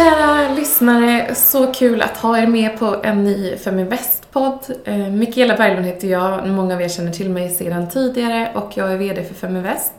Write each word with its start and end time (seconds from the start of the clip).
Kära 0.00 0.54
lyssnare, 0.54 1.34
så 1.34 1.66
kul 1.66 2.02
att 2.02 2.16
ha 2.16 2.38
er 2.38 2.46
med 2.46 2.78
på 2.78 2.96
en 3.02 3.24
ny 3.24 3.56
Feminvest-podd. 3.56 4.58
Eh, 4.84 4.96
Mikaela 4.96 5.56
Berglund 5.56 5.86
heter 5.86 6.08
jag, 6.08 6.48
många 6.48 6.74
av 6.74 6.82
er 6.82 6.88
känner 6.88 7.12
till 7.12 7.30
mig 7.30 7.50
sedan 7.50 7.88
tidigare 7.88 8.52
och 8.54 8.72
jag 8.74 8.92
är 8.92 8.96
VD 8.96 9.24
för 9.24 9.34
Feminvest. 9.34 9.92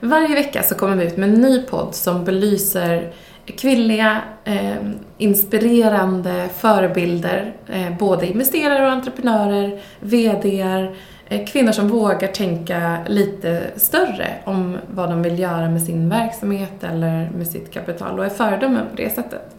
Varje 0.00 0.34
vecka 0.34 0.62
så 0.62 0.74
kommer 0.74 0.96
vi 0.96 1.04
ut 1.04 1.16
med 1.16 1.28
en 1.28 1.34
ny 1.34 1.62
podd 1.62 1.94
som 1.94 2.24
belyser 2.24 3.12
kvinnliga, 3.46 4.20
eh, 4.44 4.76
inspirerande 5.18 6.48
förebilder, 6.58 7.52
eh, 7.66 7.98
både 7.98 8.26
investerare 8.26 8.86
och 8.86 8.92
entreprenörer, 8.92 9.80
VDR, 10.00 10.94
Eh, 11.30 11.46
kvinnor 11.46 11.72
som 11.72 11.88
vågar 11.88 12.28
tänka 12.28 12.98
lite 13.06 13.70
större 13.76 14.34
om 14.44 14.78
vad 14.94 15.10
de 15.10 15.22
vill 15.22 15.38
göra 15.38 15.68
med 15.68 15.82
sin 15.82 16.08
verksamhet 16.08 16.84
eller 16.84 17.30
med 17.36 17.46
sitt 17.46 17.72
kapital 17.72 18.18
och 18.18 18.24
är 18.24 18.28
föredömen 18.28 18.86
på 18.90 18.96
det 18.96 19.14
sättet. 19.14 19.56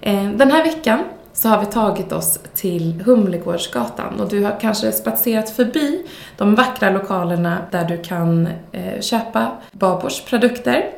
Eh, 0.00 0.30
den 0.30 0.50
här 0.50 0.64
veckan 0.64 0.98
så 1.32 1.48
har 1.48 1.60
vi 1.60 1.66
tagit 1.66 2.12
oss 2.12 2.40
till 2.54 3.02
Humlegårdsgatan 3.06 4.20
och 4.20 4.28
du 4.28 4.44
har 4.44 4.60
kanske 4.60 4.92
spatserat 4.92 5.50
förbi 5.50 6.06
de 6.36 6.54
vackra 6.54 6.90
lokalerna 6.90 7.58
där 7.70 7.84
du 7.84 8.02
kan 8.02 8.48
eh, 8.72 9.00
köpa 9.00 9.50
Babors 9.72 10.24
produkter. 10.24 10.90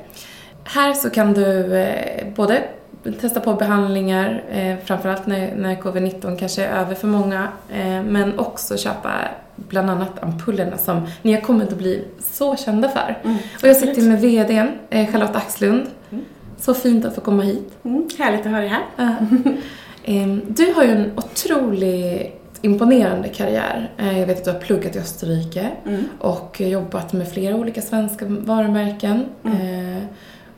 Här 0.65 0.93
så 0.93 1.11
kan 1.11 1.33
du 1.33 1.69
både 2.37 2.63
testa 3.21 3.41
på 3.41 3.55
behandlingar, 3.55 4.43
framförallt 4.85 5.27
när, 5.27 5.55
när 5.57 5.77
covid-19 5.77 6.37
kanske 6.37 6.65
är 6.65 6.81
över 6.81 6.95
för 6.95 7.07
många, 7.07 7.49
men 8.05 8.39
också 8.39 8.77
köpa 8.77 9.11
bland 9.69 9.91
annat 9.91 10.23
ampullerna 10.23 10.79
som 10.79 11.01
ni 11.23 11.33
har 11.33 11.41
kommit 11.41 11.73
att 11.73 11.79
bli 11.79 12.05
så 12.21 12.57
kända 12.57 12.89
för. 12.89 13.19
Mm, 13.25 13.37
och 13.63 13.69
jag 13.69 13.77
sitter 13.77 14.03
med 14.03 14.21
VDn, 14.21 14.69
eh, 14.91 15.13
Charlotte 15.13 15.37
Axlund. 15.37 15.87
Mm. 16.11 16.25
Så 16.59 16.75
fint 16.75 17.05
att 17.05 17.15
få 17.15 17.21
komma 17.21 17.43
hit. 17.43 17.73
Mm, 17.85 18.09
härligt 18.19 18.41
att 18.47 18.53
ha 18.53 18.59
dig 18.59 18.69
här. 18.69 18.83
Ehm, 20.05 20.41
Du 20.49 20.73
har 20.73 20.83
ju 20.85 20.91
en 20.91 21.11
otroligt 21.17 22.39
imponerande 22.63 23.29
karriär. 23.29 23.91
Eh, 23.99 24.19
Jag 24.21 24.27
vet 24.27 24.39
att 24.39 24.45
du 24.45 24.51
har 24.53 24.59
pluggat 24.61 24.97
i 24.97 24.99
Österrike 24.99 25.69
Mm. 25.87 26.05
och 26.19 26.61
jobbat 26.61 27.13
med 27.13 27.29
flera 27.33 27.57
olika 27.57 27.83
svenska 27.83 28.25
varumärken. 28.29 29.25
Eh, 29.45 30.03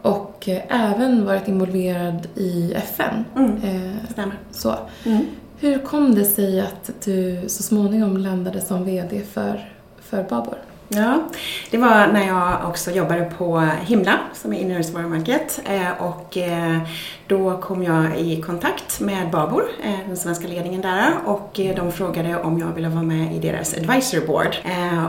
Och 0.03 0.49
även 0.69 1.25
varit 1.25 1.49
involverad 1.49 2.29
i 2.35 2.75
FN. 2.75 3.25
Mm. 3.37 3.51
Eh, 3.65 4.11
Stämmer. 4.13 4.39
Så. 4.51 4.75
Mm. 5.05 5.25
Hur 5.59 5.79
kom 5.79 6.15
det 6.15 6.25
sig 6.25 6.61
att 6.61 6.91
du 7.05 7.45
så 7.47 7.63
småningom 7.63 8.17
landade 8.17 8.61
som 8.61 8.85
VD 8.85 9.23
för, 9.33 9.73
för 10.01 10.23
Babor? 10.23 10.59
Ja, 10.97 11.29
det 11.71 11.79
var 11.79 12.07
när 12.07 12.27
jag 12.27 12.69
också 12.69 12.91
jobbade 12.91 13.33
på 13.39 13.69
Himla 13.87 14.19
som 14.33 14.53
är 14.53 14.59
inredningsvarumärket 14.59 15.61
och 15.99 16.37
eh, 16.37 16.75
eh, 16.75 16.81
då 17.27 17.57
kom 17.61 17.83
jag 17.83 18.19
i 18.19 18.43
kontakt 18.43 19.01
med 19.01 19.31
Babor, 19.31 19.65
eh, 19.85 20.07
den 20.07 20.17
svenska 20.17 20.49
ledningen 20.49 20.81
där. 20.81 21.13
Och 21.25 21.51
de 21.77 21.93
frågade 21.93 22.37
om 22.37 22.59
jag 22.59 22.73
ville 22.73 22.89
vara 22.89 23.03
med 23.03 23.37
i 23.37 23.39
deras 23.39 23.75
advisory 23.75 24.27
board. 24.27 24.57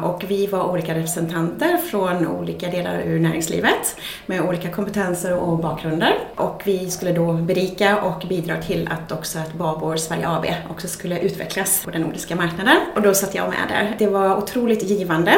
Och 0.04 0.24
vi 0.28 0.48
var 0.48 0.72
olika 0.72 0.96
representanter 0.96 1.78
från 1.78 2.28
olika 2.28 2.70
delar 2.70 3.02
ur 3.06 3.20
näringslivet 3.20 3.96
med 4.26 4.42
olika 4.42 4.72
kompetenser 4.72 5.38
och 5.38 5.58
bakgrunder. 5.58 6.14
Och 6.36 6.62
vi 6.66 6.92
skulle 6.92 7.12
då 7.12 7.34
berika 7.34 8.02
och 8.02 8.28
bidra 8.30 8.62
till 8.62 8.90
att 8.92 9.12
också 9.12 9.40
att 9.40 9.54
Babor 9.54 9.98
Sverige 9.98 10.30
AB 10.30 10.46
också 10.70 10.88
skulle 10.88 11.20
utvecklas 11.20 11.86
på 11.86 11.92
den 11.92 12.02
nordiska 12.02 12.36
marknaden. 12.36 12.78
Och 12.96 13.02
då 13.02 13.14
satt 13.14 13.36
jag 13.36 13.50
med 13.50 13.68
där. 13.70 13.96
Det 14.00 14.08
var 14.08 14.38
otroligt 14.38 14.84
givande 14.84 15.34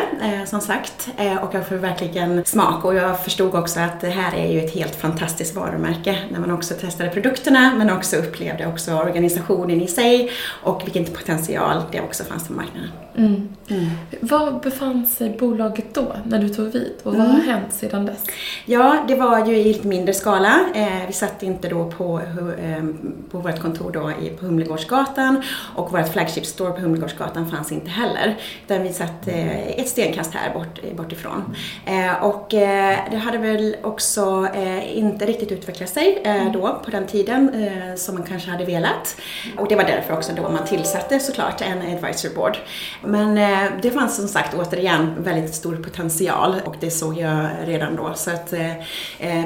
som 0.46 0.62
sagt 0.62 1.10
eh, 1.18 1.36
och 1.38 1.54
jag 1.56 1.68
får 1.68 1.76
verkligen 1.76 2.46
smak 2.46 2.86
och 2.86 2.96
jag 2.96 3.24
förstod 3.24 3.56
också 3.56 3.80
att 3.80 4.02
det 4.02 4.10
här 4.10 4.38
är 4.38 4.52
ju 4.52 4.60
ett 4.62 4.74
helt 4.74 4.96
fantastiskt 4.96 5.56
varumärke 5.56 6.20
när 6.32 6.40
man 6.40 6.52
också 6.52 6.74
testade 6.74 7.10
produkterna 7.10 7.74
men 7.78 7.90
också 7.90 8.16
upplevde 8.16 8.68
också 8.68 8.94
organisationen 8.94 9.82
i 9.82 9.88
sig 9.88 10.32
och 10.64 10.82
vilken 10.86 11.06
potential 11.06 11.82
det 11.92 12.02
också 12.02 12.24
fanns 12.24 12.48
på 12.48 12.54
marknaden. 12.54 12.90
Mm. 13.18 13.50
Mm. 13.70 13.86
Var 14.22 14.52
befann 14.64 15.06
sig 15.06 15.38
bolaget 15.40 15.86
då, 15.94 16.16
när 16.26 16.40
du 16.40 16.50
tog 16.50 16.66
vid? 16.74 16.94
Och 17.04 17.16
vad 17.16 17.26
Mm. 17.26 17.32
har 17.32 17.40
hänt 17.42 17.74
sedan 17.74 18.06
dess? 18.06 18.24
Ja, 18.66 19.04
det 19.08 19.16
var 19.16 19.46
ju 19.46 19.58
i 19.58 19.64
lite 19.64 19.88
mindre 19.88 20.14
skala. 20.14 20.60
Eh, 20.76 21.08
vi 21.08 21.14
satt 21.14 21.44
inte 21.44 21.70
då 21.70 21.92
på, 21.92 22.22
eh, 22.62 22.84
på 23.32 23.38
vårt 23.40 23.60
kontor 23.62 23.92
då 23.92 24.12
på 24.40 24.46
Humlegårdsgatan 24.46 25.44
och 25.76 25.92
vårt 25.92 26.08
flagship 26.14 26.46
store 26.46 26.72
på 26.72 26.80
Humlegårdsgatan 26.80 27.52
fanns 27.52 27.72
inte 27.72 27.90
heller. 27.90 28.38
Utan 28.66 28.84
vi 28.84 28.94
satt 28.94 29.28
eh, 29.28 29.68
ett 29.80 29.90
stenkast 30.24 30.34
här 30.34 30.54
bort, 30.54 30.96
bort 30.98 31.12
ifrån. 31.12 31.56
Eh, 31.86 32.24
och 32.24 32.54
eh, 32.54 33.00
det 33.12 33.18
hade 33.18 33.38
väl 33.38 33.76
också 33.84 34.48
eh, 34.56 34.98
inte 34.98 35.26
riktigt 35.26 35.52
utvecklat 35.52 35.90
sig 35.90 36.22
eh, 36.24 36.52
då 36.52 36.82
på 36.86 36.92
den 36.92 37.08
tiden 37.08 37.54
eh, 37.54 37.96
som 37.96 38.16
man 38.16 38.24
kanske 38.24 38.52
hade 38.52 38.66
velat. 38.66 39.18
Och 39.58 39.68
det 39.68 39.76
var 39.76 39.84
därför 39.84 40.14
också 40.14 40.32
då 40.36 40.50
man 40.50 40.66
tillsatte 40.66 41.20
såklart 41.20 41.62
en 41.62 41.82
advisory 41.82 42.36
board. 42.36 42.58
Men 43.04 43.38
eh, 43.38 43.72
det 43.82 43.92
fanns 43.92 44.16
som 44.16 44.28
sagt 44.28 44.54
återigen 44.54 45.24
väldigt 45.24 45.54
stor 45.54 45.76
potential 45.76 46.56
och 46.66 46.76
det 46.80 46.92
såg 46.92 47.18
jag 47.18 47.48
redan 47.66 47.96
då. 47.96 48.14
Så 48.16 48.32
att 48.32 48.54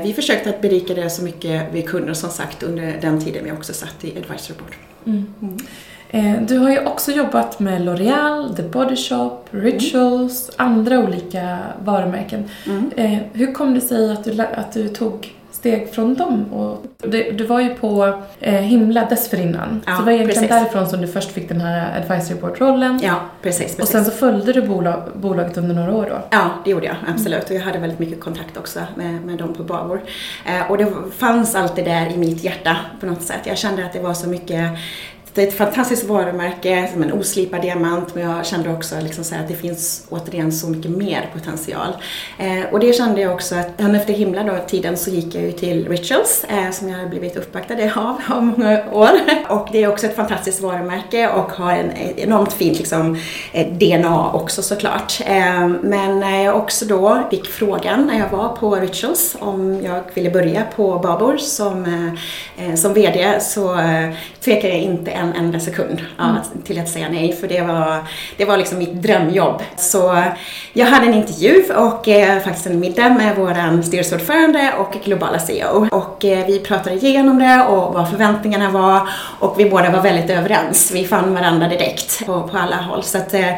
vi 0.03 0.13
försökte 0.13 0.49
att 0.49 0.61
berika 0.61 0.93
det 0.93 1.09
så 1.09 1.23
mycket 1.23 1.63
vi 1.71 1.81
kunde 1.81 2.15
som 2.15 2.29
sagt 2.29 2.63
under 2.63 2.97
den 3.01 3.21
tiden 3.21 3.43
vi 3.43 3.51
också 3.51 3.73
satt 3.73 4.03
i 4.03 4.17
advisory 4.17 4.57
board. 4.57 4.75
Mm. 5.05 5.33
Mm. 5.41 5.57
Eh, 6.13 6.41
Du 6.41 6.57
har 6.57 6.69
ju 6.69 6.85
också 6.85 7.11
jobbat 7.11 7.59
med 7.59 7.81
L'Oreal, 7.81 8.55
The 8.55 8.63
Body 8.63 8.95
Shop, 8.95 9.37
Rituals, 9.51 10.51
andra 10.55 10.99
olika 10.99 11.57
varumärken. 11.83 12.49
Mm. 12.65 12.91
Eh, 12.95 13.19
hur 13.33 13.53
kom 13.53 13.73
det 13.73 13.81
sig 13.81 14.11
att 14.11 14.23
du, 14.23 14.41
att 14.41 14.73
du 14.73 14.87
tog 14.89 15.33
steg 15.51 15.89
från 15.93 16.13
dem? 16.13 16.53
Och 16.53 16.85
du, 16.97 17.31
du 17.31 17.45
var 17.45 17.59
ju 17.61 17.69
på 17.75 18.21
eh, 18.39 18.53
Himla 18.53 19.05
dessförinnan. 19.05 19.81
Ja, 19.85 19.91
så 19.95 19.99
det 19.99 20.05
var 20.05 20.11
egentligen 20.11 20.49
precis. 20.49 20.63
därifrån 20.63 20.89
som 20.89 21.01
du 21.01 21.07
först 21.07 21.31
fick 21.31 21.49
den 21.49 21.61
här 21.61 22.01
advisory 22.01 22.39
board-rollen. 22.39 22.99
Ja, 23.03 23.15
precis. 23.41 23.61
precis. 23.61 23.79
och 23.79 23.87
sen 23.87 24.05
så 24.05 24.11
följde 24.11 24.53
du 24.53 24.61
bolag, 24.61 25.03
bolaget 25.15 25.57
under 25.57 25.75
några 25.75 25.93
år 25.95 26.05
då? 26.09 26.21
Ja, 26.29 26.49
det 26.65 26.71
gjorde 26.71 26.85
jag 26.85 26.95
absolut. 27.13 27.49
Och 27.49 27.55
jag 27.55 27.61
hade 27.61 27.79
väldigt 27.79 27.99
mycket 27.99 28.19
kontakt 28.19 28.57
också 28.57 28.79
med, 28.95 29.25
med 29.25 29.37
dem 29.37 29.53
på 29.53 29.63
Babor. 29.63 30.01
Eh, 30.45 30.71
och 30.71 30.77
det 30.77 30.87
fanns 31.17 31.55
alltid 31.55 31.85
där 31.85 32.09
i 32.13 32.17
mitt 32.17 32.43
hjärta 32.43 32.77
på 32.99 33.05
något 33.05 33.21
sätt. 33.23 33.39
Jag 33.43 33.57
kände 33.57 33.85
att 33.85 33.93
det 33.93 33.99
var 33.99 34.13
så 34.13 34.29
mycket 34.29 34.71
det 35.33 35.43
är 35.43 35.47
ett 35.47 35.57
fantastiskt 35.57 36.03
varumärke, 36.03 36.89
som 36.93 37.03
en 37.03 37.13
oslipad 37.13 37.61
diamant, 37.61 38.15
men 38.15 38.29
jag 38.29 38.45
kände 38.45 38.73
också 38.73 38.95
liksom 39.01 39.23
så 39.23 39.35
här 39.35 39.41
att 39.41 39.47
det 39.47 39.55
finns 39.55 40.05
återigen 40.09 40.51
så 40.51 40.67
mycket 40.67 40.91
mer 40.91 41.29
potential. 41.33 41.93
Eh, 42.39 42.73
och 42.73 42.79
det 42.79 42.93
kände 42.93 43.21
jag 43.21 43.33
också 43.33 43.55
att 43.55 43.81
han 43.81 43.95
efter 43.95 44.13
himla 44.13 44.43
då, 44.43 44.57
tiden 44.67 44.97
så 44.97 45.09
gick 45.09 45.35
jag 45.35 45.43
ju 45.43 45.51
till 45.51 45.87
Rituals, 45.87 46.45
eh, 46.49 46.71
som 46.71 46.89
jag 46.89 46.99
har 46.99 47.07
blivit 47.07 47.37
uppvaktad 47.37 47.73
av 47.95 48.21
av 48.37 48.43
många 48.45 48.83
år. 48.91 49.09
Och 49.47 49.67
det 49.71 49.83
är 49.83 49.87
också 49.87 50.05
ett 50.05 50.15
fantastiskt 50.15 50.61
varumärke 50.61 51.29
och 51.29 51.51
har 51.51 51.71
en 51.71 51.89
ett 51.89 52.17
enormt 52.17 52.53
fint 52.53 52.77
liksom, 52.77 53.17
eh, 53.53 53.67
DNA 53.67 54.31
också 54.31 54.61
såklart. 54.61 55.21
Eh, 55.25 55.67
men 55.67 56.19
när 56.19 56.43
jag 56.43 56.55
också 56.55 56.85
då 56.85 57.23
fick 57.31 57.47
frågan 57.47 58.07
när 58.07 58.19
jag 58.19 58.29
var 58.29 58.49
på 58.55 58.75
Rituals 58.75 59.35
om 59.39 59.81
jag 59.83 60.01
ville 60.13 60.29
börja 60.29 60.63
på 60.75 60.99
Babor 60.99 61.37
som, 61.37 61.85
eh, 61.85 62.69
eh 62.69 62.75
som 62.75 62.93
VD 62.93 63.39
så 63.41 63.79
eh, 63.79 64.09
tvekade 64.43 64.73
jag 64.73 64.83
inte 64.83 65.20
en 65.21 65.33
enda 65.33 65.59
sekund 65.59 66.01
ja, 66.17 66.37
till 66.63 66.79
att 66.79 66.89
säga 66.89 67.09
nej 67.09 67.33
för 67.33 67.47
det 67.47 67.61
var, 67.61 67.97
det 68.37 68.45
var 68.45 68.57
liksom 68.57 68.77
mitt 68.77 68.93
drömjobb. 68.93 69.61
Så 69.77 70.23
jag 70.73 70.85
hade 70.85 71.05
en 71.05 71.13
intervju 71.13 71.63
och 71.73 72.07
eh, 72.07 72.39
faktiskt 72.39 72.67
en 72.67 72.79
middag 72.79 73.09
med 73.09 73.35
våran 73.35 73.83
styrelseordförande 73.83 74.73
och 74.77 74.95
globala 75.03 75.39
CEO 75.39 75.87
och 75.91 76.25
eh, 76.25 76.45
vi 76.47 76.59
pratade 76.59 76.95
igenom 76.95 77.39
det 77.39 77.63
och 77.63 77.93
vad 77.93 78.09
förväntningarna 78.09 78.69
var 78.69 79.09
och 79.39 79.59
vi 79.59 79.69
båda 79.69 79.91
var 79.91 80.01
väldigt 80.01 80.29
överens. 80.29 80.91
Vi 80.91 81.05
fann 81.05 81.33
varandra 81.33 81.67
direkt 81.67 82.25
på, 82.25 82.43
på 82.47 82.57
alla 82.57 82.75
håll 82.75 83.03
så 83.03 83.17
att 83.17 83.33
eh, 83.33 83.51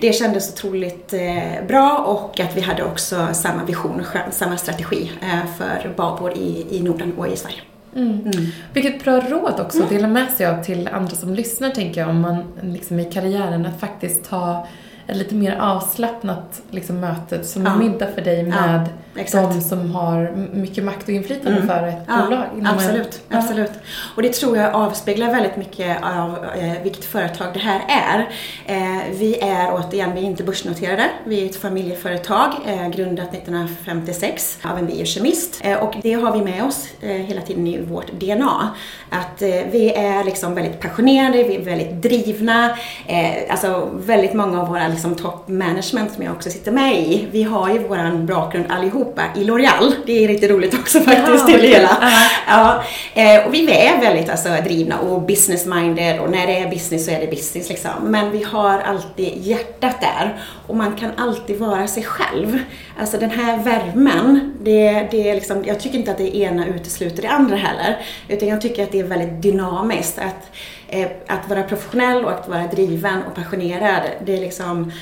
det 0.00 0.12
kändes 0.12 0.52
otroligt 0.52 1.12
eh, 1.12 1.66
bra 1.68 1.98
och 1.98 2.40
att 2.40 2.56
vi 2.56 2.60
hade 2.60 2.84
också 2.84 3.26
samma 3.32 3.64
vision, 3.64 4.06
samma 4.30 4.56
strategi 4.56 5.12
eh, 5.22 5.50
för 5.58 5.94
Babor 5.96 6.32
i, 6.32 6.66
i 6.70 6.82
Norden 6.82 7.12
och 7.18 7.28
i 7.28 7.36
Sverige. 7.36 7.60
Mm. 7.96 8.30
Vilket 8.72 9.04
bra 9.04 9.20
råd 9.20 9.60
också 9.60 9.82
att 9.82 9.88
dela 9.88 10.08
med 10.08 10.30
sig 10.30 10.46
av 10.46 10.62
till 10.62 10.88
andra 10.88 11.16
som 11.16 11.34
lyssnar 11.34 11.70
tänker 11.70 12.00
jag 12.00 12.10
om 12.10 12.20
man 12.20 12.44
liksom 12.62 13.00
i 13.00 13.04
karriären 13.04 13.66
att 13.66 13.80
faktiskt 13.80 14.26
ha 14.26 14.66
ett 15.06 15.16
lite 15.16 15.34
mer 15.34 15.56
avslappnat 15.60 16.62
liksom, 16.70 17.00
möte 17.00 17.44
som 17.44 17.62
Ja. 17.66 17.76
middag 17.76 18.06
för 18.14 18.22
dig 18.22 18.42
med 18.42 18.88
exakt. 19.16 19.54
de 19.54 19.60
som 19.60 19.94
har 19.94 20.48
mycket 20.52 20.84
makt 20.84 21.02
och 21.02 21.08
inflytande 21.14 21.50
Mm. 21.60 21.68
för 21.68 21.86
ett 21.88 21.94
Ja, 22.08 22.24
bolag. 22.24 22.46
Absolut, 22.74 23.20
en- 23.28 23.38
absolut. 23.38 23.70
Och 24.16 24.22
det 24.22 24.32
tror 24.32 24.56
jag 24.56 24.74
avspeglar 24.74 25.26
väldigt 25.26 25.56
mycket 25.56 25.96
av 26.02 26.44
eh, 26.58 26.82
vilket 26.82 27.04
företag 27.04 27.48
det 27.54 27.58
här 27.60 27.80
är. 27.88 28.28
Eh, 28.66 29.02
vi 29.18 29.38
är 29.40 29.72
återigen, 29.74 30.14
vi 30.14 30.20
är 30.20 30.24
inte 30.24 30.42
börsnoterade. 30.44 31.04
Vi 31.24 31.42
är 31.42 31.46
ett 31.46 31.56
familjeföretag 31.56 32.50
eh, 32.66 32.88
grundat 32.88 33.34
1956 33.34 34.58
av 34.62 34.78
en 34.78 34.86
biokemist. 34.86 35.60
Eh, 35.64 35.78
och 35.78 35.94
det 36.02 36.12
har 36.12 36.32
vi 36.32 36.40
med 36.44 36.64
oss 36.64 36.88
eh, 37.00 37.08
hela 37.08 37.40
tiden 37.40 37.66
i 37.66 37.80
vårt 37.82 38.12
DNA. 38.12 38.70
Att 39.10 39.42
eh, 39.42 39.48
vi 39.70 39.92
är 39.96 40.24
liksom 40.24 40.54
väldigt 40.54 40.80
passionerade, 40.80 41.42
vi 41.42 41.56
är 41.56 41.64
väldigt 41.64 42.02
drivna. 42.02 42.70
Eh, 43.06 43.32
alltså 43.50 43.88
väldigt 43.94 44.34
många 44.34 44.60
av 44.60 44.68
våra 44.68 44.88
liksom, 44.88 45.14
top 45.14 45.48
management 45.48 46.12
som 46.12 46.24
jag 46.24 46.32
också 46.34 46.50
sitter 46.50 46.72
med 46.72 46.98
i, 46.98 47.26
vi 47.30 47.42
har 47.42 47.70
ju 47.72 47.78
våran 47.78 48.26
bakgrund 48.26 48.66
allihop 48.68 48.99
allihopa 49.00 49.22
i 49.36 49.44
L'Oreal. 49.44 49.92
Det 50.06 50.24
är 50.24 50.28
riktigt 50.28 50.50
roligt 50.50 50.74
också 50.74 51.00
faktiskt 51.00 51.28
Ja, 51.28 51.46
till 51.46 51.60
det 51.60 51.66
hela. 51.66 51.98
ja. 52.00 52.82
Ja, 53.14 53.22
eh, 53.22 53.46
och 53.46 53.54
vi 53.54 53.72
är 53.72 54.00
väldigt 54.00 54.28
alltså, 54.28 54.48
drivna 54.64 54.98
och 54.98 55.22
business-minded 55.22 56.20
och 56.20 56.30
när 56.30 56.46
det 56.46 56.58
är 56.58 56.70
business 56.70 57.04
så 57.04 57.10
är 57.10 57.20
det 57.20 57.26
business 57.26 57.68
liksom. 57.68 57.90
Men 58.02 58.30
vi 58.30 58.42
har 58.42 58.78
alltid 58.78 59.32
hjärtat 59.36 60.00
där 60.00 60.36
och 60.66 60.76
man 60.76 60.96
kan 60.96 61.10
alltid 61.16 61.58
vara 61.58 61.86
sig 61.86 62.02
själv. 62.02 62.58
Alltså 63.00 63.18
den 63.18 63.30
här 63.30 63.58
värmen, 63.58 64.54
det, 64.62 65.08
det 65.10 65.30
är 65.30 65.34
liksom, 65.34 65.64
jag 65.66 65.80
tycker 65.80 65.98
inte 65.98 66.10
att 66.10 66.18
det 66.18 66.36
ena 66.36 66.66
utesluter 66.66 67.22
det 67.22 67.28
andra 67.28 67.56
heller. 67.56 67.98
Utan 68.28 68.48
jag 68.48 68.60
tycker 68.60 68.82
att 68.82 68.92
det 68.92 69.00
är 69.00 69.04
väldigt 69.04 69.42
dynamiskt. 69.42 70.18
Att, 70.18 70.50
eh, 70.88 71.06
att 71.26 71.48
vara 71.48 71.62
professionell 71.62 72.24
och 72.24 72.30
att 72.32 72.48
vara 72.48 72.66
driven 72.66 73.22
och 73.28 73.34
passionerad, 73.34 74.02
det 74.26 74.36
är 74.36 74.40
liksom 74.40 74.92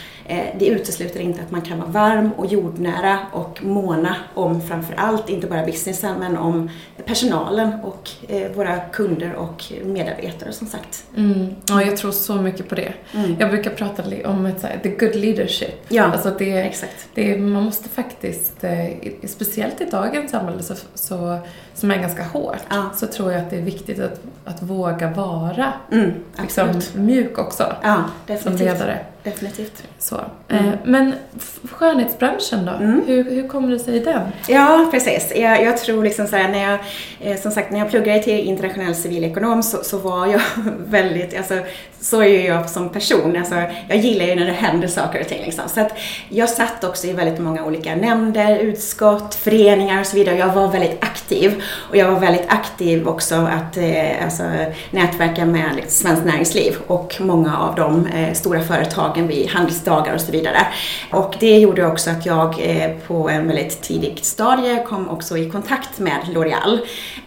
det 0.58 0.66
utesluter 0.66 1.20
inte 1.20 1.42
att 1.42 1.50
man 1.50 1.60
kan 1.62 1.78
vara 1.78 1.88
varm 1.88 2.32
och 2.36 2.46
jordnära 2.46 3.18
och 3.32 3.64
måna 3.64 4.16
om 4.34 4.62
framför 4.62 4.94
allt, 4.94 5.28
inte 5.28 5.46
bara 5.46 5.66
businessen, 5.66 6.18
men 6.18 6.36
om 6.36 6.70
personalen 7.04 7.72
och 7.82 8.10
eh, 8.28 8.50
våra 8.52 8.76
kunder 8.80 9.34
och 9.34 9.64
medarbetare 9.84 10.52
som 10.52 10.66
sagt. 10.66 11.04
Mm. 11.16 11.46
Ja, 11.68 11.82
jag 11.82 11.96
tror 11.96 12.10
så 12.12 12.34
mycket 12.34 12.68
på 12.68 12.74
det. 12.74 12.92
Mm. 13.14 13.36
Jag 13.38 13.50
brukar 13.50 13.70
prata 13.70 14.02
om 14.24 14.46
ett, 14.46 14.60
så 14.60 14.66
här, 14.66 14.78
the 14.82 14.88
good 14.88 15.14
leadership. 15.14 15.84
Ja, 15.88 16.02
alltså 16.04 16.30
det, 16.38 16.58
Exakt. 16.58 17.08
det, 17.14 17.36
man 17.38 17.62
måste 17.62 17.88
faktiskt, 17.88 18.64
eh, 18.64 18.86
speciellt 19.26 19.80
i 19.80 19.84
dagens 19.84 20.30
samhälle 20.30 20.62
så, 20.62 20.74
så, 20.94 21.38
som 21.74 21.90
är 21.90 21.96
ganska 21.98 22.22
hårt, 22.24 22.58
Ja. 22.68 22.90
så 22.96 23.06
tror 23.06 23.32
jag 23.32 23.40
att 23.42 23.50
det 23.50 23.56
är 23.56 23.62
viktigt 23.62 24.00
att, 24.00 24.20
att 24.44 24.62
våga 24.62 25.10
vara 25.10 25.72
Mm, 25.92 26.10
liksom, 26.42 26.80
mjuk 26.94 27.38
också 27.38 27.76
Ja, 27.82 28.04
som 28.42 28.56
ledare. 28.56 28.98
Definitivt. 29.30 29.82
Så. 29.98 30.20
Mm. 30.48 30.64
Eh, 30.66 30.72
men 30.84 31.14
f- 31.36 31.58
skönhetsbranschen 31.72 32.64
då? 32.66 32.72
Mm. 32.72 33.02
Hur, 33.06 33.24
hur 33.30 33.48
kommer 33.48 33.70
det 33.70 33.78
sig 33.78 33.96
i 33.96 33.98
den? 33.98 34.20
Ja, 34.48 34.88
precis. 34.90 35.32
Jag, 35.36 35.62
jag 35.64 35.78
tror 35.78 36.04
liksom 36.04 36.26
så 36.26 36.36
här, 36.36 36.48
när 36.48 36.70
jag, 36.70 36.78
eh, 37.20 37.40
som 37.40 37.50
sagt, 37.50 37.70
när 37.72 37.78
jag 37.78 37.90
pluggade 37.90 38.22
till 38.22 38.38
internationell 38.40 38.94
civilekonom 38.94 39.62
så, 39.62 39.84
så 39.84 39.98
var 39.98 40.26
jag 40.26 40.40
väldigt, 40.86 41.36
alltså, 41.36 41.54
så 42.00 42.20
är 42.20 42.26
ju 42.26 42.42
jag 42.42 42.70
som 42.70 42.88
person. 42.88 43.36
Alltså, 43.36 43.54
jag 43.88 43.98
gillar 43.98 44.24
ju 44.24 44.34
när 44.34 44.46
det 44.46 44.52
händer 44.52 44.88
saker 44.88 45.20
och 45.20 45.28
ting. 45.28 45.42
Liksom. 45.44 45.64
Så 45.68 45.80
att 45.80 45.92
jag 46.28 46.48
satt 46.48 46.84
också 46.84 47.06
i 47.06 47.12
väldigt 47.12 47.38
många 47.40 47.64
olika 47.64 47.96
nämnder, 47.96 48.58
utskott, 48.58 49.34
föreningar 49.34 50.00
och 50.00 50.06
så 50.06 50.16
vidare. 50.16 50.36
Jag 50.36 50.52
var 50.52 50.68
väldigt 50.68 51.04
aktiv. 51.04 51.62
Och 51.90 51.96
jag 51.96 52.12
var 52.12 52.20
väldigt 52.20 52.46
aktiv 52.48 53.08
också 53.08 53.34
att 53.34 53.76
eh, 53.76 54.24
alltså, 54.24 54.42
nätverka 54.90 55.46
med 55.46 55.70
liksom, 55.76 55.90
svenskt 55.90 56.24
näringsliv 56.24 56.76
och 56.86 57.16
många 57.20 57.58
av 57.58 57.74
de 57.74 58.06
eh, 58.06 58.32
stora 58.32 58.60
företagen 58.60 59.26
vid 59.26 59.48
handelsdagar 59.48 60.14
och 60.14 60.20
så 60.20 60.32
vidare. 60.32 60.66
Och 61.12 61.36
det 61.40 61.58
gjorde 61.58 61.86
också 61.86 62.10
att 62.10 62.26
jag 62.26 62.60
eh, 62.60 62.90
på 63.06 63.28
en 63.28 63.46
väldigt 63.46 63.82
tidig 63.82 64.18
stadie 64.22 64.84
kom 64.86 65.08
också 65.08 65.38
i 65.38 65.50
kontakt 65.50 65.98
med 65.98 66.18
L'Oreal. 66.34 66.78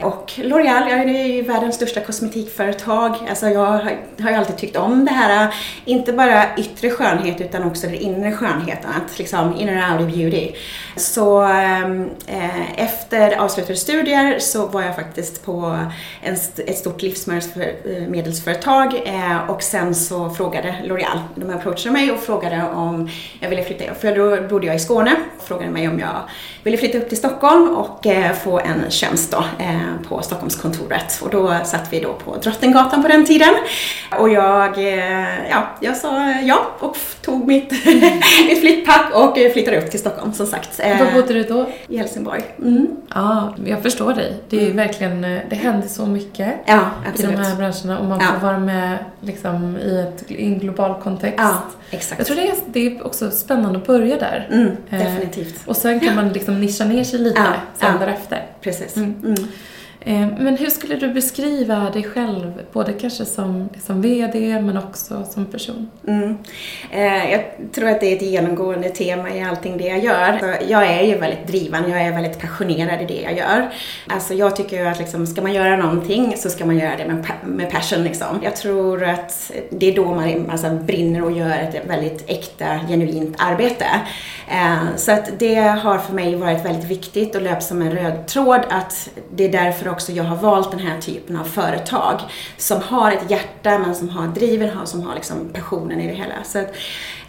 Och 0.01 0.31
L'Oreal, 0.35 0.89
ja, 0.89 0.95
det 0.95 1.21
är 1.21 1.27
ju 1.27 1.41
världens 1.41 1.75
största 1.75 2.01
kosmetikföretag. 2.01 3.15
Alltså 3.29 3.47
jag 3.47 3.65
har, 3.65 3.97
har 4.19 4.29
ju 4.29 4.35
alltid 4.35 4.57
tyckt 4.61 4.77
om 4.77 5.05
det 5.05 5.11
här, 5.11 5.53
inte 5.85 6.13
bara 6.13 6.55
yttre 6.57 6.89
skönhet 6.89 7.41
utan 7.41 7.63
också 7.63 7.87
den 7.87 7.95
inre 7.95 8.31
skönheten, 8.31 8.91
att 8.91 9.19
liksom 9.19 9.59
in 9.59 9.69
and 9.69 9.93
out 9.93 10.01
of 10.07 10.15
beauty. 10.15 10.51
Så 10.95 11.41
ehm, 11.41 12.09
eh, 12.27 12.83
efter 12.83 13.37
avslutade 13.37 13.75
studier 13.75 14.39
så 14.39 14.67
var 14.67 14.81
jag 14.81 14.95
faktiskt 14.95 15.45
på 15.45 15.77
en, 16.21 16.33
ett 16.67 16.77
stort 16.77 17.01
livsmedelsföretag 17.01 19.01
eh, 19.05 19.49
och 19.49 19.63
sen 19.63 19.95
så 19.95 20.29
frågade 20.29 20.75
L'Oreal, 20.83 21.19
de 21.35 21.49
approachade 21.49 21.93
mig 21.93 22.11
och 22.11 22.19
frågade 22.19 22.63
om 22.75 23.09
jag 23.39 23.49
ville 23.49 23.63
flytta, 23.63 23.93
för 23.93 24.15
då 24.15 24.47
bodde 24.47 24.67
jag 24.67 24.75
i 24.75 24.79
Skåne, 24.79 25.15
frågade 25.47 25.71
mig 25.71 25.87
om 25.87 25.99
jag 25.99 26.21
ville 26.63 26.77
flytta 26.77 26.97
upp 26.97 27.09
till 27.09 27.17
Stockholm 27.17 27.69
och 27.69 28.07
eh, 28.07 28.33
få 28.33 28.59
en 28.59 28.89
tjänst 28.89 29.31
då 29.31 29.43
eh, 29.59 30.09
på 30.09 30.21
Stockholmskontoret. 30.21 31.21
Och 31.23 31.29
då 31.29 31.55
satt 31.65 31.93
vi 31.93 31.99
då 31.99 32.13
på 32.13 32.35
Drottninggatan 32.35 33.01
på 33.01 33.07
den 33.07 33.25
tiden. 33.25 33.55
Och 34.19 34.29
jag, 34.29 34.50
eh, 34.59 35.49
ja, 35.49 35.67
jag 35.79 35.97
sa 35.97 36.29
ja 36.31 36.65
och 36.79 36.97
tog 37.21 37.47
mitt, 37.47 37.71
mitt 38.47 38.59
flyttpack 38.59 39.11
och 39.15 39.37
eh, 39.37 39.51
flyttade 39.51 39.77
upp 39.77 39.91
till 39.91 39.99
Stockholm 39.99 40.33
som 40.33 40.47
sagt. 40.47 40.79
Eh, 40.79 40.99
Var 41.05 41.11
bodde 41.21 41.33
du 41.33 41.43
då? 41.43 41.69
I 41.87 41.97
Helsingborg. 41.97 42.41
Mm. 42.61 42.87
Ja, 43.15 43.55
jag 43.65 43.81
förstår 43.81 44.13
dig. 44.13 44.33
Det 44.49 44.67
är 44.67 44.71
verkligen, 44.73 45.23
eh, 45.23 45.39
det 45.49 45.55
händer 45.55 45.87
så 45.87 46.05
mycket 46.05 46.53
Ja, 46.65 46.79
i 47.17 47.21
de 47.21 47.27
här 47.27 47.55
branscherna 47.55 47.99
och 47.99 48.05
man 48.05 48.19
Ja. 48.19 48.27
får 48.39 48.47
vara 48.47 48.59
med 48.59 48.97
liksom, 49.21 49.77
i, 49.77 49.99
ett, 49.99 50.31
i 50.31 50.45
en 50.45 50.59
global 50.59 51.01
kontext. 51.01 51.35
Ja, 51.37 51.61
exakt. 51.89 52.19
Jag 52.19 52.27
tror 52.27 52.35
det 52.37 52.47
är, 52.47 52.55
det 52.67 52.87
är 52.87 53.05
också 53.05 53.31
spännande 53.31 53.79
att 53.79 53.87
börja 53.87 54.17
där. 54.17 54.47
Mm, 54.51 54.71
Eh, 54.89 54.99
definitivt. 54.99 55.55
Och 55.65 55.75
sen 55.77 55.99
kan 55.99 56.15
man 56.15 56.29
liksom 56.29 56.61
nischa 56.61 56.85
ner 56.85 57.03
sig 57.03 57.19
lite 57.19 57.39
Ja, 57.39 57.53
sen 57.79 57.99
därefter. 57.99 58.45
Precis. 58.61 58.95
Eh, 60.05 60.27
men 60.37 60.57
hur 60.57 60.69
skulle 60.69 60.95
du 60.95 61.13
beskriva 61.13 61.89
dig 61.89 62.03
själv, 62.03 62.61
både 62.71 62.93
kanske 62.93 63.25
som, 63.25 63.69
som 63.85 64.01
VD 64.01 64.61
men 64.61 64.77
också 64.77 65.25
som 65.29 65.45
person? 65.45 65.89
Mm. 66.07 66.37
Eh, 66.91 67.31
jag 67.31 67.43
tror 67.73 67.89
att 67.89 67.99
det 67.99 68.11
är 68.11 68.15
ett 68.15 68.21
genomgående 68.21 68.89
tema 68.89 69.29
i 69.29 69.43
allting 69.43 69.77
det 69.77 69.87
jag 69.87 70.03
gör. 70.03 70.57
Jag 70.67 70.87
är 70.87 71.01
ju 71.03 71.17
väldigt 71.17 71.47
driven, 71.47 71.91
jag 71.91 72.01
är 72.01 72.11
väldigt 72.11 72.39
passionerad 72.39 73.01
i 73.01 73.05
det 73.05 73.21
jag 73.21 73.37
gör. 73.37 73.73
Alltså 74.07 74.33
jag 74.33 74.55
tycker 74.55 74.79
ju 74.79 74.87
att 74.87 74.99
liksom, 74.99 75.27
ska 75.27 75.41
man 75.41 75.53
göra 75.53 75.77
någonting 75.77 76.33
så 76.37 76.49
ska 76.49 76.65
man 76.65 76.77
göra 76.77 76.97
det 76.97 77.07
med, 77.07 77.25
med 77.45 77.71
passion 77.71 78.03
liksom. 78.03 78.39
Jag 78.43 78.55
tror 78.55 79.03
att 79.03 79.51
det 79.69 79.91
är 79.91 79.95
då 79.95 80.15
man 80.15 80.49
alltså, 80.51 80.69
brinner 80.69 81.23
och 81.23 81.31
gör 81.31 81.57
ett 81.57 81.85
väldigt 81.87 82.29
äkta, 82.29 82.79
genuint 82.87 83.35
arbete. 83.39 83.85
Eh, 84.51 84.95
så 84.95 85.11
att 85.11 85.39
det 85.39 85.55
har 85.55 85.97
för 85.97 86.13
mig 86.13 86.35
varit 86.35 86.65
väldigt 86.65 86.85
viktigt 86.85 87.35
och 87.35 87.41
löpt 87.41 87.63
som 87.63 87.81
en 87.81 87.91
röd 87.91 88.27
tråd 88.27 88.61
att 88.69 89.09
det 89.35 89.45
är 89.45 89.51
därför 89.51 89.90
också 89.91 90.11
jag 90.11 90.23
har 90.23 90.35
valt 90.35 90.71
den 90.71 90.79
här 90.79 91.01
typen 91.01 91.35
av 91.37 91.43
företag 91.43 92.21
som 92.57 92.81
har 92.81 93.11
ett 93.11 93.31
hjärta 93.31 93.79
men 93.79 93.95
som 93.95 94.09
har 94.09 94.27
driven, 94.27 94.87
som 94.87 95.03
har 95.03 95.15
liksom 95.15 95.49
passionen 95.53 96.01
i 96.01 96.07
det 96.07 96.13
hela. 96.13 96.43
Så 96.43 96.59
att 96.59 96.75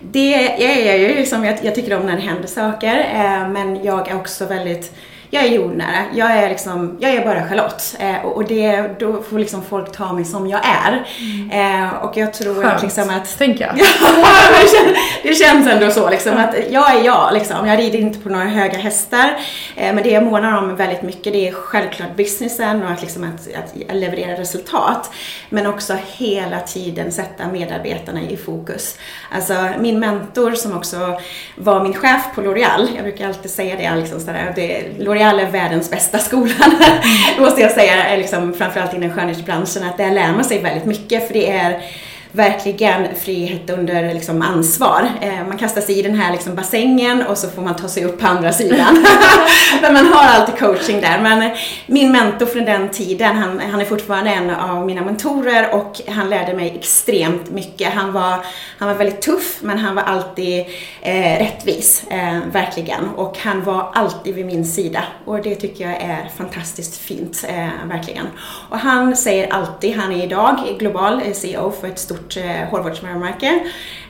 det 0.00 0.30
jag 0.58 0.98
ju 0.98 1.14
liksom, 1.14 1.44
jag, 1.44 1.58
jag 1.64 1.74
tycker 1.74 1.96
om 1.96 2.06
när 2.06 2.16
det 2.16 2.22
händer 2.22 2.48
saker 2.48 2.98
eh, 3.14 3.48
men 3.48 3.84
jag 3.84 4.08
är 4.08 4.16
också 4.16 4.46
väldigt 4.46 4.94
jag 5.34 5.44
är 5.44 5.48
jordnära. 5.48 6.04
Jag 6.14 6.30
är 6.30 6.48
liksom, 6.48 6.96
jag 7.00 7.10
är 7.10 7.24
bara 7.24 7.48
Charlotte. 7.48 7.96
Eh, 7.98 8.24
och 8.24 8.42
och 8.42 8.48
det, 8.48 8.90
då 8.98 9.22
får 9.22 9.38
liksom 9.38 9.62
folk 9.62 9.92
ta 9.92 10.12
mig 10.12 10.24
som 10.24 10.46
jag 10.46 10.60
är. 10.64 11.06
Eh, 11.52 11.94
och 11.94 12.16
jag 12.16 12.34
tror 12.34 12.64
att, 12.64 12.82
liksom 12.82 13.10
att 13.10 13.38
tänker 13.38 13.66
jag. 13.66 13.78
Ja, 14.22 14.60
det 14.62 14.68
känns, 14.68 14.98
det 15.22 15.34
känns 15.34 15.68
ändå 15.68 15.90
så 15.90 16.10
liksom 16.10 16.36
att 16.36 16.54
jag 16.70 16.94
är 16.94 17.04
jag 17.04 17.30
liksom. 17.32 17.66
Jag 17.66 17.78
rider 17.78 17.98
inte 17.98 18.18
på 18.18 18.28
några 18.28 18.44
höga 18.44 18.78
hästar. 18.78 19.38
Eh, 19.76 19.94
men 19.94 20.02
det 20.02 20.10
jag 20.10 20.22
månar 20.24 20.58
om 20.58 20.76
väldigt 20.76 21.02
mycket 21.02 21.32
det 21.32 21.48
är 21.48 21.52
självklart 21.52 22.16
businessen 22.16 22.82
och 22.82 22.90
att, 22.90 23.00
liksom 23.02 23.24
att, 23.24 23.48
att 23.64 23.96
leverera 23.96 24.40
resultat. 24.40 25.10
Men 25.48 25.66
också 25.66 25.96
hela 26.16 26.60
tiden 26.60 27.12
sätta 27.12 27.48
medarbetarna 27.48 28.20
i 28.22 28.36
fokus. 28.36 28.98
Alltså 29.30 29.68
min 29.78 29.98
mentor 29.98 30.52
som 30.52 30.76
också 30.76 31.20
var 31.56 31.82
min 31.82 31.94
chef 31.94 32.34
på 32.34 32.40
L'Oreal. 32.40 32.88
Jag 32.94 33.04
brukar 33.04 33.28
alltid 33.28 33.50
säga 33.50 33.76
det, 33.76 34.00
liksom 34.00 34.20
sådär, 34.20 34.52
det 34.56 34.84
L'Oreal 34.98 35.21
är 35.30 35.50
världens 35.50 35.90
bästa 35.90 36.18
skola. 36.18 36.54
måste 37.38 37.60
jag 37.60 37.70
säga, 37.70 38.16
liksom, 38.16 38.54
framförallt 38.54 38.94
inom 38.94 39.10
skönhetsbranschen. 39.10 39.84
Att 39.84 39.96
där 39.96 40.10
lär 40.10 40.32
man 40.32 40.44
sig 40.44 40.62
väldigt 40.62 40.84
mycket 40.84 41.26
för 41.26 41.34
det 41.34 41.50
är 41.50 41.82
verkligen 42.32 43.16
frihet 43.16 43.70
under 43.70 44.14
liksom, 44.14 44.42
ansvar. 44.42 45.08
Eh, 45.20 45.46
man 45.48 45.58
kastar 45.58 45.80
sig 45.80 45.98
i 45.98 46.02
den 46.02 46.14
här 46.14 46.32
liksom, 46.32 46.54
bassängen 46.54 47.22
och 47.22 47.38
så 47.38 47.48
får 47.48 47.62
man 47.62 47.76
ta 47.76 47.88
sig 47.88 48.04
upp 48.04 48.20
på 48.20 48.26
andra 48.26 48.52
sidan. 48.52 49.06
Men 49.82 49.92
man 49.94 50.06
har 50.06 50.24
alltid 50.24 50.58
coaching 50.58 51.00
där. 51.00 51.20
Men 51.20 51.50
min 51.86 52.12
mentor 52.12 52.46
från 52.46 52.64
den 52.64 52.88
tiden, 52.88 53.36
han, 53.36 53.60
han 53.60 53.80
är 53.80 53.84
fortfarande 53.84 54.30
en 54.30 54.50
av 54.50 54.86
mina 54.86 55.04
mentorer 55.04 55.74
och 55.74 56.00
han 56.08 56.30
lärde 56.30 56.54
mig 56.54 56.76
extremt 56.78 57.50
mycket. 57.50 57.92
Han 57.92 58.12
var, 58.12 58.44
han 58.78 58.88
var 58.88 58.94
väldigt 58.94 59.22
tuff 59.22 59.58
men 59.60 59.78
han 59.78 59.94
var 59.94 60.02
alltid 60.02 60.64
eh, 61.02 61.38
rättvis, 61.38 62.04
eh, 62.10 62.38
verkligen. 62.52 63.08
Och 63.08 63.38
han 63.38 63.64
var 63.64 63.90
alltid 63.94 64.34
vid 64.34 64.46
min 64.46 64.64
sida 64.64 65.04
och 65.24 65.42
det 65.42 65.54
tycker 65.54 65.84
jag 65.90 66.02
är 66.02 66.30
fantastiskt 66.36 66.96
fint, 66.96 67.44
eh, 67.48 67.88
verkligen. 67.88 68.26
Och 68.70 68.78
han 68.78 69.16
säger 69.16 69.52
alltid, 69.52 69.96
han 69.96 70.12
är 70.12 70.24
idag 70.24 70.56
global 70.78 71.22
eh, 71.26 71.32
CEO 71.32 71.70
för 71.80 71.88
ett 71.88 71.98
stort 71.98 72.21
eh, 72.36 72.68
hårvårdsvarumärke 72.70 73.60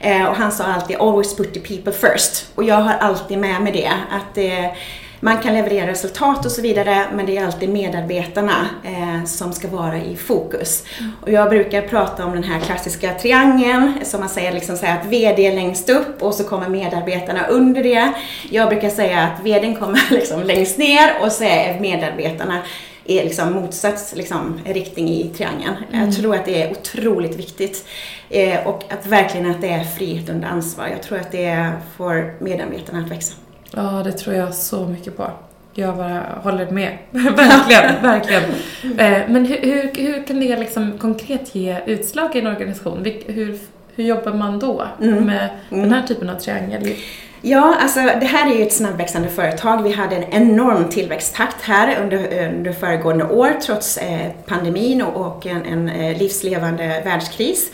eh, 0.00 0.24
och 0.24 0.36
han 0.36 0.52
sa 0.52 0.64
alltid 0.64 0.96
always 0.96 1.36
put 1.36 1.54
the 1.54 1.60
people 1.60 1.92
first. 1.92 2.52
Och 2.54 2.64
jag 2.64 2.76
har 2.76 2.94
alltid 2.94 3.38
med 3.38 3.62
mig 3.62 3.72
det, 3.72 3.92
att 4.10 4.38
eh, 4.38 4.78
man 5.24 5.38
kan 5.38 5.54
leverera 5.54 5.90
resultat 5.90 6.46
och 6.46 6.52
så 6.52 6.62
vidare 6.62 7.06
men 7.14 7.26
det 7.26 7.36
är 7.36 7.44
alltid 7.44 7.68
medarbetarna 7.68 8.66
eh, 8.84 9.24
som 9.24 9.52
ska 9.52 9.68
vara 9.68 9.96
i 9.96 10.16
fokus. 10.16 10.84
Och 11.20 11.32
jag 11.32 11.48
brukar 11.50 11.82
prata 11.82 12.24
om 12.24 12.32
den 12.32 12.44
här 12.44 12.60
klassiska 12.60 13.14
triangeln 13.14 13.92
som 14.04 14.20
man 14.20 14.28
säger 14.28 14.52
liksom 14.52 14.76
så 14.76 14.86
här 14.86 15.00
att 15.00 15.06
VD 15.06 15.46
är 15.46 15.54
längst 15.54 15.88
upp 15.88 16.22
och 16.22 16.34
så 16.34 16.44
kommer 16.44 16.68
medarbetarna 16.68 17.46
under 17.46 17.82
det. 17.82 18.12
Jag 18.50 18.68
brukar 18.68 18.90
säga 18.90 19.20
att 19.22 19.46
VDn 19.46 19.74
kommer 19.74 20.00
liksom 20.10 20.42
längst 20.42 20.78
ner 20.78 21.12
och 21.20 21.32
så 21.32 21.44
är 21.44 21.80
medarbetarna 21.80 22.62
i 23.04 23.14
liksom 23.14 23.52
motsatt 23.52 24.12
liksom, 24.16 24.60
riktning 24.64 25.08
i 25.08 25.28
triangeln. 25.28 25.74
Jag 25.90 26.12
tror 26.12 26.34
att 26.34 26.44
det 26.44 26.62
är 26.62 26.70
otroligt 26.70 27.38
viktigt. 27.38 27.86
Eh, 28.30 28.66
och 28.66 28.84
att 28.92 29.06
verkligen 29.06 29.50
att 29.50 29.60
det 29.60 29.68
är 29.68 29.84
frihet 29.84 30.28
under 30.28 30.48
ansvar. 30.48 30.88
Jag 30.88 31.02
tror 31.02 31.18
att 31.18 31.32
det 31.32 31.72
får 31.96 32.34
medarbetarna 32.44 32.98
att 32.98 33.10
växa. 33.10 33.34
Ja, 33.70 34.02
det 34.04 34.12
tror 34.12 34.36
jag 34.36 34.54
så 34.54 34.86
mycket 34.86 35.16
på. 35.16 35.30
Jag 35.74 35.96
bara 35.96 36.22
håller 36.42 36.70
med. 36.70 36.98
verkligen, 37.10 38.02
verkligen. 38.02 38.42
Eh, 38.82 39.28
men 39.28 39.46
hur, 39.46 39.58
hur, 39.58 40.02
hur 40.02 40.26
kan 40.26 40.40
det 40.40 40.56
liksom 40.56 40.98
konkret 40.98 41.54
ge 41.54 41.76
utslag 41.86 42.36
i 42.36 42.38
en 42.38 42.46
organisation? 42.46 43.06
Hur, 43.26 43.58
hur 43.94 44.04
jobbar 44.04 44.32
man 44.32 44.58
då 44.58 44.84
mm. 45.00 45.24
med 45.24 45.48
mm. 45.70 45.82
den 45.82 45.92
här 45.92 46.06
typen 46.06 46.30
av 46.30 46.34
triangel? 46.34 46.94
Ja, 47.44 47.76
alltså 47.80 48.00
det 48.00 48.26
här 48.26 48.50
är 48.50 48.56
ju 48.56 48.62
ett 48.62 48.72
snabbväxande 48.72 49.28
företag. 49.28 49.82
Vi 49.82 49.92
hade 49.92 50.16
en 50.16 50.32
enorm 50.32 50.88
tillväxttakt 50.88 51.62
här 51.62 52.02
under, 52.02 52.48
under 52.48 52.72
föregående 52.72 53.24
år 53.24 53.50
trots 53.66 53.96
eh, 53.96 54.30
pandemin 54.46 55.02
och, 55.02 55.26
och 55.26 55.46
en, 55.46 55.64
en 55.64 55.88
eh, 55.88 56.18
livslevande 56.18 57.02
världskris. 57.04 57.70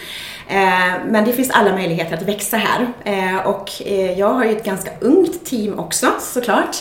Eh, 0.50 1.04
men 1.06 1.24
det 1.24 1.32
finns 1.32 1.50
alla 1.50 1.72
möjligheter 1.72 2.16
att 2.16 2.22
växa 2.22 2.56
här. 2.56 2.86
Eh, 3.04 3.46
och 3.46 3.82
eh, 3.86 4.18
jag 4.18 4.28
har 4.28 4.44
ju 4.44 4.56
ett 4.56 4.64
ganska 4.64 4.90
ungt 5.00 5.44
team 5.44 5.78
också 5.78 6.06
såklart. 6.20 6.76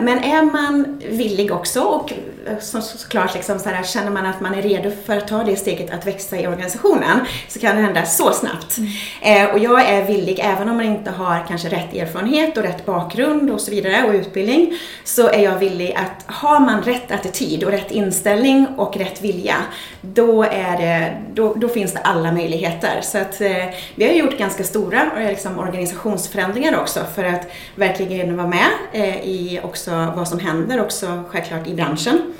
Men 0.00 0.24
är 0.24 0.42
man 0.42 1.02
villig 1.08 1.52
också 1.52 1.80
och 1.80 2.12
såklart 2.60 3.34
liksom 3.34 3.58
så 3.58 3.68
här, 3.68 3.82
känner 3.82 4.10
man 4.10 4.26
att 4.26 4.40
man 4.40 4.54
är 4.54 4.62
redo 4.62 4.90
för 5.06 5.16
att 5.16 5.28
ta 5.28 5.44
det 5.44 5.56
steget 5.56 5.90
att 5.90 6.06
växa 6.06 6.36
i 6.36 6.46
organisationen 6.46 7.20
så 7.48 7.58
kan 7.60 7.76
det 7.76 7.82
hända 7.82 8.04
så 8.04 8.32
snabbt. 8.32 8.78
Mm. 8.78 9.50
Och 9.50 9.58
jag 9.58 9.88
är 9.88 10.04
villig, 10.04 10.40
även 10.42 10.68
om 10.68 10.76
man 10.76 10.86
inte 10.86 11.10
har 11.10 11.44
kanske 11.48 11.68
rätt 11.68 11.94
erfarenhet 11.94 12.56
och 12.56 12.62
rätt 12.62 12.86
bakgrund 12.86 13.50
och 13.50 13.60
så 13.60 13.70
vidare 13.70 14.04
och 14.08 14.14
utbildning, 14.14 14.74
så 15.04 15.28
är 15.28 15.42
jag 15.42 15.58
villig 15.58 15.92
att 15.92 16.34
har 16.34 16.60
man 16.60 16.82
rätt 16.82 17.10
attityd 17.10 17.64
och 17.64 17.70
rätt 17.70 17.90
inställning 17.90 18.66
och 18.76 18.96
rätt 18.96 19.22
vilja, 19.22 19.56
då, 20.00 20.42
är 20.42 20.76
det, 20.76 21.16
då, 21.34 21.54
då 21.54 21.68
finns 21.68 21.92
det 21.92 22.00
alla 22.00 22.32
möjligheter 22.32 22.67
möjligheter. 22.68 23.00
Så 23.02 23.18
att 23.18 23.40
eh, 23.40 23.74
vi 23.94 24.06
har 24.06 24.12
gjort 24.12 24.38
ganska 24.38 24.64
stora 24.64 25.10
eh, 25.16 25.28
liksom, 25.28 25.58
organisationsförändringar 25.58 26.80
också 26.80 27.00
för 27.14 27.24
att 27.24 27.46
verkligen 27.74 28.36
vara 28.36 28.46
med 28.46 28.68
eh, 28.92 29.16
i 29.16 29.60
också 29.62 29.90
vad 30.16 30.28
som 30.28 30.38
händer 30.38 30.80
också 30.80 31.24
självklart 31.28 31.66
i 31.66 31.74
branschen. 31.74 32.34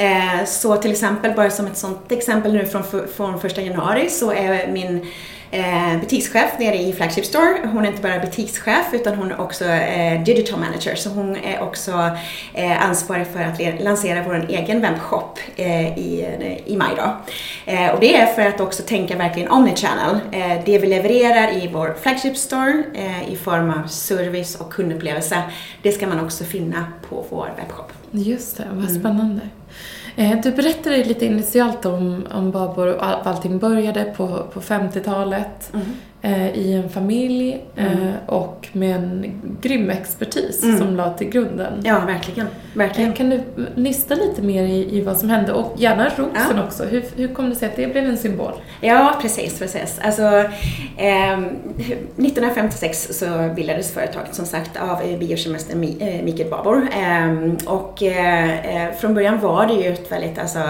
Eh, 0.00 0.44
så 0.46 0.76
till 0.76 0.90
exempel, 0.90 1.32
bara 1.36 1.50
som 1.50 1.66
ett 1.66 1.76
sånt 1.76 2.12
exempel 2.12 2.52
nu 2.52 2.66
från, 2.66 2.82
från 3.16 3.40
första 3.40 3.62
januari 3.62 4.10
så 4.10 4.32
är 4.32 4.72
min 4.72 5.06
eh, 5.50 6.00
butikschef 6.00 6.58
nere 6.58 6.76
i 6.76 6.92
Flagship 6.92 7.24
Store. 7.24 7.68
Hon 7.72 7.84
är 7.84 7.88
inte 7.88 8.02
bara 8.02 8.18
butikschef 8.18 8.86
utan 8.92 9.14
hon 9.14 9.30
är 9.30 9.40
också 9.40 9.64
eh, 9.64 10.22
digital 10.22 10.60
manager. 10.60 10.94
Så 10.94 11.10
hon 11.10 11.36
är 11.36 11.62
också 11.62 12.10
eh, 12.54 12.84
ansvarig 12.84 13.26
för 13.26 13.40
att 13.40 13.82
lansera 13.82 14.22
vår 14.22 14.46
egen 14.48 14.80
webbshop 14.80 15.38
eh, 15.56 15.98
i, 15.98 16.26
i 16.66 16.76
maj. 16.76 16.90
Då. 16.96 17.16
Eh, 17.72 17.90
och 17.90 18.00
det 18.00 18.16
är 18.16 18.26
för 18.26 18.46
att 18.46 18.60
också 18.60 18.82
tänka 18.82 19.16
verkligen 19.16 19.50
omnichannel. 19.50 20.18
Eh, 20.32 20.64
det 20.64 20.78
vi 20.78 20.86
levererar 20.86 21.56
i 21.56 21.70
vår 21.72 21.96
Flagship 22.02 22.36
Store 22.36 22.82
eh, 22.94 23.32
i 23.32 23.36
form 23.36 23.70
av 23.70 23.88
service 23.88 24.54
och 24.54 24.72
kundupplevelse, 24.72 25.42
det 25.82 25.92
ska 25.92 26.06
man 26.06 26.20
också 26.24 26.44
finna 26.44 26.84
på 27.08 27.24
vår 27.30 27.50
webbshop. 27.56 27.92
Just 28.10 28.56
det, 28.56 28.64
vad 28.72 28.90
spännande. 28.90 29.24
Mm. 29.24 29.59
Eh, 30.16 30.40
du 30.42 30.50
berättade 30.50 31.04
lite 31.04 31.26
initialt 31.26 31.86
om, 31.86 32.26
om 32.32 32.50
Babor 32.50 32.86
och 32.86 33.26
allting 33.26 33.58
började 33.58 34.04
på, 34.04 34.26
på 34.52 34.60
50-talet. 34.60 35.70
Mm 35.74 35.86
i 36.54 36.72
en 36.72 36.88
familj 36.90 37.60
mm. 37.76 37.92
eh, 37.92 38.14
och 38.26 38.68
med 38.72 38.96
en 38.96 39.32
grym 39.60 39.90
expertis 39.90 40.62
mm. 40.62 40.78
som 40.78 40.96
la 40.96 41.12
till 41.12 41.28
grunden. 41.28 41.72
Ja, 41.84 42.00
verkligen. 42.06 42.46
verkligen. 42.74 43.10
Eh, 43.10 43.16
kan 43.16 43.30
du 43.30 43.42
nysta 43.74 44.14
lite 44.14 44.42
mer 44.42 44.62
i, 44.62 44.98
i 44.98 45.00
vad 45.00 45.16
som 45.18 45.30
hände 45.30 45.52
och 45.52 45.74
gärna 45.76 46.08
rosen 46.08 46.56
ja. 46.56 46.64
också. 46.64 46.84
Hur, 46.84 47.04
hur 47.16 47.34
kom 47.34 47.50
det 47.50 47.56
sig 47.56 47.68
att 47.68 47.76
det 47.76 47.86
blev 47.86 48.04
en 48.04 48.16
symbol? 48.16 48.52
Ja, 48.80 49.14
precis. 49.22 49.58
precis. 49.58 50.00
Alltså, 50.02 50.22
eh, 50.96 51.38
1956 51.38 53.08
så 53.12 53.52
bildades 53.56 53.92
företaget 53.92 54.34
som 54.34 54.46
sagt 54.46 54.76
av 54.76 55.18
biokemisten 55.18 55.84
eh, 56.00 56.22
Mikael 56.22 56.50
Babor 56.50 56.88
ehm, 56.92 57.56
och 57.66 58.02
eh, 58.02 58.92
från 59.00 59.14
början 59.14 59.40
var 59.40 59.66
det 59.66 59.74
ju 59.74 59.92
ett 59.92 60.12
väldigt, 60.12 60.38
alltså, 60.38 60.62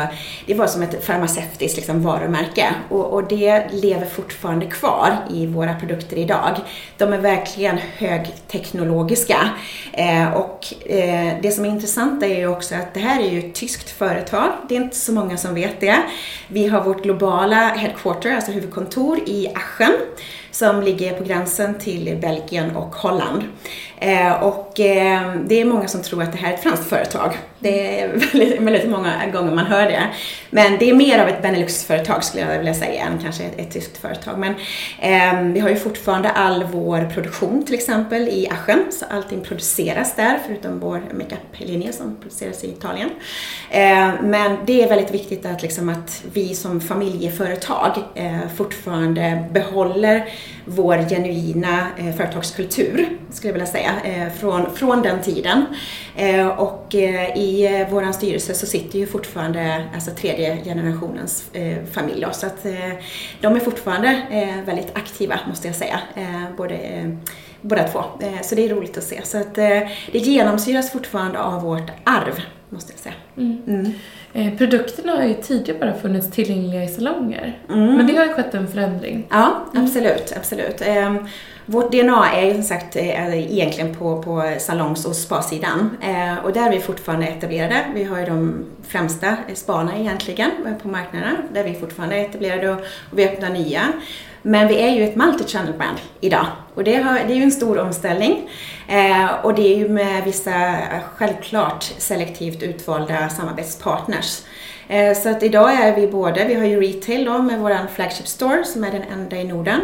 det 0.46 0.54
var 0.54 0.66
som 0.66 0.82
ett 0.82 1.04
farmaceutiskt 1.04 1.76
liksom, 1.76 2.02
varumärke 2.02 2.66
och, 2.88 3.12
och 3.12 3.24
det 3.28 3.64
lever 3.72 4.06
fortfarande 4.06 4.66
kvar 4.66 5.16
i 5.30 5.39
i 5.42 5.46
våra 5.46 5.74
produkter 5.74 6.16
idag. 6.16 6.56
De 6.98 7.12
är 7.12 7.18
verkligen 7.18 7.78
högteknologiska. 7.78 9.50
Eh, 9.92 10.32
och 10.32 10.74
eh, 10.86 11.34
det 11.42 11.52
som 11.52 11.64
är 11.64 11.68
intressant 11.68 12.22
är 12.22 12.38
ju 12.38 12.46
också 12.46 12.74
att 12.74 12.94
det 12.94 13.00
här 13.00 13.22
är 13.22 13.30
ju 13.30 13.38
ett 13.38 13.54
tyskt 13.54 13.90
företag. 13.90 14.52
Det 14.68 14.76
är 14.76 14.80
inte 14.80 14.96
så 14.96 15.12
många 15.12 15.36
som 15.36 15.54
vet 15.54 15.80
det. 15.80 15.96
Vi 16.48 16.68
har 16.68 16.84
vårt 16.84 17.02
globala 17.02 17.68
headquarter, 17.68 18.34
alltså 18.34 18.52
huvudkontor 18.52 19.18
i 19.26 19.48
Aschen 19.54 19.92
som 20.50 20.82
ligger 20.82 21.12
på 21.12 21.24
gränsen 21.24 21.78
till 21.78 22.18
Belgien 22.20 22.76
och 22.76 22.94
Holland. 22.94 23.42
Eh, 24.02 24.42
och 24.42 24.80
eh, 24.80 25.34
det 25.46 25.60
är 25.60 25.64
många 25.64 25.88
som 25.88 26.02
tror 26.02 26.22
att 26.22 26.32
det 26.32 26.38
här 26.38 26.50
är 26.50 26.54
ett 26.54 26.62
franskt 26.62 26.88
företag. 26.88 27.38
Det 27.58 28.00
är 28.00 28.08
väldigt, 28.32 28.60
väldigt 28.60 28.88
många 28.90 29.26
gånger 29.32 29.54
man 29.54 29.66
hör 29.66 29.86
det. 29.86 30.02
Men 30.50 30.78
det 30.78 30.90
är 30.90 30.94
mer 30.94 31.18
av 31.18 31.28
ett 31.28 31.42
Benelux-företag 31.42 32.24
skulle 32.24 32.42
jag 32.42 32.58
vilja 32.58 32.74
säga 32.74 33.04
än 33.04 33.18
kanske 33.18 33.44
ett, 33.44 33.58
ett 33.58 33.70
tyskt 33.70 33.96
företag. 33.96 34.38
Men 34.38 34.54
eh, 34.98 35.52
vi 35.52 35.60
har 35.60 35.68
ju 35.68 35.76
fortfarande 35.76 36.30
all 36.30 36.64
vår 36.64 37.10
produktion 37.14 37.64
till 37.64 37.74
exempel 37.74 38.28
i 38.28 38.48
Aschen, 38.48 38.84
så 38.90 39.04
allting 39.10 39.40
produceras 39.40 40.16
där 40.16 40.38
förutom 40.46 40.80
vår 40.80 41.02
makeup-linje 41.12 41.92
som 41.92 42.16
produceras 42.16 42.64
i 42.64 42.68
Italien. 42.68 43.10
Eh, 43.70 44.10
men 44.22 44.56
det 44.66 44.82
är 44.82 44.88
väldigt 44.88 45.14
viktigt 45.14 45.46
att, 45.46 45.62
liksom, 45.62 45.88
att 45.88 46.24
vi 46.32 46.54
som 46.54 46.80
familjeföretag 46.80 47.92
eh, 48.14 48.38
fortfarande 48.56 49.44
behåller 49.52 50.28
vår 50.64 51.08
genuina 51.08 51.86
eh, 51.98 52.14
företagskultur, 52.14 53.08
skulle 53.30 53.48
jag 53.48 53.52
vilja 53.52 53.66
säga, 53.66 53.92
eh, 54.04 54.32
från, 54.32 54.76
från 54.76 55.02
den 55.02 55.22
tiden. 55.22 55.64
Eh, 56.16 56.46
och 56.46 56.94
i 57.34 57.86
vår 57.90 58.12
styrelse 58.12 58.54
så 58.54 58.66
sitter 58.66 58.98
ju 58.98 59.06
fortfarande 59.06 59.88
alltså 59.94 60.10
tredje 60.10 60.64
generationens 60.64 61.44
familj. 61.92 62.26
Så 62.32 62.46
att 62.46 62.66
de 63.40 63.56
är 63.56 63.60
fortfarande 63.60 64.22
väldigt 64.66 64.96
aktiva, 64.96 65.40
måste 65.48 65.68
jag 65.68 65.76
säga. 65.76 66.00
både 66.56 66.78
båda 67.60 67.88
två. 67.88 68.04
Så 68.42 68.54
det 68.54 68.64
är 68.64 68.68
roligt 68.68 68.98
att 68.98 69.04
se. 69.04 69.20
Så 69.24 69.38
att 69.38 69.54
det 69.54 69.88
genomsyras 70.12 70.92
fortfarande 70.92 71.38
av 71.38 71.62
vårt 71.62 71.90
arv, 72.04 72.40
måste 72.68 72.92
jag 72.92 73.00
säga. 73.00 73.14
Mm. 73.36 73.62
Mm. 73.66 73.92
Eh, 74.32 74.54
produkterna 74.58 75.12
har 75.12 75.24
ju 75.24 75.34
tidigare 75.34 75.78
bara 75.78 75.94
funnits 75.94 76.30
tillgängliga 76.30 76.84
i 76.84 76.88
salonger. 76.88 77.58
Mm. 77.68 77.96
Men 77.96 78.06
det 78.06 78.16
har 78.16 78.24
ju 78.24 78.32
skett 78.32 78.54
en 78.54 78.68
förändring. 78.68 79.26
Ja, 79.30 79.64
absolut. 79.74 80.32
absolut. 80.36 80.80
Eh, 80.80 81.14
vårt 81.66 81.92
DNA 81.92 82.32
är 82.32 82.46
ju 82.46 82.54
som 82.54 82.62
sagt 82.62 82.96
är 82.96 83.28
eh, 83.28 83.52
egentligen 83.52 83.94
på, 83.94 84.22
på 84.22 84.54
salongs 84.58 85.06
och 85.06 85.16
spasidan. 85.16 85.96
Eh, 86.02 86.44
och 86.44 86.52
där 86.52 86.66
är 86.66 86.70
vi 86.70 86.80
fortfarande 86.80 87.26
etablerade. 87.26 87.84
Vi 87.94 88.04
har 88.04 88.18
ju 88.18 88.24
de 88.24 88.64
främsta 88.88 89.36
sparna 89.54 89.98
egentligen 89.98 90.50
på 90.82 90.88
marknaden 90.88 91.36
där 91.52 91.64
vi 91.64 91.74
fortfarande 91.74 92.16
är 92.16 92.24
etablerade 92.24 92.70
och, 92.70 92.80
och 92.80 93.18
vi 93.18 93.28
öppnar 93.28 93.50
nya. 93.50 93.82
Men 94.42 94.68
vi 94.68 94.82
är 94.82 94.90
ju 94.90 95.04
ett 95.04 95.14
multi-channel 95.14 95.76
brand 95.78 95.98
idag 96.20 96.46
och 96.74 96.84
det, 96.84 96.96
har, 96.96 97.14
det 97.14 97.32
är 97.32 97.36
ju 97.36 97.42
en 97.42 97.50
stor 97.50 97.78
omställning. 97.78 98.50
Eh, 98.88 99.30
och 99.42 99.54
det 99.54 99.74
är 99.74 99.76
ju 99.76 99.88
med 99.88 100.24
vissa 100.24 100.68
eh, 100.68 101.00
självklart 101.16 101.82
selektivt 101.98 102.62
utvalda 102.62 103.28
samarbetspartners. 103.28 104.42
Eh, 104.88 105.16
så 105.16 105.28
att 105.28 105.42
idag 105.42 105.74
är 105.74 105.96
vi 105.96 106.06
både, 106.06 106.44
vi 106.44 106.54
har 106.54 106.64
ju 106.64 106.80
retail 106.80 107.24
då 107.24 107.38
med 107.38 107.60
vår 107.60 107.86
flagship 107.94 108.26
store 108.26 108.64
som 108.64 108.84
är 108.84 108.92
den 108.92 109.02
enda 109.02 109.36
i 109.36 109.44
Norden. 109.44 109.80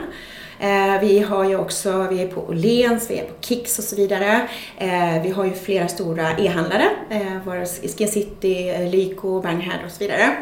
Eh, 0.60 1.00
vi 1.00 1.20
har 1.20 1.44
ju 1.44 1.56
också, 1.56 2.06
vi 2.10 2.22
är 2.22 2.28
på 2.28 2.40
Åhléns, 2.40 3.10
vi 3.10 3.18
är 3.18 3.25
på 3.25 3.34
Kicks 3.40 3.78
och 3.78 3.84
så 3.84 3.96
vidare. 3.96 4.48
Eh, 4.78 5.22
vi 5.22 5.30
har 5.30 5.44
ju 5.44 5.52
flera 5.52 5.88
stora 5.88 6.36
e-handlare, 6.38 6.90
eh, 7.10 7.64
Skin 7.96 8.08
City, 8.08 8.88
Lyko, 8.92 9.40
Banghead 9.40 9.78
och 9.86 9.90
så 9.90 9.98
vidare. 9.98 10.36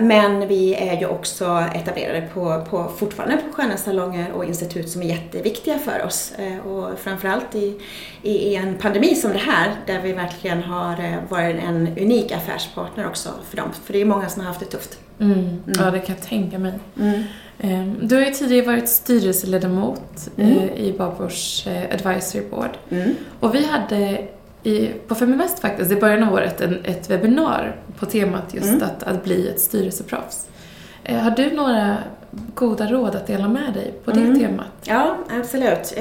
Men 0.00 0.48
vi 0.48 0.74
är 0.74 1.00
ju 1.00 1.06
också 1.06 1.64
etablerade 1.74 2.28
på, 2.34 2.64
på, 2.70 2.90
fortfarande 2.98 3.36
på 3.36 3.52
skönhetssalonger 3.52 4.32
och 4.32 4.44
institut 4.44 4.88
som 4.88 5.02
är 5.02 5.06
jätteviktiga 5.06 5.78
för 5.78 6.04
oss. 6.06 6.32
Och 6.64 6.98
framförallt 6.98 7.54
i, 7.54 7.80
i 8.22 8.54
en 8.54 8.74
pandemi 8.74 9.14
som 9.14 9.32
det 9.32 9.38
här, 9.38 9.76
där 9.86 10.00
vi 10.00 10.12
verkligen 10.12 10.62
har 10.62 10.96
varit 11.28 11.56
en 11.56 11.88
unik 12.00 12.32
affärspartner 12.32 13.06
också 13.06 13.28
för 13.50 13.56
dem. 13.56 13.68
För 13.84 13.92
det 13.92 14.00
är 14.00 14.04
många 14.04 14.28
som 14.28 14.40
har 14.40 14.48
haft 14.48 14.60
det 14.60 14.66
tufft. 14.66 14.98
Mm. 15.20 15.38
Mm. 15.38 15.60
Ja, 15.66 15.90
det 15.90 15.98
kan 15.98 16.16
jag 16.18 16.28
tänka 16.28 16.58
mig. 16.58 16.72
Mm. 17.00 17.22
Ehm, 17.64 17.98
du 18.02 18.14
har 18.14 18.22
ju 18.22 18.30
tidigare 18.30 18.66
varit 18.66 18.88
styrelseledamot 18.88 20.28
mm. 20.36 20.58
Eh, 20.58 20.84
i 20.84 20.94
Babors 20.98 21.66
eh, 21.66 21.94
Advisory 21.94 22.44
Board. 22.50 22.70
Mm. 22.90 23.14
Och 23.40 23.54
vi 23.54 23.66
hade 23.66 24.28
i, 24.62 24.90
på 25.08 25.14
Feminvest 25.14 25.58
faktiskt 25.58 25.92
i 25.92 25.96
början 25.96 26.22
av 26.22 26.34
året 26.34 26.60
en, 26.60 26.84
ett 26.84 27.10
webbinar 27.10 27.76
på 27.98 28.06
temat 28.06 28.54
just 28.54 28.68
mm. 28.68 28.82
att, 28.82 29.02
att 29.02 29.24
bli 29.24 29.48
ett 29.48 29.60
styrelseproffs. 29.60 30.46
Eh, 31.04 31.18
har 31.18 31.30
du 31.30 31.52
några 31.52 31.96
goda 32.54 32.86
råd 32.86 33.14
att 33.14 33.26
dela 33.26 33.48
med 33.48 33.72
dig 33.74 33.94
på 34.04 34.10
det 34.10 34.20
mm. 34.20 34.40
temat? 34.40 34.66
Ja, 34.84 35.16
absolut. 35.30 35.94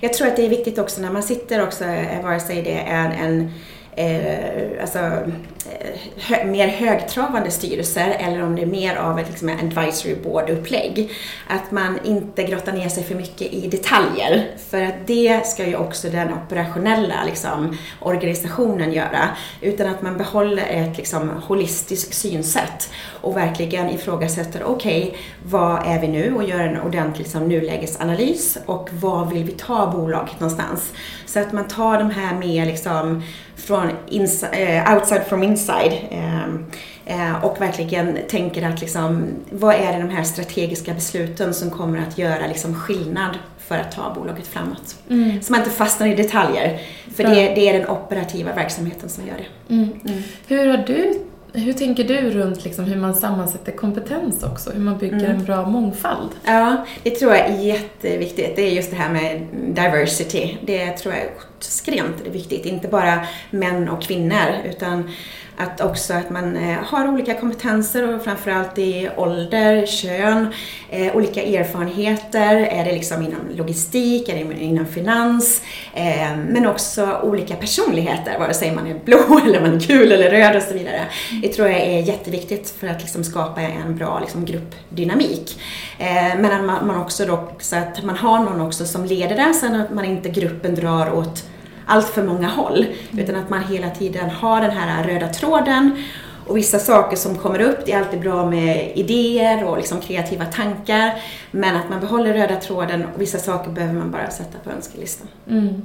Jag 0.00 0.12
tror 0.12 0.28
att 0.28 0.36
det 0.36 0.46
är 0.46 0.48
viktigt 0.48 0.78
också 0.78 1.00
när 1.00 1.10
man 1.10 1.22
sitter 1.22 1.62
också, 1.62 1.84
vare 2.22 2.40
sig 2.40 2.62
det 2.62 2.80
är 2.80 3.10
en 3.10 3.50
eh, 3.96 4.80
alltså, 4.80 4.98
eh, 4.98 6.00
hö, 6.16 6.44
mer 6.44 6.68
högtravande 6.68 7.50
styrelser 7.50 8.16
eller 8.18 8.42
om 8.42 8.56
det 8.56 8.62
är 8.62 8.66
mer 8.66 8.96
av 8.96 9.18
ett 9.18 9.28
liksom, 9.28 9.48
advisory 9.48 10.16
board-upplägg. 10.22 11.10
Att 11.48 11.70
man 11.70 11.98
inte 12.04 12.42
grottar 12.42 12.72
ner 12.72 12.88
sig 12.88 13.04
för 13.04 13.14
mycket 13.14 13.52
i 13.52 13.68
detaljer. 13.68 14.46
För 14.70 14.82
att 14.82 15.06
det 15.06 15.46
ska 15.46 15.66
ju 15.66 15.76
också 15.76 16.08
den 16.08 16.28
operationella 16.32 17.24
liksom, 17.26 17.76
organisationen 18.00 18.92
göra. 18.92 19.28
Utan 19.60 19.86
att 19.86 20.02
man 20.02 20.16
behåller 20.16 20.66
ett 20.66 20.96
liksom, 20.96 21.28
holistiskt 21.46 22.14
synsätt 22.14 22.90
och 23.20 23.36
verkligen 23.36 23.90
ifrågasätter, 23.90 24.64
okej, 24.64 25.02
okay, 25.08 25.20
vad 25.44 25.86
är 25.86 26.00
vi 26.00 26.08
nu? 26.08 26.34
Och 26.34 26.44
gör 26.44 26.60
en 26.60 26.80
ordentlig 26.80 27.24
liksom, 27.24 27.48
nulägesanalys 27.48 28.58
och 28.66 28.88
var 28.92 29.26
vill 29.26 29.44
vi 29.44 29.52
ta 29.52 29.90
bolaget 29.92 30.40
någonstans? 30.40 30.92
Så 31.26 31.40
att 31.40 31.52
man 31.52 31.68
tar 31.68 31.98
de 31.98 32.10
här 32.10 32.38
mer 32.38 32.66
liksom, 32.66 33.22
från 33.56 33.90
inside, 34.08 34.54
uh, 34.54 34.94
outside 34.94 35.22
from 35.28 35.42
inside. 35.42 35.92
Um, 36.12 36.66
uh, 37.10 37.44
och 37.44 37.60
verkligen 37.60 38.18
tänker 38.28 38.68
att 38.68 38.80
liksom, 38.80 39.26
vad 39.50 39.74
är 39.74 39.92
det 39.92 39.98
de 39.98 40.10
här 40.10 40.24
strategiska 40.24 40.94
besluten 40.94 41.54
som 41.54 41.70
kommer 41.70 41.98
att 41.98 42.18
göra 42.18 42.46
liksom, 42.46 42.74
skillnad 42.74 43.38
för 43.58 43.78
att 43.78 43.92
ta 43.92 44.14
bolaget 44.14 44.46
framåt. 44.46 44.96
Mm. 45.10 45.42
Så 45.42 45.52
man 45.52 45.60
inte 45.60 45.72
fastnar 45.72 46.06
i 46.06 46.14
detaljer. 46.14 46.80
För 47.14 47.22
det, 47.22 47.34
det, 47.34 47.68
är 47.68 47.78
den 47.78 47.88
operativa 47.88 48.54
verksamheten 48.54 49.08
som 49.08 49.26
gör 49.26 49.34
det. 49.36 49.74
Mm. 49.74 49.88
Mm. 50.04 50.22
Hur 50.46 50.68
har 50.68 50.78
du 50.78 51.20
hur 51.56 51.72
tänker 51.72 52.04
du 52.04 52.30
runt 52.30 52.64
liksom 52.64 52.84
hur 52.84 52.96
man 52.96 53.14
sammansätter 53.14 53.72
kompetens 53.72 54.42
också? 54.42 54.70
Hur 54.70 54.80
man 54.80 54.98
bygger 54.98 55.16
mm. 55.16 55.30
en 55.30 55.44
bra 55.44 55.66
mångfald? 55.68 56.30
Ja, 56.44 56.86
det 57.02 57.10
tror 57.10 57.34
jag 57.34 57.46
är 57.46 57.58
jätteviktigt. 57.58 58.56
Det 58.56 58.62
är 58.62 58.70
just 58.70 58.90
det 58.90 58.96
här 58.96 59.12
med 59.12 59.46
diversity. 59.68 60.56
Det 60.66 60.90
tror 60.90 61.14
jag 61.14 61.22
är 61.22 61.30
skrent 61.70 62.20
är 62.20 62.24
det 62.24 62.30
viktigt. 62.30 62.66
Inte 62.66 62.88
bara 62.88 63.26
män 63.50 63.88
och 63.88 64.02
kvinnor 64.02 64.54
utan 64.64 65.10
att 65.56 65.80
också 65.80 66.14
att 66.14 66.30
man 66.30 66.56
eh, 66.56 66.78
har 66.84 67.08
olika 67.08 67.34
kompetenser 67.34 68.14
och 68.14 68.24
framförallt 68.24 68.78
i 68.78 69.10
ålder, 69.16 69.86
kön, 69.86 70.48
eh, 70.90 71.16
olika 71.16 71.42
erfarenheter. 71.42 72.56
Är 72.56 72.84
det 72.84 72.92
liksom 72.92 73.22
inom 73.22 73.40
logistik, 73.54 74.28
är 74.28 74.34
det 74.34 74.64
inom 74.64 74.86
finans? 74.86 75.62
Eh, 75.94 76.36
men 76.48 76.66
också 76.66 77.20
olika 77.22 77.56
personligheter, 77.56 78.38
vare 78.38 78.54
sig 78.54 78.72
man 78.72 78.86
är 78.86 78.98
blå 79.04 79.40
eller 79.46 79.60
man 79.60 79.74
är 79.74 79.80
gul 79.80 80.12
eller 80.12 80.30
röd 80.30 80.56
och 80.56 80.62
så 80.62 80.74
vidare. 80.74 81.00
Det 81.42 81.48
tror 81.48 81.68
jag 81.68 81.80
är 81.80 82.00
jätteviktigt 82.00 82.74
för 82.80 82.86
att 82.86 83.00
liksom 83.00 83.24
skapa 83.24 83.60
en 83.60 83.96
bra 83.96 84.20
liksom, 84.20 84.44
gruppdynamik. 84.44 85.60
Eh, 85.98 86.38
men 86.38 86.70
att 86.70 86.86
man 86.86 87.00
också 87.00 87.26
då, 87.26 87.48
så 87.58 87.76
att 87.76 88.04
man 88.04 88.16
har 88.16 88.38
någon 88.38 88.60
också 88.60 88.84
som 88.84 89.04
leder 89.04 89.36
det, 89.36 89.54
så 89.54 89.66
att 89.66 89.94
man 89.94 90.04
inte 90.04 90.28
gruppen 90.28 90.74
drar 90.74 91.12
åt 91.12 91.44
allt 91.86 92.08
för 92.08 92.22
många 92.22 92.48
håll. 92.48 92.86
Utan 93.18 93.36
att 93.36 93.50
man 93.50 93.64
hela 93.64 93.90
tiden 93.90 94.30
har 94.30 94.60
den 94.60 94.70
här 94.70 95.04
röda 95.04 95.28
tråden 95.28 96.04
och 96.46 96.56
vissa 96.56 96.78
saker 96.78 97.16
som 97.16 97.38
kommer 97.38 97.60
upp, 97.60 97.78
det 97.86 97.92
är 97.92 97.98
alltid 97.98 98.20
bra 98.20 98.50
med 98.50 98.92
idéer 98.94 99.64
och 99.64 99.76
liksom 99.76 100.00
kreativa 100.00 100.44
tankar. 100.44 101.22
Men 101.50 101.76
att 101.76 101.88
man 101.90 102.00
behåller 102.00 102.32
röda 102.32 102.56
tråden 102.56 103.04
och 103.14 103.20
vissa 103.20 103.38
saker 103.38 103.70
behöver 103.70 103.94
man 103.94 104.10
bara 104.10 104.30
sätta 104.30 104.58
på 104.58 104.70
önskelistan. 104.70 105.28
Mm. 105.50 105.82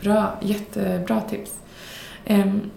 Bra, 0.00 0.34
jättebra 0.40 1.20
tips. 1.20 1.50
Um, 2.26 2.70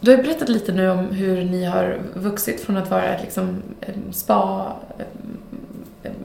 du 0.00 0.10
har 0.16 0.22
berättat 0.22 0.48
lite 0.48 0.72
nu 0.72 0.90
om 0.90 0.98
hur 0.98 1.44
ni 1.44 1.64
har 1.64 2.00
vuxit 2.14 2.60
från 2.60 2.76
att 2.76 2.90
vara 2.90 3.18
liksom, 3.22 3.62
spa 4.12 4.72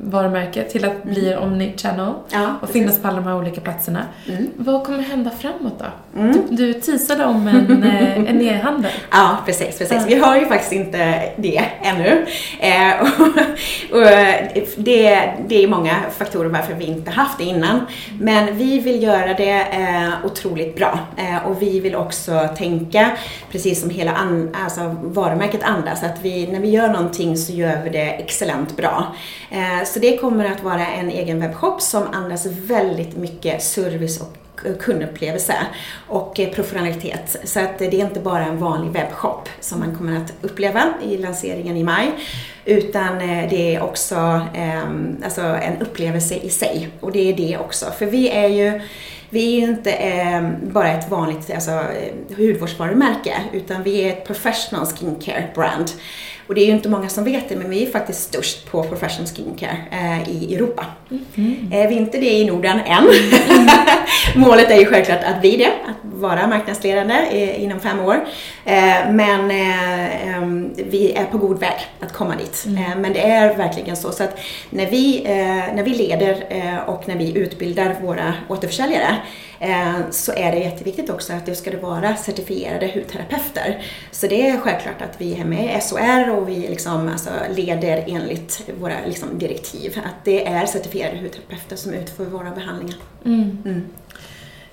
varumärke 0.02 0.64
till 0.64 0.86
att 0.86 1.04
bli 1.04 1.34
mm. 1.34 1.44
omni-channel 1.44 2.14
ja, 2.30 2.56
och 2.62 2.70
finnas 2.70 3.00
på 3.00 3.08
alla 3.08 3.18
de 3.18 3.28
här 3.28 3.38
olika 3.38 3.62
platserna. 3.62 4.06
Mm. 4.30 4.50
Vad 4.58 4.84
kommer 4.84 5.00
hända 5.00 5.32
framåt 5.32 5.80
då? 5.80 6.20
Mm. 6.20 6.32
Du, 6.50 6.56
du 6.56 6.74
teasade 6.74 7.26
om 7.26 7.48
en, 7.48 7.84
eh, 7.94 8.18
en 8.18 8.42
e-handel. 8.42 8.92
Ja, 9.12 9.38
precis. 9.46 9.78
precis. 9.78 9.92
Ja. 9.92 10.06
Vi 10.08 10.16
har 10.16 10.38
ju 10.38 10.46
faktiskt 10.46 10.72
inte 10.72 11.30
det 11.36 11.64
ännu. 11.82 12.26
Eh, 12.60 13.02
och, 13.22 13.98
och 13.98 14.08
det, 14.78 15.34
det 15.48 15.64
är 15.64 15.68
många 15.68 15.96
faktorer 16.18 16.50
varför 16.50 16.74
vi 16.74 16.86
inte 16.86 17.12
haft 17.12 17.38
det 17.38 17.44
innan. 17.44 17.80
Men 18.20 18.58
vi 18.58 18.80
vill 18.80 19.04
göra 19.04 19.34
det 19.34 19.62
eh, 19.62 20.26
otroligt 20.26 20.76
bra 20.76 21.00
eh, 21.18 21.46
och 21.46 21.62
vi 21.62 21.80
vill 21.80 21.96
också 21.96 22.50
tänka 22.58 23.12
precis 23.52 23.82
som 23.82 23.90
hela 23.90 24.12
an, 24.12 24.56
alltså 24.66 24.96
varumärket 25.04 25.64
andas, 25.64 26.04
att 26.04 26.22
vi, 26.22 26.48
när 26.48 26.60
vi 26.60 26.70
gör 26.70 26.88
någonting 26.88 27.38
så 27.38 27.54
gör 27.54 27.82
vi 27.84 27.90
det 27.90 28.12
excellent 28.12 28.78
bra. 28.78 29.16
Eh, 29.52 29.63
Eh, 29.64 29.86
så 29.86 30.00
det 30.00 30.18
kommer 30.18 30.46
att 30.46 30.64
vara 30.64 30.88
en 30.88 31.10
egen 31.10 31.40
webbshop 31.40 31.82
som 31.82 32.04
andas 32.12 32.46
väldigt 32.46 33.18
mycket 33.18 33.64
service 33.64 34.22
och 34.22 34.38
kundupplevelse 34.80 35.56
och 36.08 36.40
eh, 36.40 36.50
professionalitet. 36.50 37.36
Så 37.44 37.60
att 37.60 37.80
det 37.80 37.86
är 37.86 38.06
inte 38.06 38.20
bara 38.20 38.46
en 38.46 38.58
vanlig 38.58 38.92
webbshop 38.92 39.50
som 39.60 39.80
man 39.80 39.96
kommer 39.96 40.18
att 40.18 40.34
uppleva 40.42 40.94
i 41.04 41.18
lanseringen 41.18 41.78
i 41.78 41.84
maj 41.84 42.12
utan 42.66 43.22
eh, 43.22 43.50
det 43.50 43.76
är 43.76 43.84
också 43.84 44.42
ehm, 44.56 45.18
alltså 45.24 45.42
en 45.42 45.82
upplevelse 45.82 46.36
i 46.36 46.50
sig 46.50 46.90
och 47.00 47.12
det 47.12 47.32
är 47.32 47.36
det 47.36 47.58
också. 47.58 47.86
För 47.98 48.06
vi 48.06 48.30
är 48.30 48.48
ju 48.48 48.82
vi 49.30 49.56
är 49.56 49.62
ju 49.62 49.68
inte 49.68 49.92
eh, 49.92 50.42
bara 50.62 50.92
ett 50.92 51.10
vanligt 51.10 51.52
alltså, 51.54 51.84
hudvårdsvarumärke 52.38 53.34
utan 53.54 53.84
vi 53.84 54.04
är 54.04 54.10
ett 54.10 54.28
professional 54.28 54.86
skincare 54.86 55.48
brand. 55.56 55.92
Och 56.48 56.56
det 56.56 56.62
är 56.62 56.66
ju 56.66 56.72
inte 56.72 56.90
många 56.90 57.10
som 57.10 57.24
vet 57.24 57.50
det, 57.50 57.56
men 57.56 57.70
vi 57.70 57.88
är 57.88 57.92
faktiskt 57.92 58.22
störst 58.22 58.72
på 58.72 58.84
professional 58.84 59.28
skincare 59.28 59.78
eh, 59.92 60.30
i 60.30 60.56
Europa. 60.56 60.86
Mm. 61.10 61.72
Eh, 61.72 61.90
vi 61.90 61.96
är 61.96 62.00
inte 62.00 62.18
det 62.18 62.32
i 62.32 62.46
Norden 62.46 62.80
än. 62.80 63.08
Mm. 63.50 63.68
Målet 64.36 64.72
är 64.72 64.80
ju 64.80 64.86
självklart 64.86 65.24
att 65.24 65.42
bli 65.42 65.58
det, 65.58 65.68
att 65.68 66.14
vara 66.24 66.48
marknadsledande 66.48 67.14
eh, 67.14 67.64
inom 67.64 67.80
fem 67.80 68.00
år. 68.00 68.26
Eh, 68.66 69.12
men 69.12 69.52
eh, 69.52 70.28
ehm, 70.28 70.74
vi 70.76 71.14
är 71.14 71.26
på 71.26 71.38
god 71.38 71.60
väg 71.60 71.80
att 72.00 72.14
komma 72.14 72.36
dit. 72.36 72.66
Mm. 72.68 72.84
Eh, 72.84 72.98
men 72.98 73.14
det 73.14 73.22
är 73.22 73.56
verkligen 73.56 73.96
så, 73.96 74.12
så 74.12 74.24
att 74.24 74.40
när 74.70 74.86
vi, 74.86 75.22
när 75.76 75.84
vi 75.84 75.92
leder 75.92 76.46
och 76.86 77.08
när 77.08 77.16
vi 77.16 77.38
utbildar 77.38 77.96
våra 78.02 78.34
återförsäljare 78.48 79.16
så 80.10 80.34
är 80.34 80.52
det 80.52 80.58
jätteviktigt 80.58 81.10
också 81.10 81.34
att 81.34 81.46
det 81.46 81.56
ska 81.56 81.78
vara 81.78 82.16
certifierade 82.16 82.88
hudterapeuter. 82.88 83.82
Så 84.12 84.28
det 84.28 84.50
är 84.50 84.58
självklart 84.58 85.02
att 85.02 85.16
vi 85.18 85.40
är 85.40 85.46
med 85.46 85.78
i 85.78 85.82
SOR 85.82 86.30
och 86.34 86.50
vi 86.50 86.56
liksom, 86.56 87.08
alltså, 87.08 87.30
leder 87.56 88.04
enligt 88.08 88.70
våra 88.80 89.06
liksom, 89.06 89.40
direktiv. 89.40 90.00
Att 90.06 90.26
det 90.26 90.48
är 90.48 90.66
certifierade 90.66 91.18
hudterapeuter 91.18 91.76
som 91.76 91.94
utför 91.94 92.26
våra 92.26 92.52
behandlingar. 92.52 92.98
Mm. 93.26 93.58
Mm. 93.66 93.84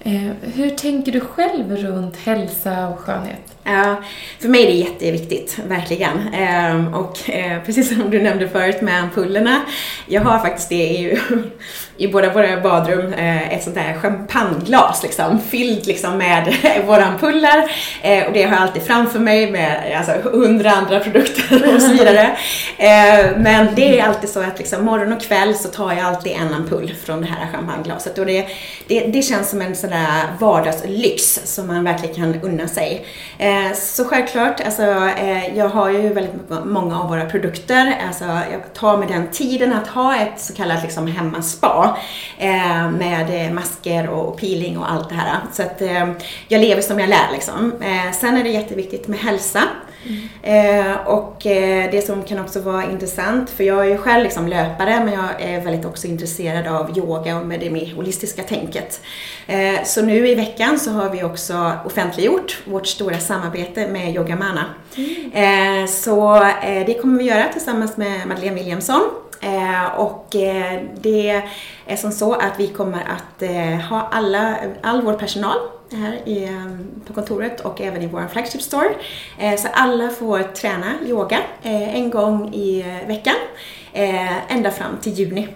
Eh, 0.03 0.35
hur 0.53 0.71
tänker 0.71 1.13
du 1.13 1.21
själv 1.21 1.77
runt 1.77 2.17
hälsa 2.17 2.89
och 2.89 2.99
skönhet? 2.99 3.57
Ja, 3.65 3.97
för 4.39 4.49
mig 4.49 4.63
är 4.63 4.67
det 4.67 4.73
jätteviktigt, 4.73 5.59
verkligen. 5.69 6.35
Eh, 6.35 6.95
och 6.95 7.31
eh, 7.31 7.63
precis 7.67 7.89
som 7.89 8.11
du 8.11 8.23
nämnde 8.23 8.49
förut 8.49 8.81
med 8.81 9.03
ampullerna, 9.03 9.61
jag 10.07 10.23
har 10.23 10.39
faktiskt 10.39 10.69
det 10.69 10.75
i, 10.75 11.19
i 11.97 12.09
båda 12.09 12.33
våra 12.33 12.61
badrum, 12.61 13.13
eh, 13.13 13.53
ett 13.53 13.63
sånt 13.63 13.77
där 13.77 13.95
champagneglas 13.95 15.03
liksom, 15.03 15.41
fyllt 15.41 15.87
liksom 15.87 16.19
med 16.19 16.55
våra 16.87 17.05
ampuller. 17.05 17.63
Och 18.27 18.33
det 18.33 18.43
har 18.43 18.53
jag 18.53 18.63
alltid 18.63 18.83
framför 18.83 19.19
mig 19.19 19.51
med 19.51 19.97
alltså, 19.97 20.31
hundra 20.31 20.71
andra 20.71 21.01
produkter 21.01 21.75
och 21.75 21.83
så 21.83 21.93
vidare. 21.93 22.37
Men 23.37 23.75
det 23.75 24.01
är 24.01 24.05
alltid 24.05 24.31
så 24.31 24.41
att 24.41 24.59
liksom, 24.59 24.85
morgon 24.85 25.13
och 25.13 25.23
kväll 25.23 25.55
så 25.55 25.69
tar 25.69 25.93
jag 25.93 26.01
alltid 26.07 26.33
en 26.33 26.55
ampull 26.55 26.95
från 27.05 27.21
det 27.21 27.27
här 27.27 27.53
champagneglaset. 27.53 28.19
Och 28.19 28.27
det, 28.27 28.47
det, 28.87 29.01
det 29.01 29.23
känns 29.23 29.51
som 29.51 29.61
en 29.61 29.77
sån 29.77 29.91
där 29.91 30.23
vardagslyx 30.41 31.41
som 31.45 31.67
man 31.67 31.85
verkligen 31.85 32.15
kan 32.15 32.41
unna 32.43 32.69
sig. 32.69 33.07
Eh, 33.51 33.73
så 33.75 34.05
självklart, 34.05 34.61
alltså, 34.61 34.83
eh, 34.83 35.57
jag 35.57 35.69
har 35.69 35.91
ju 35.91 36.13
väldigt 36.13 36.65
många 36.65 37.01
av 37.01 37.09
våra 37.09 37.25
produkter. 37.25 37.97
Alltså, 38.07 38.25
jag 38.25 38.75
tar 38.75 38.97
mig 38.97 39.09
den 39.09 39.31
tiden 39.31 39.73
att 39.73 39.87
ha 39.87 40.17
ett 40.17 40.41
så 40.41 40.55
kallat 40.55 40.83
liksom, 40.83 41.07
hemmaspa 41.07 41.99
eh, 42.39 42.91
med 42.91 43.47
eh, 43.47 43.53
masker 43.53 44.09
och 44.09 44.41
peeling 44.41 44.79
och 44.79 44.93
allt 44.93 45.09
det 45.09 45.15
här. 45.15 45.39
Så 45.53 45.63
att 45.63 45.83
eh, 45.83 46.11
jag 46.49 46.61
lever 46.61 46.83
som 46.83 47.01
jag 47.01 47.09
lär 47.09 47.33
liksom. 47.33 47.73
Eh, 47.83 48.13
sen 48.13 48.37
är 48.37 48.45
det 48.45 48.51
jätteviktigt 48.51 49.09
med 49.09 49.19
hälsa. 49.19 49.63
Mm. 50.07 50.97
och 51.07 51.37
det 51.91 52.07
som 52.07 52.23
kan 52.23 52.39
också 52.39 52.61
vara 52.61 52.91
intressant, 52.91 53.51
för 53.51 53.65
jag 53.65 53.87
är 53.87 53.91
ju 53.91 53.97
själv 53.97 54.25
liksom 54.25 54.49
löpare 54.49 55.05
men 55.05 55.13
jag 55.13 55.43
är 55.43 55.61
väldigt 55.61 55.85
också 55.85 56.07
intresserad 56.07 56.67
av 56.67 56.99
yoga 56.99 57.37
och 57.37 57.47
med 57.47 57.61
det 57.61 57.71
mer 57.71 57.95
holistiska 57.95 58.43
tänket. 58.43 59.01
så 59.85 60.03
nu 60.03 60.29
i 60.29 60.35
veckan 60.35 60.79
så 60.79 60.91
har 60.91 61.11
vi 61.11 61.23
också 61.23 61.73
offentliggjort 61.85 62.59
vårt 62.65 62.87
stora 62.87 63.19
samarbete 63.19 63.89
med 63.89 64.15
Yogamana. 64.15 64.65
Mm. 64.97 65.89
så 65.89 66.51
det 66.87 67.03
kommer 67.03 67.19
vi 67.19 67.25
göra 67.25 67.49
tillsammans 67.53 67.97
med 67.97 68.29
Madeleine 68.29 68.55
Williamson 68.55 69.01
Eh, 69.41 70.01
och 70.01 70.37
eh, 70.37 70.83
det 71.01 71.43
är 71.87 71.97
som 71.97 72.13
så 72.13 72.33
att 72.33 72.61
vi 72.61 72.69
kommer 72.69 73.01
att 73.01 73.43
eh, 73.43 73.81
ha 73.89 74.09
alla, 74.13 74.57
all 74.83 75.03
vår 75.03 75.13
personal 75.13 75.57
här 75.93 76.29
i, 76.29 76.49
på 77.07 77.13
kontoret 77.13 77.61
och 77.61 77.81
även 77.81 78.03
i 78.03 78.07
vår 78.07 78.27
flagship 78.33 78.63
store. 78.63 78.91
Eh, 79.39 79.57
så 79.57 79.69
alla 79.73 80.09
får 80.11 80.43
träna 80.43 80.95
yoga 81.07 81.39
eh, 81.63 81.97
en 81.97 82.11
gång 82.11 82.55
i 82.55 82.81
eh, 82.81 83.09
veckan 83.09 83.35
ända 84.49 84.71
fram 84.71 84.97
till 85.01 85.13
juni. 85.13 85.49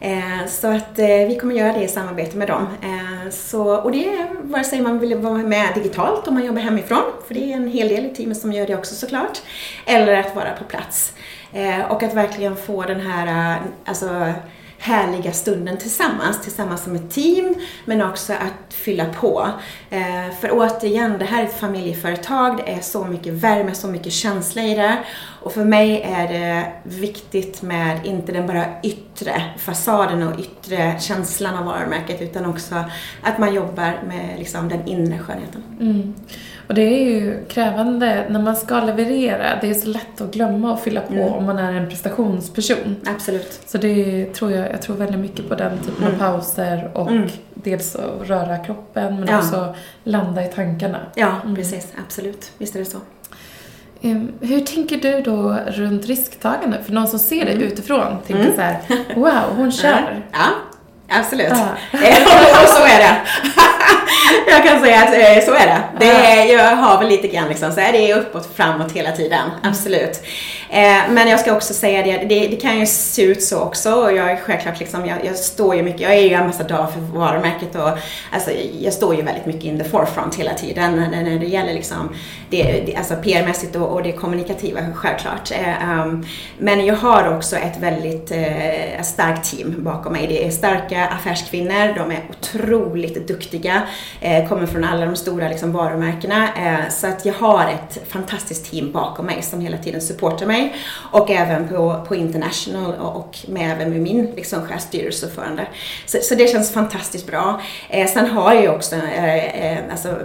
Eh, 0.00 0.46
så 0.48 0.66
att 0.66 0.98
eh, 0.98 1.06
vi 1.06 1.38
kommer 1.40 1.54
göra 1.54 1.72
det 1.72 1.84
i 1.84 1.88
samarbete 1.88 2.36
med 2.36 2.48
dem. 2.48 2.66
Eh, 2.82 3.30
så, 3.30 3.76
och 3.76 3.92
det 3.92 4.08
är 4.08 4.28
vare 4.42 4.64
sig 4.64 4.80
man 4.80 4.98
vill 4.98 5.14
vara 5.14 5.34
med 5.34 5.68
digitalt 5.74 6.28
om 6.28 6.34
man 6.34 6.44
jobbar 6.44 6.60
hemifrån, 6.60 7.02
för 7.26 7.34
det 7.34 7.52
är 7.52 7.56
en 7.56 7.68
hel 7.68 7.88
del 7.88 8.06
i 8.06 8.14
teamet 8.14 8.38
som 8.38 8.52
gör 8.52 8.66
det 8.66 8.76
också 8.76 8.94
såklart, 8.94 9.38
eller 9.86 10.12
att 10.12 10.34
vara 10.34 10.52
på 10.52 10.64
plats. 10.64 11.12
Eh, 11.52 11.92
och 11.92 12.02
att 12.02 12.14
verkligen 12.14 12.56
få 12.56 12.82
den 12.82 13.00
här, 13.00 13.54
eh, 13.56 13.62
alltså 13.84 14.32
härliga 14.78 15.32
stunden 15.32 15.76
tillsammans, 15.76 16.42
tillsammans 16.42 16.84
som 16.84 16.94
ett 16.94 17.10
team, 17.10 17.54
men 17.84 18.02
också 18.02 18.32
att 18.32 18.74
fylla 18.74 19.04
på. 19.04 19.48
Eh, 19.90 20.34
för 20.40 20.50
återigen, 20.52 21.18
det 21.18 21.24
här 21.24 21.42
är 21.42 21.46
ett 21.46 21.60
familjeföretag, 21.60 22.56
det 22.56 22.72
är 22.72 22.80
så 22.80 23.04
mycket 23.04 23.32
värme, 23.32 23.74
så 23.74 23.86
mycket 23.86 24.12
känsla 24.12 24.62
i 24.62 24.74
det. 24.74 24.98
Och 25.42 25.52
för 25.52 25.64
mig 25.64 26.02
är 26.02 26.28
det 26.28 26.72
viktigt 26.82 27.62
med 27.62 28.06
inte 28.06 28.32
den 28.32 28.46
bara 28.46 28.64
yttre 28.82 29.42
fasaden 29.58 30.28
och 30.28 30.40
yttre 30.40 30.96
känslan 31.00 31.56
av 31.56 31.64
varumärket, 31.64 32.22
utan 32.22 32.46
också 32.46 32.74
att 33.22 33.38
man 33.38 33.54
jobbar 33.54 34.02
med 34.08 34.38
liksom 34.38 34.68
den 34.68 34.88
inre 34.88 35.18
skönheten. 35.18 35.62
Mm. 35.80 36.14
Och 36.70 36.74
det 36.74 36.82
är 36.82 37.10
ju 37.10 37.44
krävande 37.44 38.26
när 38.30 38.40
man 38.40 38.56
ska 38.56 38.80
leverera. 38.80 39.58
Det 39.60 39.70
är 39.70 39.74
så 39.74 39.88
lätt 39.88 40.20
att 40.20 40.32
glömma 40.32 40.72
och 40.72 40.80
fylla 40.80 41.00
på 41.00 41.12
mm. 41.12 41.32
om 41.32 41.46
man 41.46 41.58
är 41.58 41.72
en 41.72 41.88
prestationsperson. 41.88 42.96
Absolut. 43.06 43.60
Så 43.66 43.78
det 43.78 44.26
tror 44.34 44.52
jag, 44.52 44.72
jag 44.72 44.82
tror 44.82 44.96
väldigt 44.96 45.20
mycket 45.20 45.48
på 45.48 45.54
den 45.54 45.78
typen 45.78 46.04
mm. 46.04 46.14
av 46.14 46.18
pauser 46.18 46.90
och 46.94 47.10
mm. 47.10 47.28
dels 47.54 47.96
att 47.96 48.28
röra 48.28 48.58
kroppen 48.58 49.20
men 49.20 49.28
ja. 49.28 49.38
också 49.38 49.74
landa 50.04 50.44
i 50.44 50.48
tankarna. 50.48 50.98
Ja, 51.14 51.32
mm. 51.44 51.56
precis. 51.56 51.92
Absolut. 52.06 52.52
Visst 52.58 52.74
är 52.74 52.78
det 52.78 52.86
så. 52.86 52.98
Um, 54.02 54.32
hur 54.40 54.60
tänker 54.60 54.96
du 54.96 55.20
då 55.20 55.58
runt 55.66 56.06
risktagande? 56.06 56.82
För 56.86 56.92
någon 56.92 57.08
som 57.08 57.18
ser 57.18 57.44
dig 57.44 57.54
mm. 57.54 57.66
utifrån 57.66 58.18
tänker 58.26 58.42
mm. 58.44 58.54
så 58.54 58.60
här, 58.60 58.78
wow, 59.14 59.56
hon 59.56 59.72
kör. 59.72 60.22
Ja, 60.32 61.18
absolut. 61.18 61.48
Ja. 61.50 61.68
och 62.62 62.68
så 62.68 62.82
är 62.84 62.98
det. 62.98 63.20
jag 64.46 64.64
kan 64.64 64.80
säga 64.80 65.02
att 65.02 65.14
eh, 65.14 65.44
så 65.44 65.54
är 65.54 65.66
det. 65.66 65.82
det 65.98 66.10
är, 66.10 66.56
jag 66.56 66.76
har 66.76 66.98
väl 66.98 67.08
lite 67.08 67.28
grann 67.28 67.48
liksom, 67.48 67.72
så 67.72 67.80
är 67.80 67.92
det 67.92 68.14
uppåt 68.14 68.56
framåt 68.56 68.92
hela 68.92 69.12
tiden. 69.12 69.40
Mm. 69.40 69.70
Absolut. 69.70 70.22
Eh, 70.70 71.10
men 71.10 71.28
jag 71.28 71.40
ska 71.40 71.52
också 71.56 71.74
säga 71.74 72.02
det, 72.02 72.16
det, 72.28 72.48
det, 72.48 72.56
kan 72.56 72.78
ju 72.78 72.86
se 72.86 73.22
ut 73.22 73.42
så 73.42 73.60
också. 73.60 73.92
Och 73.92 74.12
jag 74.12 74.30
är 74.30 74.36
självklart 74.36 74.80
liksom, 74.80 75.06
jag, 75.06 75.18
jag 75.24 75.36
står 75.36 75.76
ju 75.76 75.82
mycket, 75.82 76.00
jag 76.00 76.14
är 76.14 76.28
ju 76.28 76.34
ambassadör 76.34 76.86
för 76.86 77.00
varumärket 77.00 77.74
och 77.74 77.98
alltså, 78.32 78.50
jag 78.80 78.92
står 78.92 79.14
ju 79.14 79.22
väldigt 79.22 79.46
mycket 79.46 79.64
in 79.64 79.78
the 79.78 79.84
forefront 79.84 80.34
hela 80.34 80.54
tiden 80.54 80.96
när, 80.96 81.22
när 81.22 81.38
det 81.38 81.46
gäller 81.46 81.74
liksom 81.74 82.14
det, 82.50 82.82
det, 82.86 82.96
alltså 82.96 83.14
PR-mässigt 83.14 83.76
och, 83.76 83.88
och 83.88 84.02
det 84.02 84.12
kommunikativa 84.12 84.80
självklart. 84.94 85.50
Eh, 85.50 86.00
um, 86.00 86.26
men 86.58 86.86
jag 86.86 86.96
har 86.96 87.36
också 87.36 87.56
ett 87.56 87.80
väldigt 87.80 88.30
eh, 88.30 89.02
starkt 89.02 89.50
team 89.50 89.74
bakom 89.78 90.12
mig. 90.12 90.26
Det 90.26 90.46
är 90.46 90.50
starka 90.50 91.06
affärskvinnor, 91.06 91.94
de 91.96 92.10
är 92.10 92.20
otroligt 92.30 93.28
duktiga, 93.28 93.79
eh, 94.20 94.48
kommer 94.48 94.66
från 94.66 94.84
alla 94.84 95.06
de 95.06 95.16
stora 95.16 95.48
liksom, 95.48 95.72
varumärkena. 95.72 96.48
Eh, 96.54 96.90
så 96.90 97.06
att 97.06 97.24
jag 97.24 97.34
har 97.34 97.68
ett 97.68 98.08
fantastiskt 98.08 98.70
team 98.70 98.92
bakom 98.92 99.26
mig 99.26 99.42
som 99.42 99.60
hela 99.60 99.78
tiden 99.78 100.00
supportar 100.00 100.46
mig 100.46 100.74
och 101.12 101.30
även 101.30 101.68
på, 101.68 102.04
på 102.08 102.14
International 102.14 102.94
och, 102.94 103.16
och 103.16 103.38
med, 103.48 103.72
även 103.72 103.90
med 103.90 104.00
min 104.00 104.32
liksom, 104.36 104.60
styrelseordförande. 104.78 105.66
Så, 106.06 106.18
så 106.22 106.34
det 106.34 106.46
känns 106.46 106.72
fantastiskt 106.72 107.26
bra. 107.26 107.60
Eh, 107.88 108.06
sen 108.06 108.30
har 108.30 108.54
jag 108.54 108.62
ju 108.62 108.68
också 108.68 108.96
eh, 108.96 109.66
eh, 109.66 109.78
alltså, 109.90 110.16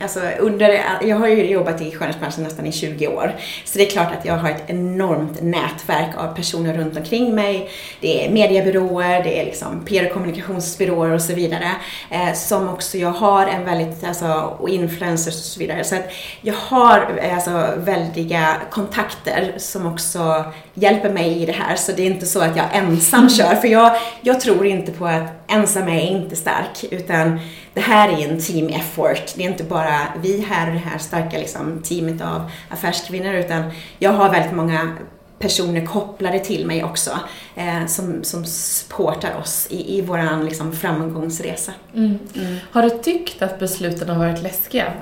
Alltså 0.00 0.20
under, 0.38 0.80
jag 1.02 1.16
har 1.16 1.28
ju 1.28 1.50
jobbat 1.50 1.80
i 1.80 1.90
skönhetsbranschen 1.90 2.42
nästan 2.42 2.66
i 2.66 2.72
20 2.72 3.08
år. 3.08 3.34
Så 3.64 3.78
det 3.78 3.86
är 3.86 3.90
klart 3.90 4.12
att 4.18 4.24
jag 4.24 4.34
har 4.34 4.50
ett 4.50 4.62
enormt 4.66 5.42
nätverk 5.42 6.16
av 6.16 6.34
personer 6.34 6.74
runt 6.74 6.96
omkring 6.96 7.34
mig. 7.34 7.70
Det 8.00 8.26
är 8.26 8.30
mediebyråer, 8.30 9.22
det 9.24 9.40
är 9.40 9.44
liksom 9.44 9.84
PR 9.84 10.06
och 10.06 10.12
kommunikationsbyråer 10.12 11.10
och 11.10 11.22
så 11.22 11.34
vidare. 11.34 11.70
Eh, 12.10 12.32
som 12.34 12.68
också 12.68 12.98
jag 12.98 13.10
har 13.10 13.46
en 13.46 13.64
väldigt, 13.64 14.04
alltså, 14.04 14.56
och 14.58 14.68
influencers 14.68 15.34
och 15.34 15.44
så 15.44 15.60
vidare. 15.60 15.84
Så 15.84 15.94
att 15.94 16.12
jag 16.40 16.54
har 16.54 17.20
alltså 17.34 17.74
väldiga 17.76 18.56
kontakter 18.70 19.54
som 19.56 19.86
också 19.86 20.44
hjälper 20.74 21.10
mig 21.10 21.42
i 21.42 21.46
det 21.46 21.52
här. 21.52 21.76
Så 21.76 21.92
det 21.92 22.02
är 22.02 22.06
inte 22.06 22.26
så 22.26 22.40
att 22.40 22.56
jag 22.56 22.66
ensam 22.72 23.30
kör. 23.30 23.54
För 23.54 23.68
jag, 23.68 23.96
jag 24.20 24.40
tror 24.40 24.66
inte 24.66 24.92
på 24.92 25.06
att 25.06 25.22
ensam 25.48 25.88
är 25.88 26.00
inte 26.00 26.36
stark. 26.36 26.84
Utan 26.90 27.40
det 27.74 27.80
här 27.80 28.08
är 28.08 28.28
en 28.28 28.40
team 28.40 28.68
effort. 28.68 29.34
Det 29.36 29.44
är 29.44 29.50
inte 29.50 29.64
bara 29.64 30.00
vi 30.22 30.40
här 30.40 30.66
och 30.66 30.72
det 30.72 30.78
här 30.78 30.98
starka 30.98 31.38
liksom, 31.38 31.82
teamet 31.82 32.20
av 32.20 32.50
affärskvinnor 32.68 33.34
utan 33.34 33.70
jag 33.98 34.12
har 34.12 34.30
väldigt 34.30 34.52
många 34.52 34.96
personer 35.38 35.86
kopplade 35.86 36.38
till 36.38 36.66
mig 36.66 36.84
också 36.84 37.10
eh, 37.54 37.86
som, 37.86 38.24
som 38.24 38.44
supportar 38.44 39.38
oss 39.40 39.66
i, 39.70 39.98
i 39.98 40.00
vår 40.00 40.44
liksom, 40.44 40.72
framgångsresa. 40.72 41.72
Mm. 41.94 42.18
Mm. 42.36 42.56
Har 42.70 42.82
du 42.82 42.90
tyckt 42.90 43.42
att 43.42 43.58
besluten 43.58 44.08
har 44.08 44.18
varit 44.18 44.42
läskiga? 44.42 44.92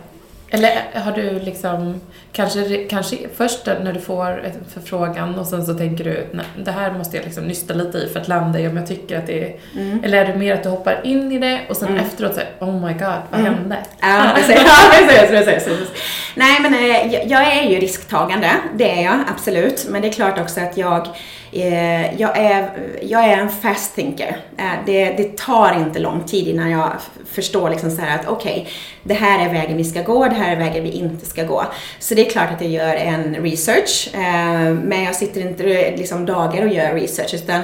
Eller 0.54 1.00
har 1.00 1.12
du 1.12 1.38
liksom, 1.38 2.00
kanske, 2.32 2.84
kanske 2.84 3.16
först 3.36 3.66
när 3.66 3.92
du 3.92 4.00
får 4.00 4.44
en 4.44 4.64
förfrågan 4.74 5.38
och 5.38 5.46
sen 5.46 5.66
så 5.66 5.74
tänker 5.74 6.04
du, 6.04 6.26
nej, 6.32 6.46
det 6.64 6.70
här 6.70 6.92
måste 6.92 7.16
jag 7.16 7.24
liksom 7.24 7.44
nysta 7.44 7.74
lite 7.74 7.98
i 7.98 8.08
för 8.08 8.20
att 8.20 8.28
landa 8.28 8.60
i 8.60 8.68
om 8.68 8.76
jag 8.76 8.86
tycker 8.86 9.18
att 9.18 9.26
det 9.26 9.44
är, 9.44 9.56
mm. 9.76 10.04
eller 10.04 10.24
är 10.24 10.32
det 10.32 10.38
mer 10.38 10.54
att 10.54 10.62
du 10.62 10.68
hoppar 10.68 11.00
in 11.04 11.32
i 11.32 11.38
det 11.38 11.60
och 11.68 11.76
sen 11.76 11.88
mm. 11.88 12.00
efteråt 12.04 12.34
säger 12.34 12.50
oh 12.60 12.86
my 12.86 12.92
god, 12.92 13.22
vad 13.30 13.40
mm. 13.40 13.54
hände? 13.54 13.76
Ja, 14.00 14.32
precis. 14.34 14.54
precis, 14.90 15.30
precis, 15.30 15.64
precis. 15.64 15.88
Nej 16.34 16.60
men 16.60 16.74
eh, 16.74 17.30
jag 17.30 17.56
är 17.56 17.70
ju 17.70 17.80
risktagande, 17.80 18.50
det 18.74 18.90
är 18.90 19.04
jag 19.04 19.18
absolut, 19.28 19.86
men 19.88 20.02
det 20.02 20.08
är 20.08 20.12
klart 20.12 20.40
också 20.40 20.60
att 20.60 20.76
jag 20.76 21.08
Eh, 21.52 22.20
jag, 22.20 22.38
är, 22.38 22.70
jag 23.02 23.24
är 23.24 23.38
en 23.38 23.48
fast 23.48 23.94
thinker. 23.94 24.36
Eh, 24.58 24.64
det, 24.86 25.04
det 25.04 25.36
tar 25.36 25.76
inte 25.78 25.98
lång 25.98 26.24
tid 26.24 26.48
innan 26.48 26.70
jag 26.70 26.92
förstår 27.30 27.70
liksom 27.70 27.90
så 27.90 28.02
att 28.02 28.28
okej, 28.28 28.60
okay, 28.60 28.72
det 29.02 29.14
här 29.14 29.48
är 29.48 29.52
vägen 29.52 29.76
vi 29.76 29.84
ska 29.84 30.02
gå, 30.02 30.24
det 30.24 30.34
här 30.34 30.52
är 30.52 30.56
vägen 30.56 30.84
vi 30.84 30.90
inte 30.90 31.26
ska 31.26 31.44
gå. 31.44 31.64
Så 31.98 32.14
det 32.14 32.26
är 32.26 32.30
klart 32.30 32.50
att 32.50 32.60
jag 32.60 32.70
gör 32.70 32.94
en 32.94 33.34
research, 33.34 34.10
eh, 34.14 34.74
men 34.74 35.04
jag 35.04 35.14
sitter 35.14 35.40
inte 35.40 35.62
liksom 35.96 36.26
dagar 36.26 36.66
och 36.66 36.72
gör 36.72 36.94
research 36.94 37.34
utan 37.34 37.60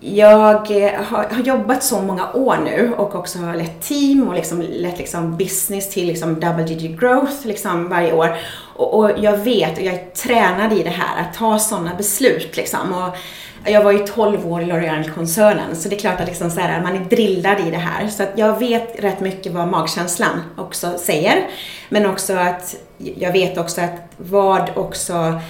jag 0.00 0.84
eh, 0.84 1.02
har, 1.02 1.24
har, 1.24 1.42
jobbat 1.42 1.82
så 1.82 2.02
många 2.02 2.32
år 2.32 2.56
nu 2.64 2.92
och 2.96 3.14
också 3.14 3.38
har 3.38 3.54
lett 3.54 3.82
team 3.82 4.28
och 4.28 4.34
liksom 4.34 4.60
lett 4.60 4.98
liksom 4.98 5.36
business 5.36 5.90
till 5.90 6.06
liksom 6.06 6.40
double 6.40 6.64
digit 6.64 7.00
growth 7.00 7.46
liksom 7.46 7.88
varje 7.88 8.12
år. 8.12 8.36
Och, 8.76 8.98
och, 8.98 9.10
jag 9.18 9.36
vet 9.38 9.78
och 9.78 9.84
jag 9.84 9.94
är 9.94 10.10
tränad 10.14 10.72
i 10.72 10.82
det 10.82 10.90
här 10.90 11.22
att 11.22 11.34
ta 11.34 11.58
sådana 11.58 11.94
beslut 11.94 12.56
liksom. 12.56 12.92
Och 12.92 13.16
jag 13.64 13.84
var 13.84 13.92
ju 13.92 13.98
12 13.98 14.52
år 14.52 14.62
i 14.62 14.64
L'Oreal-koncernen 14.64 15.74
så 15.74 15.88
det 15.88 15.96
är 15.96 16.00
klart 16.00 16.20
att 16.20 16.26
liksom 16.26 16.50
så 16.50 16.60
här, 16.60 16.82
man 16.82 16.96
är 16.96 17.04
drillad 17.04 17.60
i 17.60 17.70
det 17.70 17.76
här. 17.76 18.08
Så 18.08 18.22
att 18.22 18.32
jag 18.34 18.58
vet 18.58 19.04
rätt 19.04 19.20
mycket 19.20 19.52
vad 19.52 19.68
magkänslan 19.68 20.40
också 20.56 20.98
säger. 20.98 21.46
Men 21.88 22.06
också 22.06 22.32
att 22.36 22.76
jag 22.96 23.32
vet 23.32 23.58
också 23.58 23.80
att 23.80 24.12
vad 24.16 24.70
också 24.76 25.40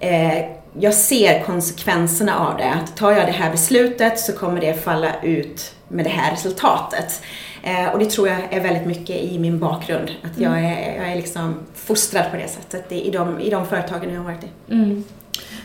eh, 0.00 0.44
jag 0.78 0.94
ser 0.94 1.42
konsekvenserna 1.42 2.38
av 2.38 2.56
det. 2.56 2.70
Att 2.70 2.96
tar 2.96 3.12
jag 3.12 3.26
det 3.26 3.32
här 3.32 3.50
beslutet 3.50 4.18
så 4.18 4.32
kommer 4.32 4.60
det 4.60 4.84
falla 4.84 5.20
ut 5.22 5.74
med 5.88 6.04
det 6.04 6.10
här 6.10 6.30
resultatet. 6.30 7.22
Eh, 7.62 7.88
och 7.92 7.98
det 7.98 8.10
tror 8.10 8.28
jag 8.28 8.38
är 8.50 8.60
väldigt 8.60 8.86
mycket 8.86 9.16
i 9.16 9.38
min 9.38 9.58
bakgrund. 9.58 10.10
Att 10.22 10.40
jag 10.40 10.52
mm. 10.58 10.64
är, 10.64 10.96
jag 10.96 11.12
är 11.12 11.16
liksom 11.16 11.54
fostrad 11.74 12.30
på 12.30 12.36
det 12.36 12.48
sättet 12.48 12.92
i 12.92 13.10
de, 13.10 13.40
i 13.40 13.50
de 13.50 13.66
företagen 13.66 14.10
jag 14.10 14.20
har 14.20 14.24
varit 14.24 14.44
i. 14.44 14.72
Mm. 14.72 15.04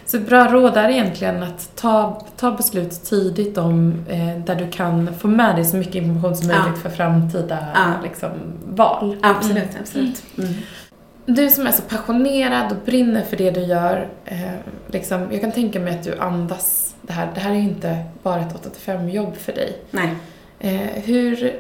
Så 0.06 0.20
bra 0.20 0.48
råd 0.52 0.78
är 0.78 0.90
egentligen 0.90 1.44
att 1.44 1.76
ta, 1.76 2.26
ta 2.38 2.52
beslut 2.52 3.04
tidigt 3.04 3.58
om 3.58 4.06
eh, 4.10 4.44
där 4.46 4.56
du 4.56 4.72
kan 4.72 5.16
få 5.20 5.28
med 5.28 5.56
dig 5.56 5.66
så 5.66 5.78
mycket 5.78 5.96
information 5.96 6.36
som 6.36 6.48
möjligt 6.48 6.66
ja. 6.76 6.82
för 6.82 6.90
framtida 6.90 7.58
ja. 7.74 7.94
liksom, 8.04 8.30
val. 8.66 9.18
Absolut, 9.22 9.70
mm. 9.70 9.82
absolut. 9.82 10.24
Mm. 10.38 10.54
Du 11.36 11.50
som 11.50 11.68
är 11.68 11.72
så 11.72 11.82
passionerad 11.82 12.72
och 12.72 12.78
brinner 12.86 13.24
för 13.24 13.38
det 13.38 13.52
du 13.52 13.62
gör, 13.62 14.08
eh, 14.26 14.54
liksom, 14.88 15.28
jag 15.32 15.42
kan 15.42 15.52
tänka 15.52 15.80
mig 15.80 15.94
att 15.94 16.04
du 16.04 16.18
andas 16.20 16.96
det 17.02 17.14
här. 17.14 17.32
Det 17.34 17.40
här 17.40 17.52
är 17.52 17.56
ju 17.56 17.62
inte 17.62 17.98
bara 18.24 18.42
ett 18.42 18.54
8-5 18.54 19.10
jobb 19.10 19.36
för 19.36 19.54
dig. 19.54 19.78
Nej. 19.92 20.10
Eh, 20.60 21.04
hur 21.04 21.60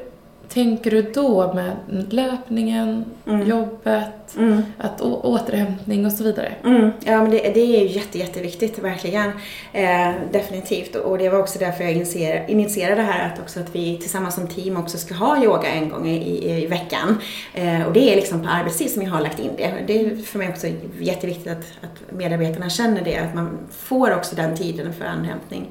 tänker 0.50 0.92
du 0.92 1.02
då 1.02 1.54
med 1.54 1.72
löpningen, 2.10 3.06
mm. 3.28 3.48
jobbet, 3.48 4.06
mm. 4.38 4.64
att 4.78 5.02
återhämtning 5.02 6.06
och 6.06 6.12
så 6.12 6.24
vidare? 6.24 6.54
Mm. 6.66 6.92
Ja, 7.06 7.22
men 7.22 7.32
det, 7.32 7.38
det 7.38 7.60
är 7.60 7.82
ju 7.82 7.88
jätte, 7.88 8.20
jätteviktigt, 8.20 8.80
verkligen. 8.80 9.32
Eh, 9.74 10.12
definitivt. 10.32 10.96
Och 10.96 11.18
det 11.18 11.30
var 11.30 11.40
också 11.40 11.60
därför 11.60 11.84
jag 11.84 11.94
initierade, 11.94 12.52
initierade 12.52 12.96
det 12.96 13.08
här 13.08 13.32
att, 13.34 13.40
också 13.40 13.60
att 13.60 13.76
vi 13.76 13.98
tillsammans 13.98 14.36
som 14.36 14.48
team 14.48 14.78
också 14.78 14.98
ska 14.98 15.14
ha 15.14 15.44
yoga 15.44 15.68
en 15.68 15.90
gång 15.90 16.08
i, 16.08 16.64
i 16.64 16.66
veckan. 16.66 17.18
Eh, 17.54 17.88
och 17.88 17.94
det 17.94 18.12
är 18.12 18.16
liksom 18.16 18.44
på 18.44 18.50
arbetstid 18.50 18.92
som 18.92 19.04
jag 19.04 19.12
har 19.12 19.22
lagt 19.22 19.40
in 19.40 19.52
det. 19.58 19.74
Det 19.88 20.02
är 20.02 20.16
för 20.16 20.40
mig 20.40 20.50
också 20.50 20.68
jätteviktigt 21.00 21.48
att, 21.48 21.66
att 21.82 22.18
medarbetarna 22.18 22.70
känner 22.70 23.02
det, 23.02 23.18
att 23.18 23.36
man 23.36 23.58
får 23.72 24.16
också 24.16 24.36
den 24.36 24.58
tiden 24.58 24.94
för 24.94 25.06
andhämtning. 25.06 25.68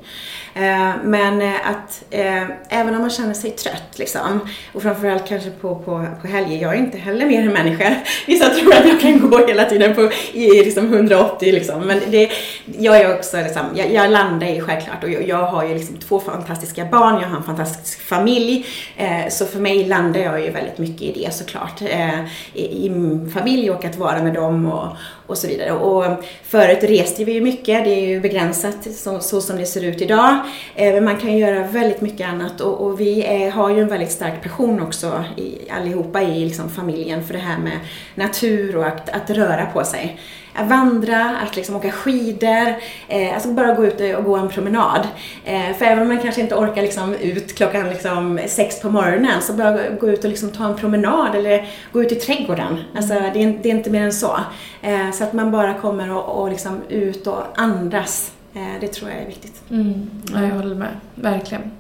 Eh, 0.55 0.93
men 1.05 1.43
eh, 1.43 1.69
att 1.69 2.05
eh, 2.11 2.43
även 2.69 2.95
om 2.95 3.01
man 3.01 3.11
känner 3.11 3.35
sig 3.35 3.51
trött 3.51 3.99
liksom, 3.99 4.41
och 4.73 4.83
framförallt 4.83 5.29
kanske 5.29 5.51
på, 5.51 5.75
på, 5.75 6.07
på 6.23 6.27
helger, 6.27 6.63
jag 6.63 6.75
är 6.75 6.79
inte 6.79 6.99
heller 6.99 7.27
mer 7.27 7.43
än 7.43 7.53
människa 7.53 7.97
vissa 8.27 8.48
jag 8.49 8.57
tror 8.59 8.75
att 8.75 8.89
jag 8.89 9.01
kan 9.01 9.31
gå 9.31 9.47
hela 9.47 9.65
tiden 9.65 9.95
på 9.95 10.11
i 10.33 10.49
liksom 10.49 10.95
180 10.95 11.53
liksom. 11.53 11.81
Men 11.87 12.01
det, 12.11 12.31
jag 12.79 13.01
är 13.01 13.15
också 13.15 13.37
liksom, 13.37 13.63
jag, 13.75 13.93
jag 13.93 14.11
landar 14.11 14.47
i 14.47 14.61
självklart 14.61 15.05
och 15.05 15.11
jag, 15.11 15.29
jag 15.29 15.47
har 15.47 15.65
ju 15.65 15.75
liksom 15.75 15.97
två 15.97 16.21
fantastiska 16.21 16.85
barn, 16.85 17.21
jag 17.21 17.29
har 17.29 17.37
en 17.37 17.43
fantastisk 17.43 18.01
familj. 18.01 18.67
Eh, 18.97 19.29
så 19.31 19.47
för 19.47 19.59
mig 19.61 19.85
landar 19.85 20.21
jag 20.21 20.41
ju 20.41 20.51
väldigt 20.51 20.79
mycket 20.79 21.03
i 21.03 21.25
det 21.25 21.35
såklart. 21.35 21.83
Eh, 21.83 22.21
i, 22.55 22.87
I 22.87 22.91
familj 23.35 23.71
och 23.71 23.85
att 23.85 23.97
vara 23.97 24.23
med 24.23 24.35
dem 24.35 24.67
och, 24.67 24.89
och 25.27 25.39
så 25.39 25.49
vidare. 25.49 25.73
Och 25.73 26.25
förut 26.45 26.79
reste 26.83 27.25
vi 27.25 27.33
ju 27.33 27.41
mycket, 27.41 27.85
det 27.85 27.91
är 27.91 28.07
ju 28.09 28.21
begränsat 28.21 28.93
så, 28.95 29.21
så 29.21 29.41
som 29.41 29.57
det 29.57 29.67
ser 29.67 29.85
ut 29.85 30.03
idag. 30.03 30.39
Eh, 30.75 30.95
men 30.95 31.05
man 31.05 31.17
kan 31.17 31.33
ju 31.33 31.39
göra 31.39 31.67
väldigt 31.67 32.01
mycket 32.01 32.29
annat 32.29 32.61
och, 32.61 32.87
och 32.87 33.01
vi 33.01 33.25
är, 33.25 33.51
har 33.51 33.71
ju 33.71 33.81
en 33.81 33.89
väldigt 33.89 34.13
stark 34.13 34.43
passion 34.43 34.83
också 34.83 35.25
i, 35.37 35.71
allihopa 35.71 36.23
i 36.23 36.45
liksom 36.45 36.71
familjen 36.71 37.25
för 37.25 37.35
det 37.35 37.41
här 37.41 37.59
med 37.59 37.79
natur 38.15 38.38
och 38.77 38.87
att, 38.87 39.09
att 39.09 39.31
röra 39.31 39.67
på 39.67 39.85
sig. 39.85 40.21
Att 40.55 40.69
vandra, 40.69 41.37
att 41.47 41.57
liksom 41.57 41.77
åka 41.77 41.91
skidor, 41.91 42.75
eh, 43.09 43.35
alltså 43.35 43.49
bara 43.49 43.75
gå 43.75 43.87
ut 43.87 44.17
och 44.17 44.25
gå 44.25 44.37
en 44.37 44.49
promenad. 44.49 45.09
Eh, 45.45 45.77
för 45.79 45.85
även 45.85 46.03
om 46.03 46.09
man 46.09 46.19
kanske 46.19 46.41
inte 46.41 46.55
orkar 46.55 46.83
liksom 46.83 47.15
ut 47.15 47.55
klockan 47.57 47.89
liksom 47.89 48.41
sex 48.47 48.81
på 48.81 48.91
morgonen 48.91 49.43
så 49.43 49.53
bara 49.53 49.89
gå 50.01 50.09
ut 50.09 50.25
och 50.25 50.31
liksom 50.31 50.51
ta 50.51 50.65
en 50.65 50.77
promenad 50.77 51.35
eller 51.35 51.69
gå 51.93 52.03
ut 52.03 52.13
i 52.13 52.15
trädgården. 52.15 52.79
Alltså 52.97 53.15
det 53.15 53.43
är, 53.43 53.59
det 53.63 53.71
är 53.71 53.75
inte 53.75 53.91
mer 53.91 54.03
än 54.03 54.13
så. 54.13 54.41
Eh, 54.83 55.11
så 55.13 55.25
att 55.25 55.33
man 55.33 55.51
bara 55.51 55.75
kommer 55.75 56.11
och, 56.11 56.43
och 56.43 56.51
liksom 56.51 56.81
ut 56.89 57.27
och 57.27 57.43
andas. 57.55 58.33
Eh, 58.55 58.81
det 58.81 58.89
tror 58.89 59.11
jag 59.11 59.21
är 59.21 59.27
viktigt. 59.27 59.63
Mm. 59.71 60.11
Ja, 60.35 60.43
jag 60.43 60.51
håller 60.51 60.75
med. 60.75 61.01
Verkligen. 61.15 61.71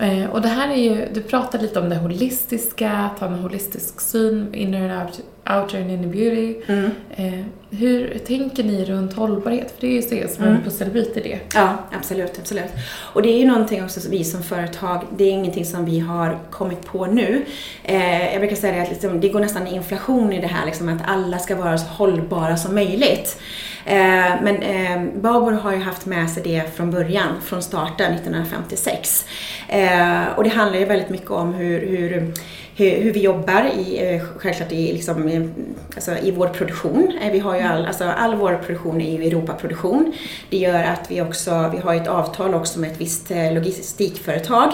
Eh, 0.00 0.30
och 0.30 0.42
det 0.42 0.48
här 0.48 0.68
är 0.68 0.76
ju, 0.76 1.08
du 1.12 1.22
pratade 1.22 1.62
lite 1.62 1.80
om 1.80 1.88
det 1.88 1.96
holistiska, 1.96 2.90
att 2.90 3.18
ha 3.18 3.26
en 3.26 3.34
holistisk 3.34 4.00
syn, 4.00 4.54
inner 4.54 4.90
and 4.90 5.10
outer 5.46 5.80
and 5.80 5.90
inner 5.90 6.08
beauty. 6.08 6.54
Mm. 6.66 6.90
Eh, 7.10 7.44
hur 7.70 8.18
tänker 8.18 8.64
ni 8.64 8.84
runt 8.84 9.12
hållbarhet? 9.12 9.70
För 9.70 9.80
det 9.80 9.86
är 9.86 10.02
ju 10.02 10.20
det 10.20 10.34
som 10.34 10.44
mm. 10.44 10.56
en 10.56 10.62
pusselbit 10.62 11.16
i 11.16 11.20
det. 11.20 11.38
Ja, 11.54 11.78
absolut, 11.92 12.38
absolut. 12.38 12.70
Och 13.12 13.22
det 13.22 13.28
är 13.28 13.38
ju 13.38 13.46
någonting 13.46 13.84
också 13.84 14.00
som 14.00 14.10
vi 14.10 14.24
som 14.24 14.42
företag, 14.42 15.04
det 15.16 15.24
är 15.24 15.30
ingenting 15.30 15.64
som 15.64 15.84
vi 15.84 16.00
har 16.00 16.38
kommit 16.50 16.86
på 16.86 17.06
nu. 17.06 17.44
Eh, 17.84 18.32
jag 18.32 18.40
brukar 18.40 18.56
säga 18.56 18.82
att 18.82 18.90
liksom, 18.90 19.20
det 19.20 19.28
går 19.28 19.40
nästan 19.40 19.66
inflation 19.66 20.32
i 20.32 20.40
det 20.40 20.46
här, 20.46 20.66
liksom, 20.66 20.88
att 20.88 21.02
alla 21.06 21.38
ska 21.38 21.56
vara 21.56 21.78
så 21.78 21.86
hållbara 21.86 22.56
som 22.56 22.74
möjligt. 22.74 23.40
Eh, 23.84 24.42
men 24.42 24.62
eh, 24.62 25.20
Babor 25.20 25.52
har 25.52 25.72
ju 25.72 25.78
haft 25.78 26.06
med 26.06 26.30
sig 26.30 26.42
det 26.42 26.76
från 26.76 26.90
början, 26.90 27.40
från 27.44 27.62
starten 27.62 28.12
1956. 28.12 29.26
Eh, 29.68 30.26
och 30.36 30.44
det 30.44 30.50
handlar 30.50 30.78
ju 30.78 30.84
väldigt 30.84 31.10
mycket 31.10 31.30
om 31.30 31.54
hur, 31.54 31.86
hur 31.86 32.32
hur, 32.80 33.02
hur 33.02 33.12
vi 33.12 33.20
jobbar 33.20 33.70
i, 33.78 34.14
eh, 34.14 34.22
självklart 34.36 34.72
i, 34.72 34.92
liksom, 34.92 35.50
alltså, 35.94 36.16
i 36.22 36.30
vår 36.30 36.48
produktion. 36.48 37.12
Eh, 37.22 37.32
vi 37.32 37.38
har 37.38 37.56
ju 37.56 37.62
all, 37.62 37.86
alltså, 37.86 38.04
all 38.04 38.34
vår 38.34 38.60
produktion 38.66 39.00
är 39.00 39.18
ju 39.18 39.26
Europaproduktion. 39.26 40.12
Det 40.50 40.56
gör 40.56 40.84
att 40.84 41.10
vi 41.10 41.20
också, 41.20 41.70
vi 41.74 41.78
har 41.78 41.94
ett 41.94 42.08
avtal 42.08 42.54
också 42.54 42.80
med 42.80 42.92
ett 42.92 43.00
visst 43.00 43.30
eh, 43.30 43.52
logistikföretag 43.52 44.72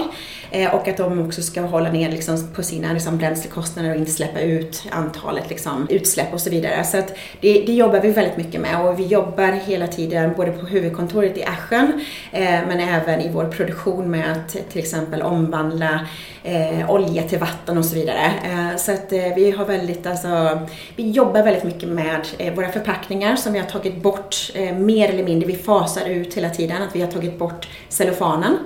eh, 0.51 0.75
och 0.75 0.89
att 0.89 0.97
de 0.97 1.27
också 1.27 1.43
ska 1.43 1.61
hålla 1.61 1.93
ner 1.93 2.11
liksom, 2.11 2.49
på 2.55 2.63
sina 2.63 2.93
liksom, 2.93 3.19
bränslekostnader 3.19 3.91
och 3.91 3.97
inte 3.97 4.11
släppa 4.11 4.41
ut 4.41 4.83
antalet 4.91 5.51
liksom, 5.51 5.87
utsläpp 5.91 6.35
och 6.35 6.41
så 6.41 6.51
vidare. 6.51 6.85
Så 6.85 6.99
att 6.99 7.17
det, 7.41 7.65
det 7.67 7.73
jobbar 7.73 8.01
vi 8.01 8.11
väldigt 8.11 8.37
mycket 8.37 8.61
med 8.61 8.81
och 8.81 8.99
vi 8.99 9.07
jobbar 9.07 9.53
hela 9.53 9.87
tiden 9.87 10.33
både 10.37 10.53
på 10.53 10.67
huvudkontoret 10.67 11.37
i 11.37 11.45
Aschen 11.45 12.05
eh, 12.33 12.43
men 12.43 12.81
även 12.81 13.21
i 13.21 13.31
vår 13.33 13.45
produktion 13.45 14.11
med 14.11 14.33
att 14.33 14.71
till 14.71 14.81
exempel 14.81 15.23
omvandla 15.23 16.01
eh, 16.47 16.91
olja 16.91 17.23
till 17.23 17.39
vatten 17.39 17.79
och 17.79 17.85
så 17.85 17.95
vidare. 17.95 18.33
Eh, 18.45 18.77
så 18.77 18.93
att 18.93 19.13
eh, 19.13 19.35
vi 19.37 19.51
har 19.51 19.65
väldigt, 19.65 20.07
alltså, 20.07 20.61
vi 20.97 21.11
jobbar 21.11 21.43
väldigt 21.43 21.65
mycket 21.65 21.89
med 21.89 22.27
eh, 22.39 22.55
våra 22.55 22.69
förpackningar 22.69 23.37
som 23.37 23.53
vi 23.53 23.59
har 23.59 23.67
tagit 23.67 24.03
bort 24.03 24.51
eh, 24.55 24.75
mer 24.75 25.09
eller 25.09 25.25
mindre, 25.25 25.47
vi 25.47 25.57
fasar 25.57 26.07
ut 26.09 26.35
hela 26.35 26.51
tiden, 26.51 26.83
att 26.83 26.97
vi 26.97 27.01
har 27.01 27.09
tagit 27.09 27.39
bort 27.39 27.69
cellofanen. 27.89 28.59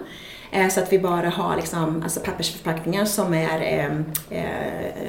Eh, 0.50 0.68
så 0.68 0.80
att 0.80 0.92
vi 0.92 0.98
bara 0.98 1.28
har 1.28 1.56
liksom, 1.56 2.02
alltså 2.02 2.20
pappersförpackningar 2.20 3.04
som 3.04 3.34
är 3.34 3.60
eh, 4.30 4.46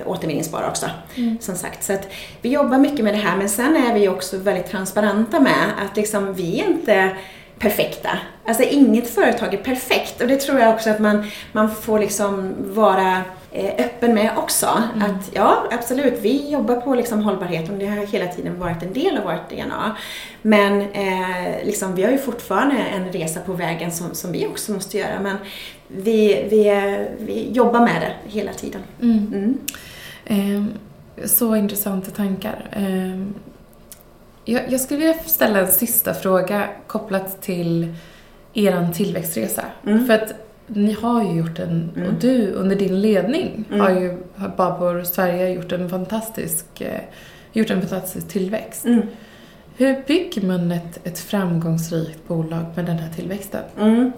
återvinningsbara 0.06 0.70
också. 0.70 0.86
Mm. 1.16 1.38
Som 1.42 1.56
sagt. 1.56 1.84
Så 1.84 1.94
att 1.94 2.08
vi 2.42 2.50
jobbar 2.50 2.78
mycket 2.78 3.06
med 3.06 3.14
det 3.14 3.20
här 3.20 3.38
men 3.38 3.50
sen 3.50 3.76
är 3.76 3.94
vi 3.94 4.08
också 4.08 4.38
väldigt 4.38 4.68
transparenta 4.68 5.40
med 5.40 5.74
att 5.86 5.98
liksom, 5.98 6.34
vi 6.34 6.64
inte 6.70 7.16
perfekta. 7.62 8.10
Alltså 8.46 8.64
inget 8.64 9.10
företag 9.10 9.54
är 9.54 9.58
perfekt 9.58 10.22
och 10.22 10.28
det 10.28 10.38
tror 10.38 10.60
jag 10.60 10.74
också 10.74 10.90
att 10.90 11.00
man, 11.00 11.26
man 11.52 11.76
får 11.76 12.00
liksom 12.00 12.54
vara 12.60 13.22
eh, 13.52 13.86
öppen 13.86 14.14
med 14.14 14.32
också. 14.38 14.84
Mm. 14.96 15.12
Att 15.12 15.32
ja, 15.34 15.68
absolut, 15.72 16.20
vi 16.22 16.50
jobbar 16.50 16.76
på 16.76 16.96
liksom 16.96 17.24
hållbarhet 17.24 17.70
och 17.70 17.78
det 17.78 17.86
har 17.86 18.06
hela 18.06 18.28
tiden 18.28 18.60
varit 18.60 18.84
en 18.84 18.94
del 18.94 19.18
av 19.18 19.24
vårt 19.24 19.50
DNA. 19.50 19.98
Men 20.42 20.82
eh, 20.82 21.66
liksom, 21.66 21.96
vi 21.96 22.04
har 22.04 22.12
ju 22.12 22.18
fortfarande 22.18 22.78
en 22.78 23.12
resa 23.12 23.40
på 23.40 23.54
vägen 23.54 23.92
som, 23.92 24.16
som 24.16 24.32
vi 24.32 24.48
också 24.48 24.72
måste 24.72 24.98
göra. 24.98 25.20
Men 25.20 25.38
vi, 25.88 26.48
vi, 26.50 26.98
vi 27.20 27.52
jobbar 27.52 27.80
med 27.80 28.02
det 28.02 28.32
hela 28.32 28.54
tiden. 28.54 28.82
Mm. 29.02 29.34
Mm. 29.34 29.58
Eh, 30.26 31.26
så 31.28 31.56
intressanta 31.56 32.12
tankar. 32.12 32.70
Eh, 32.72 33.51
jag, 34.52 34.72
jag 34.72 34.82
skulle 34.82 35.00
vilja 35.00 35.14
ställa 35.14 35.60
en 35.60 35.68
sista 35.68 36.14
fråga 36.14 36.70
kopplat 36.88 37.42
till 37.42 37.94
er 38.54 38.92
tillväxtresa. 38.94 39.66
Mm. 39.86 40.06
För 40.06 40.14
att 40.14 40.34
ni 40.68 40.92
har 40.92 41.24
ju 41.24 41.38
gjort 41.38 41.60
en, 41.60 41.92
mm. 41.96 42.08
och 42.08 42.14
du 42.14 42.52
under 42.52 42.76
din 42.76 43.02
ledning 43.02 43.66
mm. 43.70 43.80
har 43.80 43.90
ju, 43.90 44.18
har 44.36 44.50
Babor 44.50 45.04
Sverige 45.04 45.50
gjort 45.50 45.72
en 45.72 45.90
fantastisk, 45.90 46.82
eh, 46.82 47.02
gjort 47.54 47.70
en 47.70 47.82
fantastisk 47.82 48.28
tillväxt. 48.28 48.86
Hur 49.78 50.04
bygger 50.08 50.42
man 50.42 50.72
ett, 50.72 51.08
ett 51.08 51.20
framgångsrikt 51.20 52.28
bolag 52.28 52.66
med 52.76 52.86
den 52.86 53.00
här 53.00 53.10
tillväxten? 53.16 53.64
Mm, 53.80 54.12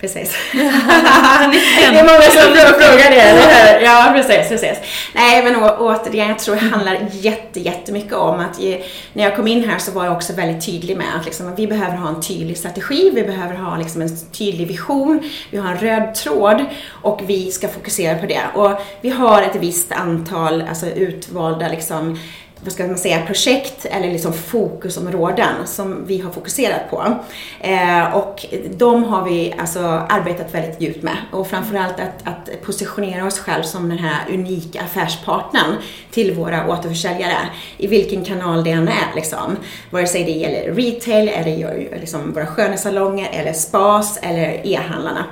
precis. 0.00 0.36
det 0.52 1.98
är 1.98 2.04
många 2.04 2.22
som 2.22 2.54
frågar 2.54 3.10
det, 3.10 3.20
eller 3.20 3.78
hur? 3.78 3.84
Ja, 3.84 4.12
precis, 4.16 4.48
precis. 4.48 4.78
Nej, 5.14 5.44
men 5.44 5.56
å, 5.56 5.76
återigen, 5.78 6.28
jag 6.28 6.38
tror 6.38 6.54
det 6.54 6.60
handlar 6.60 7.08
jätte, 7.12 7.60
jättemycket 7.60 8.12
om 8.12 8.40
att 8.40 8.60
ge, 8.60 8.82
när 9.12 9.24
jag 9.24 9.36
kom 9.36 9.46
in 9.46 9.64
här 9.64 9.78
så 9.78 9.92
var 9.92 10.04
jag 10.04 10.16
också 10.16 10.32
väldigt 10.32 10.66
tydlig 10.66 10.96
med 10.96 11.06
att 11.20 11.24
liksom, 11.24 11.54
vi 11.54 11.66
behöver 11.66 11.96
ha 11.96 12.08
en 12.08 12.22
tydlig 12.22 12.58
strategi, 12.58 13.10
vi 13.14 13.22
behöver 13.22 13.54
ha 13.54 13.76
liksom, 13.76 14.02
en 14.02 14.16
tydlig 14.32 14.68
vision, 14.68 15.30
vi 15.50 15.58
har 15.58 15.70
en 15.70 15.78
röd 15.78 16.14
tråd 16.14 16.64
och 16.90 17.20
vi 17.26 17.50
ska 17.50 17.68
fokusera 17.68 18.18
på 18.18 18.26
det. 18.26 18.42
Och 18.54 18.80
vi 19.00 19.10
har 19.10 19.42
ett 19.42 19.56
visst 19.56 19.92
antal 19.92 20.62
alltså, 20.62 20.86
utvalda 20.86 21.68
liksom, 21.68 22.18
vad 22.60 22.72
ska 22.72 22.86
man 22.86 22.98
säga, 22.98 23.26
projekt 23.26 23.84
eller 23.84 24.12
liksom 24.12 24.32
fokusområden 24.32 25.66
som 25.66 26.06
vi 26.06 26.20
har 26.20 26.30
fokuserat 26.30 26.90
på. 26.90 27.14
Eh, 27.60 28.16
och 28.16 28.46
de 28.70 29.04
har 29.04 29.24
vi 29.24 29.54
alltså 29.58 29.80
arbetat 30.08 30.54
väldigt 30.54 30.80
djupt 30.80 31.02
med 31.02 31.16
och 31.32 31.46
framförallt 31.46 32.00
att, 32.00 32.28
att 32.28 32.62
positionera 32.62 33.26
oss 33.26 33.38
själv 33.38 33.62
som 33.62 33.88
den 33.88 33.98
här 33.98 34.34
unika 34.34 34.80
affärspartnern 34.80 35.74
till 36.10 36.34
våra 36.34 36.68
återförsäljare 36.68 37.36
i 37.78 37.86
vilken 37.86 38.24
kanal 38.24 38.64
det 38.64 38.70
än 38.70 38.88
är. 38.88 39.14
Liksom. 39.14 39.56
Vare 39.90 40.06
sig 40.06 40.24
det 40.24 40.30
gäller 40.30 40.74
retail, 40.74 41.28
eller 41.28 41.98
liksom 42.00 42.32
våra 42.32 42.46
skönhetssalonger, 42.46 43.28
eller 43.32 43.52
spas 43.52 44.18
eller 44.22 44.66
e-handlarna. 44.66 45.24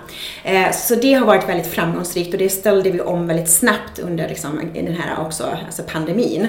Eh, 0.45 0.71
så 0.73 0.95
det 0.95 1.15
har 1.15 1.27
varit 1.27 1.49
väldigt 1.49 1.73
framgångsrikt 1.73 2.33
och 2.33 2.39
det 2.39 2.49
ställde 2.49 2.91
vi 2.91 3.01
om 3.01 3.27
väldigt 3.27 3.51
snabbt 3.51 3.99
under 3.99 4.29
liksom, 4.29 4.61
den 4.75 4.97
här 4.97 5.21
också, 5.27 5.59
alltså 5.67 5.83
pandemin. 5.83 6.49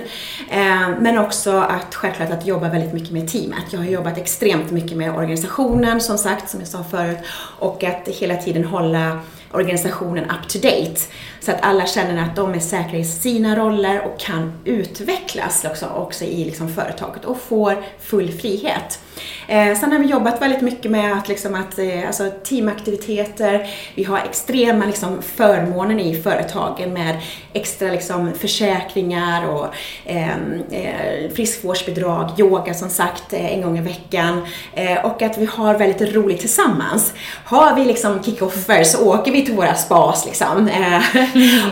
Eh, 0.51 0.66
Eh, 0.66 0.66
Eh, 0.67 0.89
men 0.99 1.17
också 1.17 1.57
att 1.57 1.95
självklart 1.95 2.31
att 2.31 2.45
jobba 2.45 2.69
väldigt 2.69 2.93
mycket 2.93 3.11
med 3.11 3.27
teamet. 3.27 3.63
Jag 3.69 3.79
har 3.79 3.85
jobbat 3.85 4.17
extremt 4.17 4.71
mycket 4.71 4.97
med 4.97 5.15
organisationen 5.15 6.01
som 6.01 6.17
sagt, 6.17 6.49
som 6.49 6.59
jag 6.59 6.69
sa 6.69 6.83
förut, 6.83 7.17
och 7.59 7.83
att 7.83 8.07
hela 8.07 8.35
tiden 8.35 8.63
hålla 8.65 9.19
organisationen 9.51 10.23
up 10.23 10.49
to 10.49 10.59
date. 10.59 11.01
Så 11.39 11.51
att 11.51 11.57
alla 11.61 11.85
känner 11.85 12.23
att 12.23 12.35
de 12.35 12.53
är 12.53 12.59
säkra 12.59 12.97
i 12.97 13.05
sina 13.05 13.55
roller 13.55 14.01
och 14.01 14.19
kan 14.19 14.53
utvecklas 14.65 15.65
också, 15.65 15.85
också 15.85 16.25
i 16.25 16.45
liksom 16.45 16.69
företaget 16.69 17.25
och 17.25 17.41
får 17.41 17.83
full 17.99 18.31
frihet. 18.31 18.99
Eh, 19.47 19.79
sen 19.79 19.91
har 19.91 19.99
vi 19.99 20.05
jobbat 20.05 20.41
väldigt 20.41 20.61
mycket 20.61 20.91
med 20.91 21.17
att, 21.17 21.27
liksom 21.27 21.55
att 21.55 21.79
eh, 21.79 22.07
alltså 22.07 22.31
teamaktiviteter, 22.43 23.69
vi 23.95 24.03
har 24.03 24.17
extrema 24.17 24.85
liksom, 24.85 25.21
förmåner 25.21 25.99
i 25.99 26.21
företagen 26.21 26.93
med 26.93 27.21
extra 27.53 27.91
liksom, 27.91 28.33
försäkringar 28.33 29.49
och 29.49 29.67
ehm, 30.05 30.63
eh, 30.71 31.31
friskvårdsbidrag, 31.35 32.29
yoga 32.39 32.73
som 32.73 32.89
sagt 32.89 33.33
eh, 33.33 33.53
en 33.53 33.61
gång 33.61 33.77
i 33.77 33.81
veckan 33.81 34.45
eh, 34.73 35.05
och 35.05 35.21
att 35.21 35.37
vi 35.37 35.45
har 35.45 35.75
väldigt 35.75 36.15
roligt 36.15 36.39
tillsammans. 36.39 37.13
Har 37.45 37.75
vi 37.75 37.85
liksom 37.85 38.23
kickoffer 38.23 38.83
så 38.83 39.13
åker 39.13 39.31
vi 39.31 39.45
till 39.45 39.55
våra 39.55 39.75
spas 39.75 40.25
liksom 40.25 40.67
eh, 40.67 41.01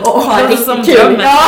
och 0.02 0.20
har 0.22 0.48
riktigt 0.48 0.96
kul. 0.96 1.20
Ja, 1.22 1.38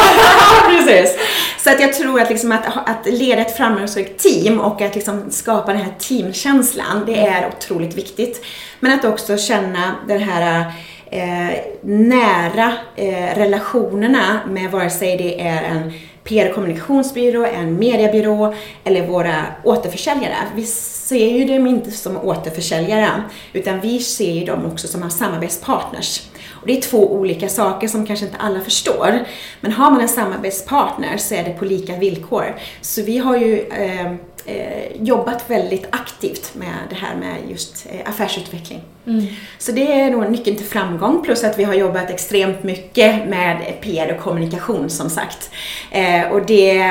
precis. 0.70 1.18
Så 1.58 1.70
att 1.70 1.80
jag 1.80 1.92
tror 1.92 2.20
att, 2.20 2.30
liksom 2.30 2.52
att, 2.52 2.66
att 2.86 3.06
leda 3.06 3.42
ett 3.42 3.56
framgångsrikt 3.56 4.22
team 4.22 4.60
och 4.60 4.80
att 4.82 4.94
liksom 4.94 5.30
skapa 5.30 5.72
den 5.72 5.82
här 5.82 5.94
teamkänslan, 5.98 7.02
det 7.06 7.18
är 7.18 7.48
otroligt 7.56 7.96
viktigt. 7.96 8.44
Men 8.80 8.98
att 8.98 9.04
också 9.04 9.36
känna 9.36 9.94
den 10.08 10.20
här 10.20 10.72
eh, 11.10 11.58
nära 11.82 12.72
eh, 12.96 13.36
relationerna 13.36 14.40
med 14.48 14.70
vare 14.70 14.90
sig 14.90 15.16
det 15.16 15.40
är 15.40 15.62
en 15.62 15.92
PR 16.28 16.52
kommunikationsbyrå, 16.52 17.44
en 17.44 17.78
mediebyrå 17.78 18.54
eller 18.84 19.06
våra 19.06 19.44
återförsäljare. 19.64 20.34
Vi 20.54 20.64
ser 20.64 21.28
ju 21.28 21.44
dem 21.44 21.66
inte 21.66 21.90
som 21.90 22.16
återförsäljare 22.16 23.22
utan 23.52 23.80
vi 23.80 24.00
ser 24.00 24.32
ju 24.32 24.44
dem 24.44 24.66
också 24.66 24.88
som 24.88 25.10
samarbetspartners. 25.10 26.22
Och 26.50 26.66
det 26.66 26.76
är 26.76 26.80
två 26.80 27.12
olika 27.12 27.48
saker 27.48 27.88
som 27.88 28.06
kanske 28.06 28.26
inte 28.26 28.38
alla 28.38 28.60
förstår. 28.60 29.24
Men 29.60 29.72
har 29.72 29.90
man 29.90 30.00
en 30.00 30.08
samarbetspartner 30.08 31.16
så 31.16 31.34
är 31.34 31.44
det 31.44 31.50
på 31.50 31.64
lika 31.64 31.96
villkor. 31.96 32.56
Så 32.80 33.02
vi 33.02 33.18
har 33.18 33.36
ju 33.36 33.60
eh, 33.60 34.12
eh 34.46 35.02
jobbat 35.02 35.50
väldigt 35.50 35.86
aktivt 35.90 36.54
med 36.54 36.74
det 36.90 36.96
här 36.96 37.16
med 37.16 37.50
just 37.50 37.86
eh, 37.90 38.10
affärsutveckling. 38.10 38.80
Mm. 39.08 39.26
Så 39.58 39.72
det 39.72 40.00
är 40.00 40.10
nog 40.10 40.30
nyckeln 40.30 40.56
till 40.56 40.66
framgång 40.66 41.22
plus 41.24 41.44
att 41.44 41.58
vi 41.58 41.64
har 41.64 41.74
jobbat 41.74 42.10
extremt 42.10 42.62
mycket 42.62 43.28
med 43.28 43.80
PR 43.80 44.14
och 44.14 44.22
kommunikation 44.22 44.90
som 44.90 45.10
sagt. 45.10 45.50
Eh, 45.90 46.28
och 46.32 46.46
det, 46.46 46.82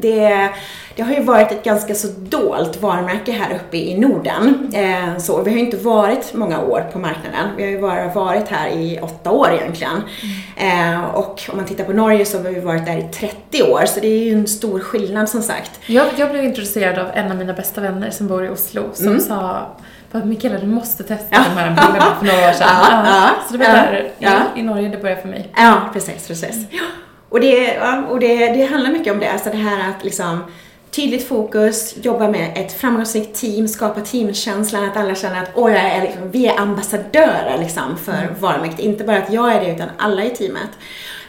det 0.00 0.50
det 0.96 1.02
har 1.02 1.12
ju 1.12 1.22
varit 1.22 1.52
ett 1.52 1.64
ganska 1.64 1.94
så 1.94 2.08
dolt 2.18 2.82
varumärke 2.82 3.32
här 3.32 3.54
uppe 3.54 3.76
i 3.76 3.98
Norden. 3.98 4.70
Eh, 4.74 5.18
så 5.18 5.42
vi 5.42 5.50
har 5.50 5.58
ju 5.58 5.64
inte 5.64 5.76
varit 5.76 6.34
många 6.34 6.60
år 6.60 6.90
på 6.92 6.98
marknaden. 6.98 7.48
Vi 7.56 7.62
har 7.62 7.70
ju 7.70 7.80
bara 7.80 8.08
varit 8.08 8.48
här 8.48 8.68
i 8.68 8.98
åtta 9.02 9.30
år 9.30 9.48
egentligen. 9.60 10.02
Mm. 10.56 10.94
Eh, 10.94 11.04
och 11.04 11.42
om 11.50 11.56
man 11.56 11.66
tittar 11.66 11.84
på 11.84 11.92
Norge 11.92 12.24
så 12.24 12.38
har 12.38 12.50
vi 12.50 12.60
varit 12.60 12.86
där 12.86 12.96
i 12.96 13.02
30 13.02 13.62
år, 13.62 13.86
så 13.86 14.00
det 14.00 14.06
är 14.06 14.24
ju 14.24 14.32
en 14.32 14.46
stor 14.46 14.80
skillnad 14.80 15.28
som 15.28 15.42
sagt. 15.42 15.70
Jag, 15.86 16.06
jag 16.16 16.30
blev 16.30 16.44
introducerad 16.44 16.98
av 16.98 17.06
en 17.14 17.30
av 17.30 17.36
mina 17.36 17.52
bästa 17.52 17.80
vänner 17.80 18.10
som 18.10 18.28
bor 18.28 18.44
i 18.44 18.48
Oslo 18.48 18.82
som 18.94 19.06
mm. 19.06 19.20
sa 19.20 19.66
Mikaela, 20.24 20.58
du 20.58 20.66
måste 20.66 21.04
testa 21.04 21.26
ja. 21.30 21.44
de 21.48 21.60
här 21.60 21.65
bilderna 21.74 22.16
för 22.18 22.26
några 22.26 22.48
år 22.48 22.52
sedan. 22.52 22.68
Ja, 22.70 23.06
ja, 23.06 23.30
så 23.46 23.52
det 23.52 23.58
var 23.58 23.66
där 23.66 24.12
i, 24.56 24.60
i 24.60 24.62
Norge 24.62 24.88
det 24.88 24.96
började 24.96 25.22
för 25.22 25.28
mig. 25.28 25.52
Ja, 25.56 25.80
precis, 25.92 26.28
precis. 26.28 26.56
Mm. 26.56 26.84
Och, 27.28 27.40
det, 27.40 27.78
och 28.10 28.20
det, 28.20 28.48
det 28.48 28.66
handlar 28.66 28.90
mycket 28.90 29.12
om 29.12 29.20
det, 29.20 29.32
alltså 29.32 29.50
det 29.50 29.56
här 29.56 29.90
att 29.90 30.04
liksom 30.04 30.44
tydligt 30.90 31.28
fokus, 31.28 31.94
jobba 32.02 32.28
med 32.28 32.52
ett 32.54 32.72
framgångsrikt 32.72 33.40
team, 33.40 33.68
skapa 33.68 34.00
teamkänslan, 34.00 34.84
att 34.84 34.96
alla 34.96 35.14
känner 35.14 35.42
att 35.42 35.50
Åh, 35.54 35.72
jag 35.72 35.82
är 35.82 36.02
liksom, 36.02 36.30
vi 36.30 36.46
är 36.46 36.60
ambassadörer 36.60 37.58
liksom 37.58 37.98
för 38.04 38.12
mm. 38.12 38.34
varumärket. 38.40 38.78
Inte 38.78 39.04
bara 39.04 39.16
att 39.16 39.32
jag 39.32 39.52
är 39.52 39.60
det, 39.60 39.72
utan 39.72 39.88
alla 39.98 40.24
i 40.24 40.30
teamet. 40.30 40.70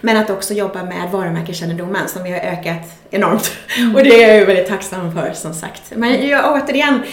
Men 0.02 0.18
att 0.18 0.30
också 0.30 0.54
jobba 0.54 0.84
med 0.84 1.12
varumärkeskännedomen 1.12 2.08
som 2.08 2.24
vi 2.24 2.32
har 2.32 2.40
ökat 2.40 2.82
enormt. 3.10 3.52
Mm. 3.78 3.96
Och 3.96 4.04
det 4.04 4.24
är 4.24 4.28
jag 4.28 4.38
ju 4.38 4.46
väldigt 4.46 4.68
tacksam 4.68 5.12
för, 5.12 5.32
som 5.34 5.54
sagt. 5.54 5.82
Men 5.96 6.28
jag, 6.28 6.54
återigen, 6.54 7.04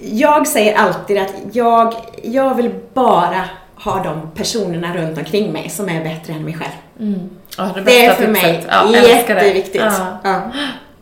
jag 0.00 0.46
säger 0.46 0.74
alltid 0.74 1.18
att 1.18 1.34
jag, 1.52 1.94
jag 2.22 2.54
vill 2.54 2.70
bara 2.94 3.44
ha 3.74 4.02
de 4.02 4.30
personerna 4.34 4.96
runt 4.96 5.18
omkring 5.18 5.52
mig 5.52 5.68
som 5.68 5.88
är 5.88 6.04
bättre 6.04 6.32
än 6.32 6.44
mig 6.44 6.54
själv. 6.54 6.72
Mm. 7.00 7.30
Oh, 7.58 7.74
det, 7.74 7.80
det, 7.80 8.04
är 8.04 8.14
för 8.14 8.28
mig 8.28 8.66
ja, 8.68 8.96
jätteviktigt. 8.96 9.82
Ja. 10.24 10.50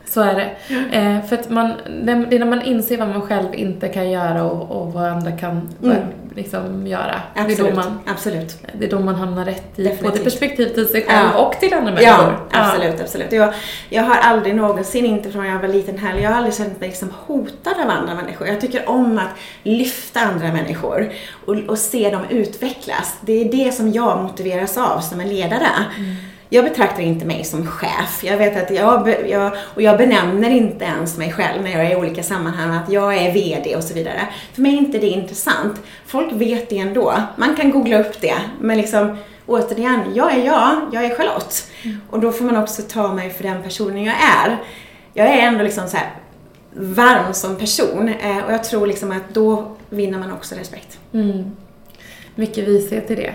Så 0.06 0.20
är 0.20 0.34
det. 0.34 0.74
Mm. 0.74 1.22
för 1.22 1.36
att 1.36 1.50
man, 1.50 1.72
det 2.02 2.12
är 2.12 2.38
när 2.38 2.46
man 2.46 2.62
inser 2.62 2.98
vad 2.98 3.08
man 3.08 3.22
själv 3.22 3.54
inte 3.54 3.88
kan 3.88 4.10
göra 4.10 4.44
och, 4.44 4.80
och 4.80 4.92
vad 4.92 5.04
andra 5.04 5.32
kan 5.32 5.68
mm. 5.82 5.96
Liksom 6.38 6.86
göra. 6.86 7.22
Absolut. 7.34 7.56
Det 7.58 7.62
är, 7.62 7.70
då 7.70 7.76
man, 7.76 7.98
Absolut. 8.06 8.56
det 8.72 8.84
är 8.86 8.90
då 8.90 9.00
man 9.00 9.14
hamnar 9.14 9.44
rätt 9.44 9.78
i 9.78 9.82
Definitivt. 9.82 10.12
både 10.12 10.24
perspektiv 10.24 10.68
till 10.74 10.88
sig 10.88 11.02
själv 11.02 11.28
ja. 11.34 11.46
och 11.46 11.60
till 11.60 11.74
andra 11.74 11.92
människor. 11.92 12.08
Ja, 12.08 12.32
absolut, 12.50 12.94
ja. 12.98 13.04
absolut. 13.04 13.32
Jag, 13.32 13.54
jag 13.88 14.02
har 14.02 14.16
aldrig 14.16 14.54
någonsin, 14.54 15.06
inte 15.06 15.30
från 15.30 15.46
jag 15.46 15.58
var 15.58 15.68
liten 15.68 15.98
heller, 15.98 16.22
jag 16.22 16.30
har 16.30 16.36
aldrig 16.36 16.54
känt 16.54 16.80
mig 16.80 16.88
liksom 16.88 17.12
hotad 17.26 17.74
av 17.84 17.90
andra 17.90 18.14
människor. 18.14 18.48
Jag 18.48 18.60
tycker 18.60 18.88
om 18.88 19.18
att 19.18 19.30
lyfta 19.62 20.20
andra 20.20 20.52
människor 20.52 21.12
och, 21.46 21.54
och 21.54 21.78
se 21.78 22.10
dem 22.10 22.22
utvecklas. 22.30 23.16
Det 23.20 23.32
är 23.32 23.52
det 23.52 23.72
som 23.72 23.92
jag 23.92 24.22
motiveras 24.22 24.78
av 24.78 25.00
som 25.00 25.20
en 25.20 25.28
ledare. 25.28 25.68
Mm 25.98 26.16
jag 26.50 26.64
betraktar 26.64 27.02
inte 27.02 27.26
mig 27.26 27.44
som 27.44 27.66
chef. 27.66 28.24
Jag 28.24 28.36
vet 28.36 28.62
att 28.62 28.76
jag, 28.76 29.14
jag, 29.28 29.52
och 29.74 29.82
jag 29.82 29.98
benämner 29.98 30.50
inte 30.50 30.84
ens 30.84 31.18
mig 31.18 31.32
själv 31.32 31.62
när 31.62 31.70
jag 31.70 31.86
är 31.86 31.92
i 31.92 31.96
olika 31.96 32.22
sammanhang 32.22 32.70
att 32.70 32.92
jag 32.92 33.16
är 33.16 33.32
VD 33.32 33.76
och 33.76 33.84
så 33.84 33.94
vidare. 33.94 34.28
För 34.52 34.62
mig 34.62 34.72
är 34.72 34.78
inte 34.78 34.98
det 34.98 35.06
intressant. 35.06 35.80
Folk 36.06 36.32
vet 36.32 36.70
det 36.70 36.78
ändå. 36.78 37.14
Man 37.36 37.56
kan 37.56 37.70
googla 37.70 38.00
upp 38.00 38.20
det. 38.20 38.36
Men 38.60 38.76
liksom, 38.76 39.16
återigen, 39.46 40.00
jag 40.14 40.34
är 40.34 40.46
jag, 40.46 40.76
jag 40.92 41.04
är 41.04 41.14
Charlotte. 41.14 41.70
Mm. 41.82 42.00
Och 42.10 42.20
då 42.20 42.32
får 42.32 42.44
man 42.44 42.56
också 42.56 42.82
ta 42.82 43.12
mig 43.14 43.30
för 43.30 43.42
den 43.42 43.62
personen 43.62 44.04
jag 44.04 44.16
är. 44.44 44.56
Jag 45.14 45.26
är 45.26 45.38
ändå 45.38 45.64
liksom 45.64 45.88
så 45.88 45.96
här 45.96 46.10
varm 46.72 47.34
som 47.34 47.56
person 47.56 48.08
eh, 48.08 48.38
och 48.38 48.52
jag 48.52 48.64
tror 48.64 48.86
liksom 48.86 49.12
att 49.12 49.34
då 49.34 49.76
vinner 49.90 50.18
man 50.18 50.32
också 50.32 50.54
respekt. 50.54 50.98
Mm. 51.12 51.50
Mycket 52.34 52.68
vishet 52.68 53.10
i 53.10 53.14
det. 53.14 53.34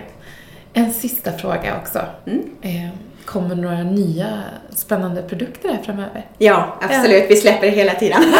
En 0.76 0.92
sista 0.92 1.32
fråga 1.32 1.76
också. 1.82 2.00
Mm. 2.26 2.42
Eh, 2.62 2.90
kommer 3.24 3.54
några 3.54 3.82
nya 3.82 4.42
spännande 4.70 5.22
produkter 5.22 5.68
här 5.68 5.82
framöver? 5.82 6.26
Ja, 6.38 6.78
absolut. 6.80 7.24
Vi 7.28 7.36
släpper 7.36 7.66
det 7.66 7.72
hela 7.72 7.94
tiden. 7.94 8.22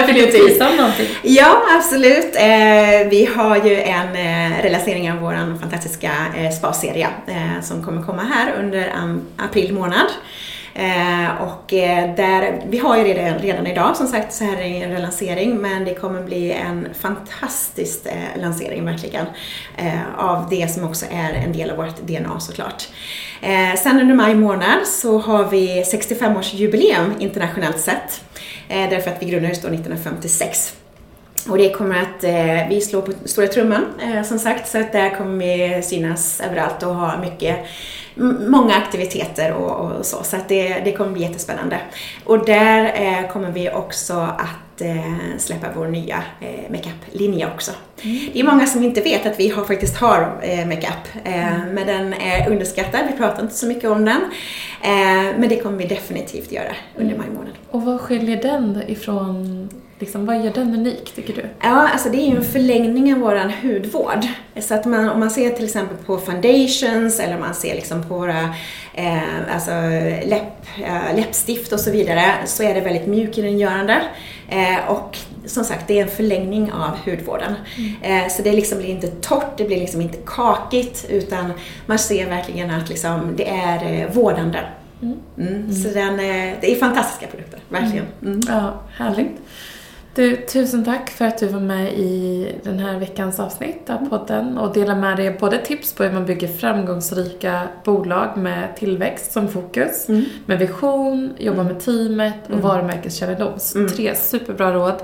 Definitivt. 0.00 0.62
Ja, 1.22 1.62
absolut. 1.78 2.36
Eh, 2.36 3.08
vi 3.10 3.28
har 3.36 3.56
ju 3.56 3.80
en 3.80 4.16
eh, 4.16 4.62
relansering 4.62 5.12
av 5.12 5.18
vår 5.18 5.58
fantastiska 5.60 6.10
spa-serie 6.58 7.08
som 7.62 7.84
kommer 7.84 8.02
komma 8.02 8.22
här 8.22 8.52
under 8.58 8.92
april 9.36 9.72
månad. 9.74 10.06
Eh, 10.78 11.42
och 11.42 11.72
eh, 11.72 12.14
där, 12.14 12.62
vi 12.68 12.78
har 12.78 12.96
ju 12.96 13.04
redan, 13.04 13.38
redan 13.38 13.66
idag 13.66 13.96
som 13.96 14.06
sagt 14.06 14.32
så 14.32 14.44
här 14.44 14.56
är 14.56 14.84
en 14.84 14.90
relansering 14.90 15.56
men 15.56 15.84
det 15.84 15.94
kommer 15.94 16.22
bli 16.22 16.52
en 16.52 16.88
fantastisk 17.00 18.06
eh, 18.06 18.42
lansering 18.42 18.84
verkligen 18.84 19.26
eh, 19.76 20.18
av 20.18 20.48
det 20.50 20.70
som 20.70 20.84
också 20.84 21.06
är 21.10 21.32
en 21.32 21.52
del 21.52 21.70
av 21.70 21.76
vårt 21.76 21.96
DNA 21.96 22.40
såklart. 22.40 22.88
Eh, 23.40 23.74
sen 23.78 24.00
under 24.00 24.14
maj 24.14 24.34
månad 24.34 24.86
så 24.86 25.18
har 25.18 25.44
vi 25.44 25.82
65-årsjubileum 25.82 27.10
internationellt 27.18 27.80
sett 27.80 28.24
eh, 28.68 28.90
därför 28.90 29.10
att 29.10 29.22
vi 29.22 29.26
grundades 29.26 29.62
då 29.62 29.68
1956. 29.68 30.74
Och 31.48 31.58
det 31.58 31.70
kommer 31.70 32.02
att, 32.02 32.24
eh, 32.24 32.68
vi 32.68 32.80
slår 32.80 33.02
på 33.02 33.12
stora 33.24 33.46
trumman 33.46 33.84
eh, 34.02 34.22
som 34.22 34.38
sagt, 34.38 34.68
så 34.68 34.80
att 34.80 34.92
där 34.92 35.10
kommer 35.10 35.38
vi 35.38 35.82
synas 35.82 36.40
överallt 36.40 36.82
och 36.82 36.94
ha 36.94 37.18
mycket, 37.20 37.56
många 38.48 38.74
aktiviteter 38.74 39.52
och, 39.52 39.70
och 39.70 40.06
så. 40.06 40.22
Så 40.22 40.36
att 40.36 40.48
det, 40.48 40.80
det 40.84 40.92
kommer 40.92 41.12
bli 41.12 41.22
jättespännande. 41.22 41.78
Och 42.24 42.46
där 42.46 42.84
eh, 42.94 43.32
kommer 43.32 43.50
vi 43.50 43.70
också 43.70 44.14
att 44.14 44.80
eh, 44.80 45.38
släppa 45.38 45.66
vår 45.76 45.86
nya 45.86 46.22
eh, 46.40 46.70
makeup-linje 46.70 47.48
också. 47.54 47.72
Mm. 48.02 48.28
Det 48.32 48.40
är 48.40 48.44
många 48.44 48.66
som 48.66 48.82
inte 48.82 49.00
vet 49.00 49.26
att 49.26 49.40
vi 49.40 49.48
har, 49.48 49.64
faktiskt 49.64 49.96
har 49.96 50.40
eh, 50.42 50.66
makeup, 50.66 51.24
mm. 51.24 51.74
men 51.74 51.86
den 51.86 52.12
är 52.12 52.50
underskattad. 52.50 53.00
Vi 53.12 53.18
pratar 53.18 53.42
inte 53.42 53.54
så 53.54 53.66
mycket 53.66 53.90
om 53.90 54.04
den. 54.04 54.20
Men 55.38 55.48
det 55.48 55.56
kommer 55.56 55.78
vi 55.78 55.86
definitivt 55.86 56.52
göra 56.52 56.74
under 56.96 57.14
mm. 57.14 57.18
maj 57.18 57.36
månad. 57.36 57.52
Och 57.70 57.82
vad 57.82 58.00
skiljer 58.00 58.42
den 58.42 58.82
ifrån 58.86 59.68
Liksom, 60.00 60.26
vad 60.26 60.44
gör 60.44 60.52
den 60.52 60.74
unik, 60.74 61.12
tycker 61.14 61.34
du? 61.34 61.44
Ja, 61.60 61.88
alltså 61.88 62.08
det 62.08 62.16
är 62.16 62.30
ju 62.30 62.36
en 62.36 62.44
förlängning 62.44 63.14
av 63.14 63.20
vår 63.20 63.52
hudvård. 63.62 64.26
Så 64.60 64.74
att 64.74 64.84
man, 64.84 65.08
om 65.08 65.20
man 65.20 65.30
ser 65.30 65.50
till 65.50 65.64
exempel 65.64 65.96
på 66.06 66.18
foundations 66.18 67.20
eller 67.20 67.34
om 67.34 67.40
man 67.40 67.54
ser 67.54 67.74
liksom 67.74 68.02
på 68.02 68.14
våra 68.14 68.54
eh, 68.94 69.54
alltså 69.54 69.70
läpp, 70.28 70.66
äh, 70.84 71.16
läppstift 71.16 71.72
och 71.72 71.80
så 71.80 71.90
vidare 71.90 72.24
så 72.46 72.62
är 72.62 72.74
det 72.74 72.80
väldigt 72.80 73.06
mjukgörande. 73.06 74.02
Eh, 74.48 74.90
och 74.90 75.18
som 75.46 75.64
sagt, 75.64 75.88
det 75.88 75.98
är 75.98 76.02
en 76.02 76.10
förlängning 76.10 76.72
av 76.72 76.96
hudvården. 77.04 77.54
Mm. 77.76 78.24
Eh, 78.24 78.30
så 78.30 78.42
det 78.42 78.52
liksom 78.52 78.78
blir 78.78 78.88
inte 78.88 79.06
torrt, 79.06 79.56
det 79.56 79.64
blir 79.64 79.80
liksom 79.80 80.00
inte 80.00 80.18
kakigt 80.26 81.06
utan 81.08 81.52
man 81.86 81.98
ser 81.98 82.26
verkligen 82.26 82.70
att 82.70 82.88
liksom 82.88 83.34
det 83.36 83.48
är 83.48 84.00
eh, 84.02 84.10
vårdande. 84.12 84.58
Mm. 85.02 85.18
Mm. 85.38 85.74
Så 85.74 85.88
den, 85.88 86.14
eh, 86.20 86.54
det 86.60 86.72
är 86.72 86.76
fantastiska 86.76 87.26
produkter, 87.26 87.60
verkligen. 87.68 88.06
Mm. 88.22 88.32
Mm. 88.32 88.40
Ja, 88.48 88.80
härligt. 88.96 89.40
Du, 90.18 90.36
tusen 90.36 90.84
tack 90.84 91.10
för 91.10 91.24
att 91.24 91.38
du 91.38 91.46
var 91.46 91.60
med 91.60 91.92
i 91.92 92.52
den 92.62 92.78
här 92.78 92.98
veckans 92.98 93.40
avsnitt 93.40 93.90
av 93.90 94.08
podden 94.08 94.58
och 94.58 94.74
delade 94.74 95.00
med 95.00 95.16
dig 95.16 95.36
både 95.40 95.58
tips 95.58 95.92
på 95.92 96.04
hur 96.04 96.12
man 96.12 96.26
bygger 96.26 96.48
framgångsrika 96.48 97.62
bolag 97.84 98.36
med 98.36 98.76
tillväxt 98.76 99.32
som 99.32 99.48
fokus, 99.48 100.08
mm. 100.08 100.24
med 100.46 100.58
vision, 100.58 101.34
jobba 101.38 101.62
med 101.62 101.80
teamet 101.80 102.34
och 102.44 102.50
mm. 102.50 102.62
varumärkeskännedom. 102.62 103.52
Mm. 103.74 103.88
Tre 103.88 104.14
superbra 104.14 104.74
råd. 104.74 105.02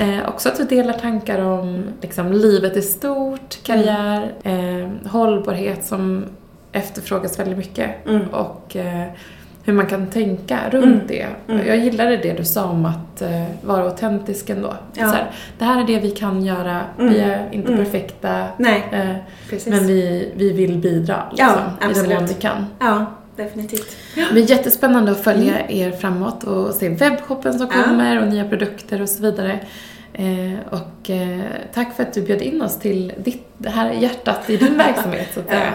Eh, 0.00 0.28
också 0.28 0.48
att 0.48 0.56
du 0.56 0.64
delar 0.64 0.92
tankar 0.92 1.44
om 1.44 1.84
liksom, 2.00 2.32
livet 2.32 2.76
i 2.76 2.82
stort, 2.82 3.62
karriär, 3.62 4.32
mm. 4.42 4.82
eh, 4.82 5.10
hållbarhet 5.10 5.84
som 5.84 6.24
efterfrågas 6.72 7.38
väldigt 7.38 7.58
mycket 7.58 8.06
mm. 8.06 8.28
och 8.28 8.76
eh, 8.76 9.06
hur 9.64 9.72
man 9.72 9.86
kan 9.86 10.06
tänka 10.06 10.58
runt 10.70 10.84
mm. 10.84 11.06
det. 11.06 11.26
Mm. 11.48 11.66
Jag 11.66 11.78
gillade 11.78 12.16
det 12.16 12.32
du 12.32 12.44
sa 12.44 12.64
om 12.64 12.86
att 12.86 13.22
uh, 13.22 13.44
vara 13.62 13.82
autentisk 13.82 14.50
ändå. 14.50 14.74
Ja. 14.94 15.08
Så 15.08 15.14
här, 15.14 15.30
det 15.58 15.64
här 15.64 15.80
är 15.82 15.86
det 15.86 16.00
vi 16.00 16.10
kan 16.10 16.44
göra, 16.44 16.80
mm. 16.98 17.12
vi 17.12 17.20
är 17.20 17.48
inte 17.52 17.72
mm. 17.72 17.84
perfekta, 17.84 18.44
Nej, 18.56 18.84
uh, 18.92 19.60
men 19.66 19.86
vi, 19.86 20.32
vi 20.36 20.52
vill 20.52 20.78
bidra 20.78 21.22
liksom, 21.30 21.54
ja, 21.80 21.90
i 21.90 21.94
den 21.94 22.08
mån 22.08 22.26
vi 22.26 22.34
kan. 22.34 22.66
Ja, 22.78 23.06
definitivt. 23.36 23.96
Ja. 24.16 24.24
Det 24.26 24.32
blir 24.32 24.50
jättespännande 24.50 25.12
att 25.12 25.24
följa 25.24 25.58
mm. 25.58 25.76
er 25.76 25.92
framåt 25.92 26.44
och 26.44 26.74
se 26.74 26.88
webbshoppen 26.88 27.58
som 27.58 27.68
kommer 27.68 28.22
och 28.22 28.28
nya 28.28 28.48
produkter 28.48 29.02
och 29.02 29.08
så 29.08 29.22
vidare. 29.22 29.60
Eh, 30.12 30.58
och 30.70 31.10
eh, 31.10 31.40
tack 31.74 31.96
för 31.96 32.02
att 32.02 32.12
du 32.12 32.22
bjöd 32.22 32.42
in 32.42 32.62
oss 32.62 32.78
till 32.78 33.12
ditt, 33.18 33.46
det 33.58 33.70
här 33.70 33.92
hjärtat 33.92 34.50
i 34.50 34.56
din 34.56 34.76
verksamhet 34.78 35.28
så 35.34 35.40
att 35.40 35.46
säga. 35.46 35.72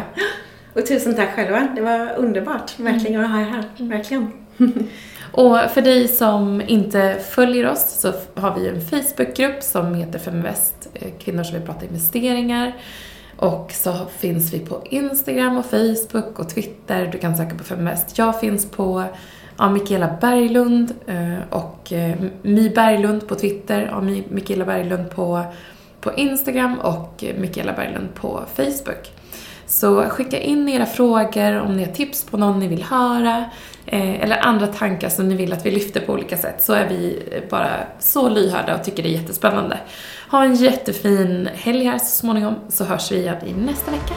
Och 0.76 0.86
tusen 0.86 1.15
tack 1.15 1.36
själva. 1.36 1.67
Det 1.76 1.82
var 1.82 2.15
underbart 2.15 2.80
verkligen 2.80 3.21
att 3.21 3.32
ha 3.32 3.39
er 3.39 3.45
här. 3.45 3.63
Verkligen. 3.78 4.32
Och 5.32 5.57
för 5.73 5.82
dig 5.82 6.07
som 6.07 6.61
inte 6.67 7.17
följer 7.30 7.69
oss 7.69 7.99
så 7.99 8.13
har 8.41 8.59
vi 8.59 8.67
en 8.67 8.82
Facebookgrupp 8.82 9.63
som 9.63 9.95
heter 9.95 10.19
Feminvest, 10.19 10.89
eh, 10.93 11.11
kvinnor 11.19 11.43
som 11.43 11.57
vill 11.57 11.65
prata 11.65 11.86
investeringar. 11.86 12.76
Och 13.38 13.71
så 13.71 13.93
finns 14.17 14.53
vi 14.53 14.59
på 14.59 14.84
Instagram 14.89 15.57
och 15.57 15.65
Facebook 15.65 16.39
och 16.39 16.49
Twitter. 16.49 17.09
Du 17.11 17.17
kan 17.17 17.38
söka 17.38 17.55
på 17.55 17.63
Feminvest. 17.63 18.17
Jag 18.17 18.39
finns 18.39 18.71
på 18.71 19.03
ja, 19.57 19.69
Mikaela 19.69 20.17
Berglund 20.21 20.93
eh, 21.07 21.39
och 21.49 21.93
eh, 21.93 22.15
Mi 22.41 22.69
Berglund 22.69 23.28
på 23.28 23.36
Twitter 23.36 23.93
och 23.95 24.03
Mikaela 24.30 24.65
Berglund 24.65 25.09
på, 25.09 25.45
på 26.01 26.13
Instagram 26.13 26.80
och 26.80 27.23
Mikaela 27.38 27.73
Berglund 27.73 28.13
på 28.13 28.43
Facebook. 28.55 29.11
Så 29.68 30.03
skicka 30.09 30.39
in 30.39 30.70
era 30.70 30.86
frågor 30.86 31.59
om 31.59 31.78
ni 31.78 31.86
har 31.86 31.91
tips 31.91 32.24
på 32.24 32.38
någon 32.38 32.59
ni 32.59 32.68
vill 32.68 32.84
höra 32.84 33.45
eh, 33.86 34.22
eller 34.24 34.38
andra 34.45 34.68
tankar 34.68 35.09
som 35.09 35.30
ni 35.30 35.36
vill 35.36 35.53
att 35.53 35.66
vi 35.66 35.72
lyfter 35.72 35.99
på 35.99 36.13
olika 36.13 36.38
sätt 36.38 36.63
så 36.63 36.74
är 36.74 36.88
vi 36.88 37.24
bara 37.49 37.70
så 37.99 38.30
lyhörda 38.30 38.76
och 38.76 38.84
tycker 38.84 39.03
det 39.03 39.09
är 39.09 39.22
jättespännande. 39.22 39.78
Ha 40.32 40.43
en 40.43 40.55
jättefin 40.55 41.49
helg 41.53 41.84
här 41.84 41.97
så 41.97 42.05
småningom 42.05 42.55
så 42.70 42.84
hörs 42.84 43.11
vi 43.11 43.16
igen 43.16 43.38
i 43.45 43.53
nästa 43.53 43.91
vecka. 43.91 44.13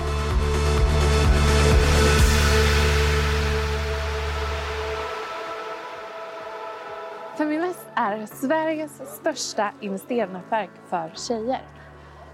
Feminvest 7.39 7.87
är 7.95 8.27
Sveriges 8.27 8.93
största 9.21 9.73
investeringsnätverk 9.81 10.71
för 10.91 11.13
tjejer. 11.29 11.78